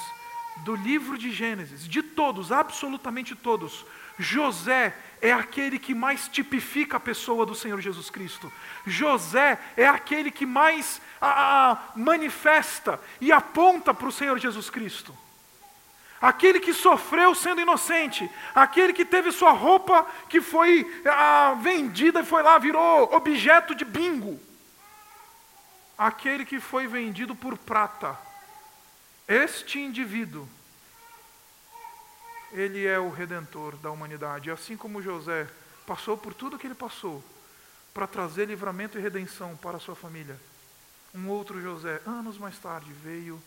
do 0.64 0.74
livro 0.74 1.16
de 1.16 1.30
Gênesis, 1.30 1.86
de 1.86 2.02
todos, 2.02 2.50
absolutamente 2.50 3.34
todos, 3.34 3.84
José 4.18 4.94
é 5.20 5.32
aquele 5.32 5.78
que 5.78 5.94
mais 5.94 6.28
tipifica 6.28 6.96
a 6.96 7.00
pessoa 7.00 7.44
do 7.44 7.54
Senhor 7.54 7.80
Jesus 7.80 8.08
Cristo. 8.08 8.50
José 8.86 9.58
é 9.76 9.86
aquele 9.86 10.30
que 10.30 10.46
mais 10.46 11.00
a, 11.20 11.72
a, 11.72 11.78
manifesta 11.94 13.00
e 13.20 13.30
aponta 13.30 13.92
para 13.92 14.08
o 14.08 14.12
Senhor 14.12 14.38
Jesus 14.38 14.70
Cristo. 14.70 15.16
Aquele 16.20 16.60
que 16.60 16.72
sofreu 16.72 17.34
sendo 17.34 17.60
inocente, 17.60 18.28
aquele 18.54 18.94
que 18.94 19.04
teve 19.04 19.30
sua 19.30 19.52
roupa 19.52 20.06
que 20.30 20.40
foi 20.40 21.02
ah, 21.04 21.54
vendida 21.60 22.20
e 22.20 22.24
foi 22.24 22.42
lá, 22.42 22.58
virou 22.58 23.14
objeto 23.14 23.74
de 23.74 23.84
bingo. 23.84 24.40
Aquele 25.98 26.46
que 26.46 26.58
foi 26.58 26.86
vendido 26.86 27.34
por 27.34 27.58
prata. 27.58 28.25
Este 29.28 29.80
indivíduo, 29.80 30.48
ele 32.52 32.86
é 32.86 32.98
o 32.98 33.10
redentor 33.10 33.76
da 33.76 33.90
humanidade. 33.90 34.50
Assim 34.50 34.76
como 34.76 35.02
José 35.02 35.48
passou 35.84 36.16
por 36.16 36.32
tudo 36.32 36.58
que 36.58 36.66
ele 36.66 36.74
passou 36.74 37.24
para 37.92 38.06
trazer 38.06 38.46
livramento 38.46 38.98
e 38.98 39.00
redenção 39.00 39.56
para 39.56 39.78
a 39.78 39.80
sua 39.80 39.96
família, 39.96 40.38
um 41.14 41.28
outro 41.28 41.60
José, 41.60 42.00
anos 42.06 42.38
mais 42.38 42.58
tarde, 42.58 42.92
veio 42.92 43.42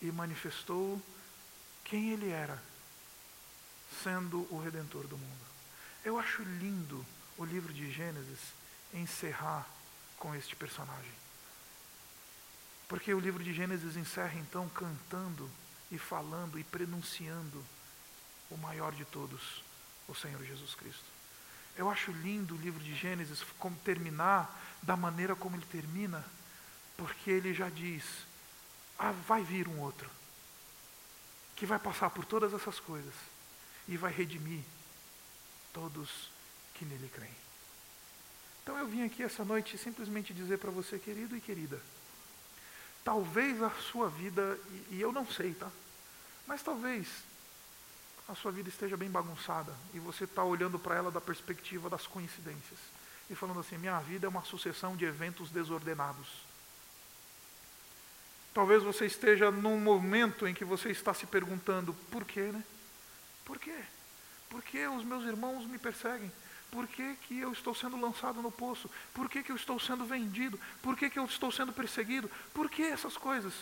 e 0.00 0.12
manifestou 0.12 1.00
quem 1.84 2.12
ele 2.12 2.30
era, 2.30 2.62
sendo 4.02 4.46
o 4.50 4.60
redentor 4.62 5.06
do 5.06 5.18
mundo. 5.18 5.44
Eu 6.04 6.18
acho 6.18 6.42
lindo 6.42 7.04
o 7.36 7.44
livro 7.44 7.72
de 7.72 7.90
Gênesis 7.90 8.38
encerrar 8.92 9.66
com 10.18 10.34
este 10.34 10.54
personagem. 10.54 11.23
Porque 12.88 13.12
o 13.12 13.20
livro 13.20 13.42
de 13.42 13.52
Gênesis 13.52 13.96
encerra 13.96 14.38
então 14.38 14.68
cantando 14.68 15.50
e 15.90 15.98
falando 15.98 16.58
e 16.58 16.64
prenunciando 16.64 17.64
o 18.50 18.56
maior 18.56 18.92
de 18.92 19.04
todos, 19.04 19.62
o 20.06 20.14
Senhor 20.14 20.42
Jesus 20.44 20.74
Cristo. 20.74 21.04
Eu 21.76 21.90
acho 21.90 22.12
lindo 22.12 22.54
o 22.54 22.58
livro 22.58 22.82
de 22.82 22.94
Gênesis 22.94 23.42
como 23.58 23.76
terminar 23.76 24.60
da 24.82 24.96
maneira 24.96 25.34
como 25.34 25.56
ele 25.56 25.66
termina, 25.66 26.24
porque 26.96 27.30
ele 27.30 27.52
já 27.52 27.68
diz: 27.68 28.04
ah, 28.98 29.12
vai 29.12 29.42
vir 29.42 29.66
um 29.66 29.80
outro 29.80 30.08
que 31.56 31.66
vai 31.66 31.78
passar 31.78 32.10
por 32.10 32.24
todas 32.24 32.52
essas 32.52 32.78
coisas 32.78 33.14
e 33.88 33.96
vai 33.96 34.12
redimir 34.12 34.62
todos 35.72 36.30
que 36.74 36.84
nele 36.84 37.08
creem. 37.12 37.34
Então 38.62 38.78
eu 38.78 38.86
vim 38.86 39.04
aqui 39.04 39.22
essa 39.22 39.44
noite 39.44 39.76
simplesmente 39.76 40.32
dizer 40.32 40.58
para 40.58 40.70
você, 40.70 40.98
querido 40.98 41.36
e 41.36 41.40
querida, 41.40 41.80
talvez 43.04 43.62
a 43.62 43.70
sua 43.70 44.08
vida, 44.08 44.58
e, 44.90 44.96
e 44.96 45.00
eu 45.00 45.12
não 45.12 45.26
sei, 45.26 45.54
tá? 45.54 45.70
Mas 46.46 46.62
talvez 46.62 47.06
a 48.28 48.34
sua 48.34 48.50
vida 48.50 48.68
esteja 48.68 48.96
bem 48.96 49.10
bagunçada 49.10 49.72
e 49.92 49.98
você 49.98 50.24
está 50.24 50.42
olhando 50.42 50.78
para 50.78 50.94
ela 50.94 51.10
da 51.10 51.20
perspectiva 51.20 51.90
das 51.90 52.06
coincidências 52.06 52.78
e 53.28 53.34
falando 53.34 53.60
assim: 53.60 53.76
minha 53.76 53.98
vida 54.00 54.26
é 54.26 54.28
uma 54.28 54.44
sucessão 54.44 54.96
de 54.96 55.04
eventos 55.04 55.50
desordenados. 55.50 56.28
Talvez 58.52 58.82
você 58.82 59.06
esteja 59.06 59.50
num 59.50 59.78
momento 59.78 60.46
em 60.46 60.54
que 60.54 60.64
você 60.64 60.90
está 60.90 61.12
se 61.12 61.26
perguntando: 61.26 61.92
por 62.10 62.24
quê, 62.24 62.50
né? 62.52 62.64
Por 63.44 63.58
quê? 63.58 63.78
Por 64.48 64.62
que 64.62 64.86
os 64.86 65.04
meus 65.04 65.24
irmãos 65.24 65.66
me 65.66 65.78
perseguem? 65.78 66.32
Por 66.74 66.88
que, 66.88 67.14
que 67.28 67.38
eu 67.38 67.52
estou 67.52 67.72
sendo 67.72 67.96
lançado 68.00 68.42
no 68.42 68.50
poço? 68.50 68.90
Por 69.14 69.30
que, 69.30 69.44
que 69.44 69.52
eu 69.52 69.54
estou 69.54 69.78
sendo 69.78 70.04
vendido? 70.04 70.58
Por 70.82 70.96
que, 70.96 71.08
que 71.08 71.20
eu 71.20 71.24
estou 71.24 71.52
sendo 71.52 71.72
perseguido? 71.72 72.28
Por 72.52 72.68
que 72.68 72.82
essas 72.82 73.16
coisas? 73.16 73.54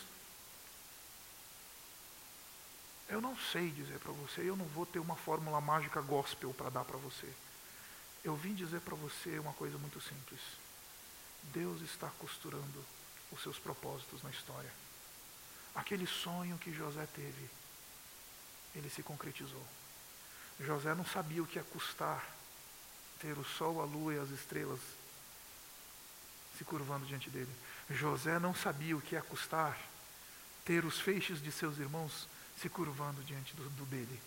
Eu 3.10 3.20
não 3.20 3.36
sei 3.36 3.68
dizer 3.68 3.98
para 3.98 4.12
você, 4.12 4.40
eu 4.40 4.56
não 4.56 4.64
vou 4.64 4.86
ter 4.86 4.98
uma 4.98 5.14
fórmula 5.14 5.60
mágica 5.60 6.00
gospel 6.00 6.54
para 6.54 6.70
dar 6.70 6.86
para 6.86 6.96
você. 6.96 7.30
Eu 8.24 8.34
vim 8.34 8.54
dizer 8.54 8.80
para 8.80 8.94
você 8.94 9.38
uma 9.38 9.52
coisa 9.52 9.76
muito 9.76 10.00
simples. 10.00 10.40
Deus 11.52 11.82
está 11.82 12.08
costurando 12.18 12.82
os 13.30 13.42
seus 13.42 13.58
propósitos 13.58 14.22
na 14.22 14.30
história. 14.30 14.72
Aquele 15.74 16.06
sonho 16.06 16.56
que 16.56 16.72
José 16.72 17.06
teve, 17.14 17.50
ele 18.74 18.88
se 18.88 19.02
concretizou. 19.02 19.66
José 20.58 20.94
não 20.94 21.04
sabia 21.04 21.42
o 21.42 21.46
que 21.46 21.58
ia 21.58 21.64
custar 21.64 22.24
ter 23.22 23.38
o 23.38 23.44
sol, 23.44 23.80
a 23.80 23.84
lua 23.84 24.14
e 24.14 24.18
as 24.18 24.28
estrelas 24.30 24.80
se 26.58 26.64
curvando 26.64 27.06
diante 27.06 27.30
dele. 27.30 27.50
José 27.88 28.38
não 28.40 28.54
sabia 28.54 28.96
o 28.96 29.00
que 29.00 29.14
ia 29.14 29.22
custar 29.22 29.78
ter 30.64 30.84
os 30.84 31.00
feixes 31.00 31.40
de 31.40 31.50
seus 31.50 31.78
irmãos 31.78 32.28
se 32.60 32.68
curvando 32.68 33.22
diante 33.22 33.54
do, 33.54 33.68
do 33.70 33.86
dele. 33.86 34.20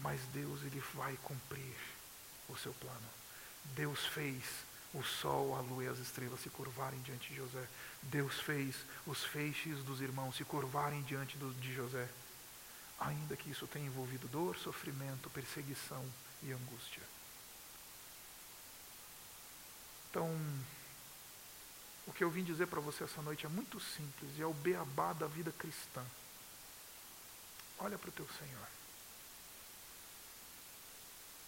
Mas 0.00 0.20
Deus 0.32 0.62
ele 0.62 0.82
vai 0.94 1.16
cumprir 1.22 1.76
o 2.48 2.56
seu 2.56 2.72
plano. 2.74 3.08
Deus 3.74 4.06
fez 4.06 4.44
o 4.94 5.02
sol, 5.02 5.56
a 5.56 5.60
lua 5.60 5.84
e 5.84 5.88
as 5.88 5.98
estrelas 5.98 6.40
se 6.40 6.50
curvarem 6.50 7.00
diante 7.00 7.30
de 7.30 7.36
José. 7.36 7.66
Deus 8.02 8.40
fez 8.40 8.76
os 9.06 9.24
feixes 9.24 9.82
dos 9.84 10.00
irmãos 10.00 10.36
se 10.36 10.44
curvarem 10.44 11.02
diante 11.02 11.36
do, 11.36 11.52
de 11.54 11.74
José. 11.74 12.08
Ainda 12.98 13.36
que 13.36 13.50
isso 13.50 13.66
tenha 13.66 13.86
envolvido 13.86 14.26
dor, 14.28 14.56
sofrimento, 14.56 15.30
perseguição 15.30 16.04
e 16.42 16.52
angústia. 16.52 17.02
Então, 20.10 20.28
o 22.06 22.12
que 22.12 22.24
eu 22.24 22.30
vim 22.30 22.42
dizer 22.42 22.66
para 22.66 22.80
você 22.80 23.04
essa 23.04 23.22
noite 23.22 23.46
é 23.46 23.48
muito 23.48 23.78
simples 23.78 24.36
e 24.36 24.42
é 24.42 24.46
o 24.46 24.54
beabá 24.54 25.12
da 25.12 25.26
vida 25.26 25.52
cristã. 25.52 26.04
Olha 27.78 27.98
para 27.98 28.08
o 28.08 28.12
teu 28.12 28.26
Senhor. 28.38 28.66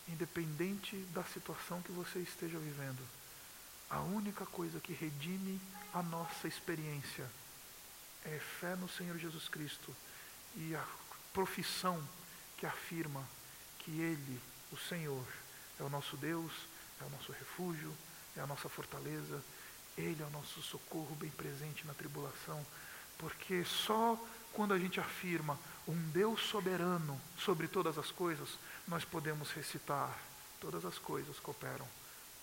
Independente 0.08 0.96
da 1.14 1.24
situação 1.24 1.82
que 1.82 1.92
você 1.92 2.18
esteja 2.20 2.58
vivendo, 2.58 3.02
a 3.88 4.00
única 4.00 4.46
coisa 4.46 4.78
que 4.78 4.92
redime 4.92 5.60
a 5.92 6.02
nossa 6.02 6.46
experiência 6.46 7.28
é 8.24 8.38
fé 8.38 8.76
no 8.76 8.88
Senhor 8.88 9.18
Jesus 9.18 9.48
Cristo 9.48 9.94
e 10.54 10.74
a 10.74 10.86
profissão 11.32 12.02
que 12.56 12.66
afirma 12.66 13.22
que 13.78 13.90
Ele, 13.90 14.40
o 14.72 14.76
Senhor, 14.76 15.24
é 15.78 15.82
o 15.82 15.88
nosso 15.90 16.16
Deus, 16.16 16.52
é 17.00 17.04
o 17.04 17.10
nosso 17.10 17.32
refúgio, 17.32 17.92
é 18.36 18.40
a 18.40 18.46
nossa 18.46 18.68
fortaleza, 18.68 19.42
Ele 19.96 20.22
é 20.22 20.26
o 20.26 20.30
nosso 20.30 20.62
socorro 20.62 21.14
bem 21.16 21.30
presente 21.30 21.86
na 21.86 21.94
tribulação, 21.94 22.64
porque 23.18 23.64
só 23.64 24.18
quando 24.52 24.74
a 24.74 24.78
gente 24.78 24.98
afirma 25.00 25.58
um 25.86 25.96
Deus 26.10 26.42
soberano 26.42 27.20
sobre 27.38 27.68
todas 27.68 27.98
as 27.98 28.10
coisas, 28.10 28.58
nós 28.86 29.04
podemos 29.04 29.50
recitar: 29.52 30.18
todas 30.60 30.84
as 30.84 30.98
coisas 30.98 31.38
cooperam 31.38 31.86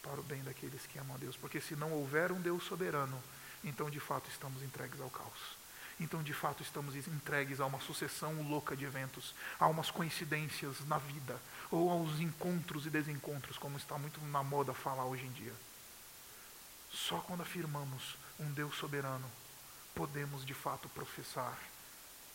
para 0.02 0.20
o 0.20 0.24
bem 0.24 0.44
daqueles 0.44 0.86
que 0.86 0.98
amam 1.00 1.16
a 1.16 1.20
Deus. 1.20 1.36
Porque 1.36 1.60
se 1.60 1.76
não 1.76 1.92
houver 1.94 2.32
um 2.32 2.42
Deus 2.42 2.64
soberano, 2.64 3.22
então 3.64 3.90
de 3.90 4.00
fato 4.00 4.30
estamos 4.30 4.62
entregues 4.64 5.00
ao 5.02 5.10
caos. 5.10 5.58
Então 6.00 6.22
de 6.22 6.34
fato 6.34 6.62
estamos 6.62 6.96
entregues 6.96 7.60
a 7.60 7.66
uma 7.66 7.80
sucessão 7.80 8.48
louca 8.48 8.76
de 8.76 8.86
eventos, 8.86 9.34
a 9.60 9.68
umas 9.68 9.90
coincidências 9.90 10.86
na 10.88 10.98
vida, 10.98 11.40
ou 11.72 11.90
aos 11.90 12.20
encontros 12.20 12.86
e 12.86 12.90
desencontros, 12.90 13.58
como 13.58 13.78
está 13.78 13.98
muito 13.98 14.22
na 14.26 14.44
moda 14.44 14.74
falar 14.74 15.06
hoje 15.06 15.26
em 15.26 15.32
dia. 15.32 15.54
Só 16.92 17.20
quando 17.20 17.42
afirmamos 17.42 18.16
um 18.40 18.52
Deus 18.52 18.76
soberano 18.76 19.30
podemos 19.98 20.46
de 20.46 20.54
fato 20.54 20.88
professar: 20.90 21.58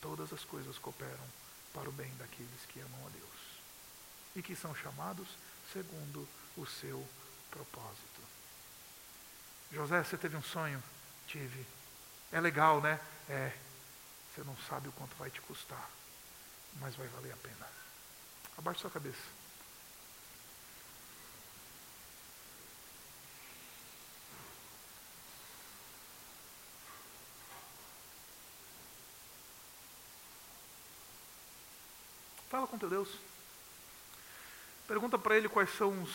todas 0.00 0.32
as 0.32 0.44
coisas 0.44 0.78
cooperam 0.78 1.24
para 1.72 1.88
o 1.88 1.92
bem 1.92 2.12
daqueles 2.18 2.66
que 2.68 2.80
amam 2.80 3.06
a 3.06 3.10
Deus 3.10 3.32
e 4.34 4.42
que 4.42 4.56
são 4.56 4.74
chamados 4.74 5.28
segundo 5.72 6.28
o 6.56 6.66
seu 6.66 7.06
propósito. 7.50 8.20
José, 9.70 10.02
você 10.02 10.18
teve 10.18 10.36
um 10.36 10.42
sonho? 10.42 10.82
Tive. 11.26 11.64
É 12.30 12.40
legal, 12.40 12.80
né? 12.80 13.00
É. 13.28 13.52
Você 14.34 14.42
não 14.44 14.56
sabe 14.68 14.88
o 14.88 14.92
quanto 14.92 15.14
vai 15.16 15.30
te 15.30 15.42
custar, 15.42 15.90
mas 16.80 16.96
vai 16.96 17.06
valer 17.08 17.32
a 17.32 17.36
pena. 17.36 17.68
Abaixe 18.56 18.80
sua 18.80 18.90
cabeça. 18.90 19.42
Fala 32.48 32.66
com 32.66 32.78
teu 32.78 32.88
Deus. 32.88 33.08
Pergunta 34.86 35.18
para 35.18 35.36
ele 35.36 35.48
quais 35.48 35.74
são 35.76 36.02
os, 36.02 36.10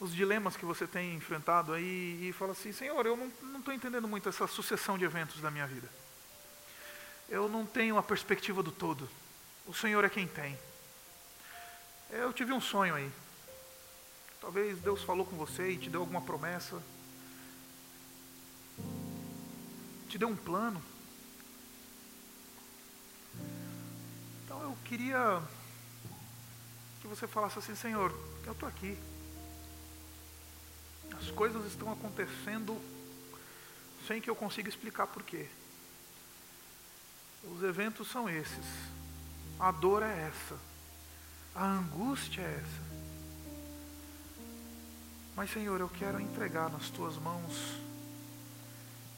os 0.00 0.14
dilemas 0.14 0.56
que 0.56 0.64
você 0.64 0.86
tem 0.86 1.14
enfrentado 1.14 1.72
aí 1.72 2.28
e 2.28 2.32
fala 2.32 2.52
assim: 2.52 2.72
Senhor, 2.72 3.06
eu 3.06 3.16
não 3.16 3.58
estou 3.58 3.72
entendendo 3.72 4.08
muito 4.08 4.28
essa 4.28 4.46
sucessão 4.46 4.98
de 4.98 5.04
eventos 5.04 5.40
da 5.40 5.50
minha 5.50 5.66
vida. 5.66 5.88
Eu 7.28 7.48
não 7.48 7.64
tenho 7.64 7.96
a 7.96 8.02
perspectiva 8.02 8.62
do 8.62 8.70
todo. 8.70 9.08
O 9.66 9.72
Senhor 9.72 10.04
é 10.04 10.10
quem 10.10 10.26
tem. 10.26 10.58
Eu 12.10 12.32
tive 12.32 12.52
um 12.52 12.60
sonho 12.60 12.94
aí. 12.94 13.10
Talvez 14.40 14.78
Deus 14.78 15.02
falou 15.02 15.24
com 15.24 15.36
você 15.36 15.70
e 15.70 15.78
te 15.78 15.88
deu 15.88 16.00
alguma 16.00 16.20
promessa. 16.20 16.82
Te 20.08 20.18
deu 20.18 20.28
um 20.28 20.36
plano. 20.36 20.82
Então 24.44 24.60
eu 24.62 24.76
queria 24.84 25.42
que 27.00 27.08
você 27.08 27.26
falasse 27.26 27.58
assim: 27.58 27.74
Senhor, 27.74 28.14
eu 28.44 28.52
estou 28.52 28.68
aqui. 28.68 28.98
As 31.12 31.30
coisas 31.30 31.66
estão 31.66 31.92
acontecendo 31.92 32.80
sem 34.06 34.20
que 34.20 34.28
eu 34.28 34.36
consiga 34.36 34.68
explicar 34.68 35.06
porquê. 35.06 35.48
Os 37.42 37.62
eventos 37.62 38.08
são 38.10 38.28
esses. 38.28 38.66
A 39.58 39.70
dor 39.70 40.02
é 40.02 40.28
essa. 40.28 40.58
A 41.54 41.64
angústia 41.64 42.42
é 42.42 42.62
essa. 42.62 42.94
Mas, 45.36 45.50
Senhor, 45.50 45.80
eu 45.80 45.88
quero 45.88 46.20
entregar 46.20 46.70
nas 46.70 46.90
tuas 46.90 47.16
mãos 47.16 47.76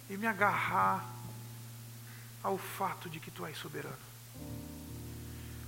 e 0.08 0.16
me 0.16 0.26
agarrar 0.26 1.04
ao 2.42 2.56
fato 2.56 3.10
de 3.10 3.20
que 3.20 3.30
tu 3.30 3.44
és 3.44 3.56
soberano. 3.58 3.96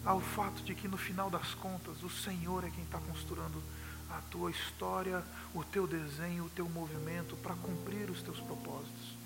Ao 0.04 0.20
fato 0.20 0.62
de 0.62 0.74
que 0.74 0.88
no 0.88 0.96
final 0.96 1.28
das 1.28 1.54
contas 1.54 2.02
o 2.02 2.08
Senhor 2.08 2.64
é 2.64 2.70
quem 2.70 2.84
está 2.84 2.98
construindo 2.98 3.62
a 4.10 4.20
tua 4.30 4.50
história, 4.50 5.22
o 5.54 5.62
teu 5.64 5.86
desenho, 5.86 6.44
o 6.44 6.50
teu 6.50 6.68
movimento 6.68 7.36
para 7.36 7.54
cumprir 7.54 8.10
os 8.10 8.22
teus 8.22 8.40
propósitos. 8.40 9.16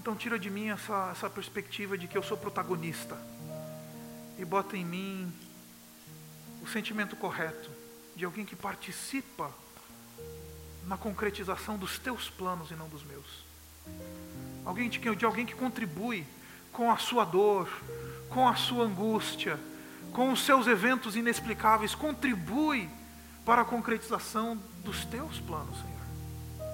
Então 0.00 0.14
tira 0.14 0.38
de 0.38 0.48
mim 0.48 0.68
essa, 0.68 1.10
essa 1.12 1.28
perspectiva 1.28 1.98
de 1.98 2.06
que 2.06 2.16
eu 2.16 2.22
sou 2.22 2.36
protagonista 2.36 3.16
e 4.38 4.44
bota 4.44 4.76
em 4.76 4.84
mim 4.84 5.32
o 6.62 6.68
sentimento 6.68 7.16
correto 7.16 7.70
de 8.16 8.24
alguém 8.24 8.44
que 8.44 8.56
participa 8.56 9.52
na 10.86 10.96
concretização 10.96 11.76
dos 11.76 11.98
teus 11.98 12.30
planos 12.30 12.70
e 12.70 12.74
não 12.74 12.88
dos 12.88 13.04
meus. 13.04 13.44
Alguém 14.64 14.88
de, 14.88 14.98
de 14.98 15.24
alguém 15.24 15.44
que 15.44 15.54
contribui 15.54 16.26
com 16.72 16.90
a 16.90 16.96
sua 16.96 17.24
dor, 17.24 17.68
com 18.30 18.48
a 18.48 18.54
sua 18.54 18.84
angústia, 18.84 19.58
com 20.12 20.32
os 20.32 20.44
seus 20.44 20.66
eventos 20.66 21.16
inexplicáveis, 21.16 21.94
contribui 21.94 22.88
para 23.44 23.62
a 23.62 23.64
concretização 23.64 24.58
dos 24.84 25.04
teus 25.04 25.38
planos, 25.40 25.76
Senhor. 25.76 26.68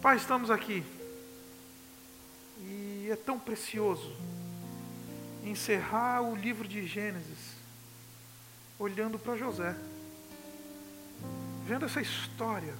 Pai, 0.00 0.16
estamos 0.16 0.50
aqui 0.50 0.84
é 3.10 3.16
tão 3.16 3.38
precioso 3.38 4.14
encerrar 5.44 6.22
o 6.22 6.36
livro 6.36 6.68
de 6.68 6.86
Gênesis 6.86 7.56
olhando 8.78 9.18
para 9.18 9.36
José, 9.36 9.74
vendo 11.66 11.84
essa 11.84 12.00
história. 12.00 12.74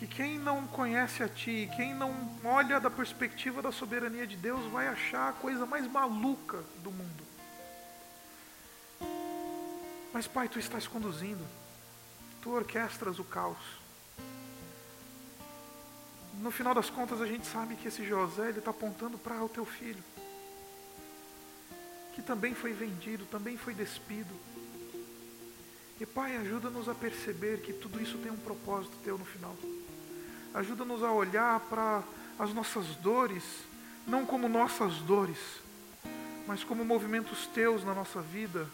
Que 0.00 0.06
quem 0.08 0.36
não 0.36 0.66
conhece 0.66 1.22
a 1.22 1.28
Ti, 1.28 1.70
quem 1.76 1.94
não 1.94 2.12
olha 2.42 2.80
da 2.80 2.90
perspectiva 2.90 3.62
da 3.62 3.70
soberania 3.70 4.26
de 4.26 4.36
Deus, 4.36 4.64
vai 4.72 4.88
achar 4.88 5.28
a 5.28 5.32
coisa 5.32 5.64
mais 5.64 5.86
maluca 5.86 6.64
do 6.82 6.90
mundo. 6.90 7.24
Mas, 10.12 10.26
Pai, 10.26 10.48
Tu 10.48 10.58
estás 10.58 10.88
conduzindo, 10.88 11.46
Tu 12.42 12.50
orquestras 12.50 13.20
o 13.20 13.24
caos 13.24 13.80
no 16.40 16.50
final 16.50 16.74
das 16.74 16.88
contas 16.88 17.20
a 17.20 17.26
gente 17.26 17.46
sabe 17.46 17.76
que 17.76 17.88
esse 17.88 18.04
José 18.04 18.50
está 18.50 18.70
apontando 18.70 19.18
para 19.18 19.42
o 19.44 19.48
teu 19.48 19.64
filho, 19.64 20.02
que 22.14 22.22
também 22.22 22.54
foi 22.54 22.72
vendido, 22.72 23.26
também 23.26 23.56
foi 23.56 23.74
despido. 23.74 24.34
E 26.00 26.06
Pai, 26.06 26.36
ajuda-nos 26.36 26.88
a 26.88 26.94
perceber 26.94 27.60
que 27.60 27.74
tudo 27.74 28.00
isso 28.00 28.16
tem 28.18 28.32
um 28.32 28.36
propósito 28.38 28.96
teu 29.04 29.18
no 29.18 29.24
final. 29.24 29.54
Ajuda-nos 30.54 31.02
a 31.02 31.12
olhar 31.12 31.60
para 31.60 32.02
as 32.38 32.52
nossas 32.52 32.86
dores, 32.96 33.44
não 34.06 34.26
como 34.26 34.48
nossas 34.48 34.94
dores, 34.98 35.38
mas 36.46 36.64
como 36.64 36.84
movimentos 36.84 37.46
teus 37.46 37.84
na 37.84 37.94
nossa 37.94 38.20
vida, 38.20 38.66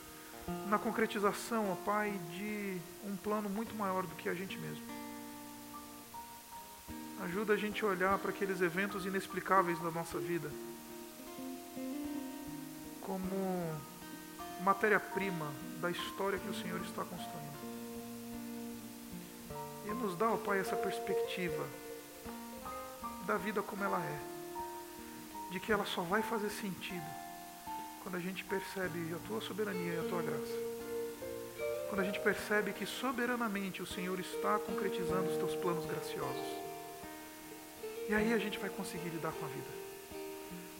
na 0.68 0.78
concretização, 0.78 1.72
ó 1.72 1.74
Pai, 1.84 2.18
de 2.30 2.78
um 3.04 3.16
plano 3.16 3.48
muito 3.48 3.74
maior 3.74 4.06
do 4.06 4.14
que 4.14 4.28
a 4.28 4.34
gente 4.34 4.56
mesmo. 4.58 4.84
Ajuda 7.24 7.54
a 7.54 7.56
gente 7.56 7.84
a 7.84 7.88
olhar 7.88 8.18
para 8.18 8.30
aqueles 8.30 8.60
eventos 8.60 9.04
inexplicáveis 9.04 9.78
da 9.80 9.90
nossa 9.90 10.18
vida 10.18 10.50
como 13.06 13.80
matéria-prima 14.62 15.46
da 15.80 15.90
história 15.90 16.38
que 16.38 16.48
o 16.48 16.54
Senhor 16.54 16.80
está 16.80 17.04
construindo. 17.04 17.55
E 19.86 19.94
nos 19.94 20.16
dá, 20.16 20.30
ó 20.30 20.36
Pai, 20.36 20.58
essa 20.58 20.76
perspectiva 20.76 21.64
da 23.24 23.36
vida 23.36 23.62
como 23.62 23.82
ela 23.82 24.00
é, 24.00 24.18
de 25.50 25.60
que 25.60 25.72
ela 25.72 25.86
só 25.86 26.02
vai 26.02 26.22
fazer 26.22 26.50
sentido 26.50 27.06
quando 28.02 28.16
a 28.16 28.20
gente 28.20 28.44
percebe 28.44 29.14
a 29.14 29.26
tua 29.26 29.40
soberania 29.40 29.94
e 29.94 29.98
a 29.98 30.08
tua 30.08 30.22
graça. 30.22 30.54
Quando 31.88 32.00
a 32.00 32.04
gente 32.04 32.20
percebe 32.20 32.72
que 32.72 32.86
soberanamente 32.86 33.82
o 33.82 33.86
Senhor 33.86 34.18
está 34.20 34.58
concretizando 34.58 35.30
os 35.30 35.36
teus 35.36 35.54
planos 35.56 35.86
graciosos. 35.86 36.46
E 38.08 38.14
aí 38.14 38.32
a 38.32 38.38
gente 38.38 38.58
vai 38.58 38.70
conseguir 38.70 39.08
lidar 39.08 39.32
com 39.32 39.44
a 39.44 39.48
vida. 39.48 39.86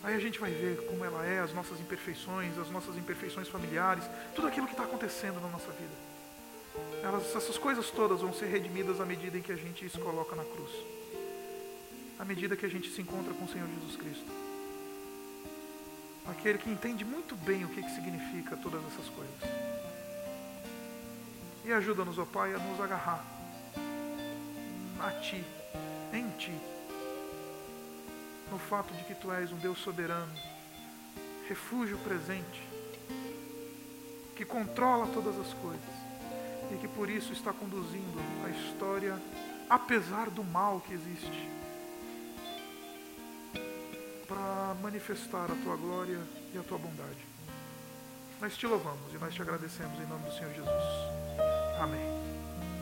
Aí 0.05 0.15
a 0.15 0.21
gente 0.21 0.39
vai 0.39 0.53
ver 0.53 0.87
como 0.87 1.05
ela 1.05 1.27
é, 1.27 1.41
as 1.41 1.53
nossas 1.53 1.81
imperfeições, 1.81 2.57
as 2.59 2.71
nossas 2.71 2.97
imperfeições 2.97 3.49
familiares, 3.49 4.05
tudo 4.35 4.47
aquilo 4.47 4.67
que 4.67 4.73
está 4.73 4.85
acontecendo 4.85 5.41
na 5.41 5.49
nossa 5.49 5.73
vida. 5.73 6.16
Elas, 7.03 7.35
essas 7.37 7.57
coisas 7.57 7.91
todas 7.91 8.21
vão 8.21 8.33
ser 8.33 8.47
redimidas 8.47 9.01
à 9.01 9.05
medida 9.05 9.39
em 9.39 9.43
que 9.43 9.53
a 9.53 9.57
gente 9.57 9.89
se 9.89 9.99
coloca 9.99 10.35
na 10.35 10.45
cruz. 10.45 10.71
À 12.19 12.25
medida 12.25 12.57
que 12.57 12.67
a 12.67 12.69
gente 12.69 12.91
se 12.91 13.01
encontra 13.01 13.33
com 13.35 13.45
o 13.45 13.49
Senhor 13.49 13.69
Jesus 13.69 13.97
Cristo. 13.97 14.33
Aquele 16.27 16.59
que 16.59 16.71
entende 16.71 17.05
muito 17.05 17.37
bem 17.37 17.65
o 17.65 17.69
que, 17.69 17.83
que 17.83 17.91
significa 17.95 18.57
todas 18.57 18.85
essas 18.87 19.09
coisas. 19.09 19.35
E 21.65 21.73
ajuda-nos, 21.73 22.19
ó 22.19 22.25
Pai, 22.25 22.55
a 22.55 22.59
nos 22.59 22.81
agarrar 22.81 23.25
a 25.01 25.11
Ti, 25.21 25.45
em 26.13 26.29
Ti 26.39 26.53
no 28.51 28.59
fato 28.59 28.93
de 28.95 29.05
que 29.05 29.15
tu 29.15 29.33
és 29.33 29.53
um 29.53 29.57
Deus 29.57 29.79
soberano, 29.79 30.33
refúgio 31.49 31.99
presente, 31.99 32.63
que 34.35 34.45
controla 34.45 35.07
todas 35.09 35.39
as 35.39 35.53
coisas 35.55 36.06
e 36.73 36.77
que 36.79 36.89
por 36.89 37.09
isso 37.09 37.33
está 37.33 37.53
conduzindo 37.53 38.19
a 38.45 38.51
história, 38.51 39.21
apesar 39.69 40.31
do 40.31 40.43
mal 40.45 40.81
que 40.81 40.95
existe, 40.95 41.51
para 44.27 44.75
manifestar 44.83 45.51
a 45.51 45.55
tua 45.63 45.77
glória 45.77 46.21
e 46.53 46.59
a 46.59 46.63
tua 46.63 46.79
bondade. 46.79 47.27
Nós 48.41 48.57
te 48.57 48.67
louvamos 48.67 49.15
e 49.15 49.19
nós 49.19 49.35
te 49.35 49.41
agradecemos 49.41 49.99
em 49.99 50.07
nome 50.07 50.25
do 50.25 50.35
Senhor 50.35 50.53
Jesus. 50.53 50.83
Amém. 51.81 52.26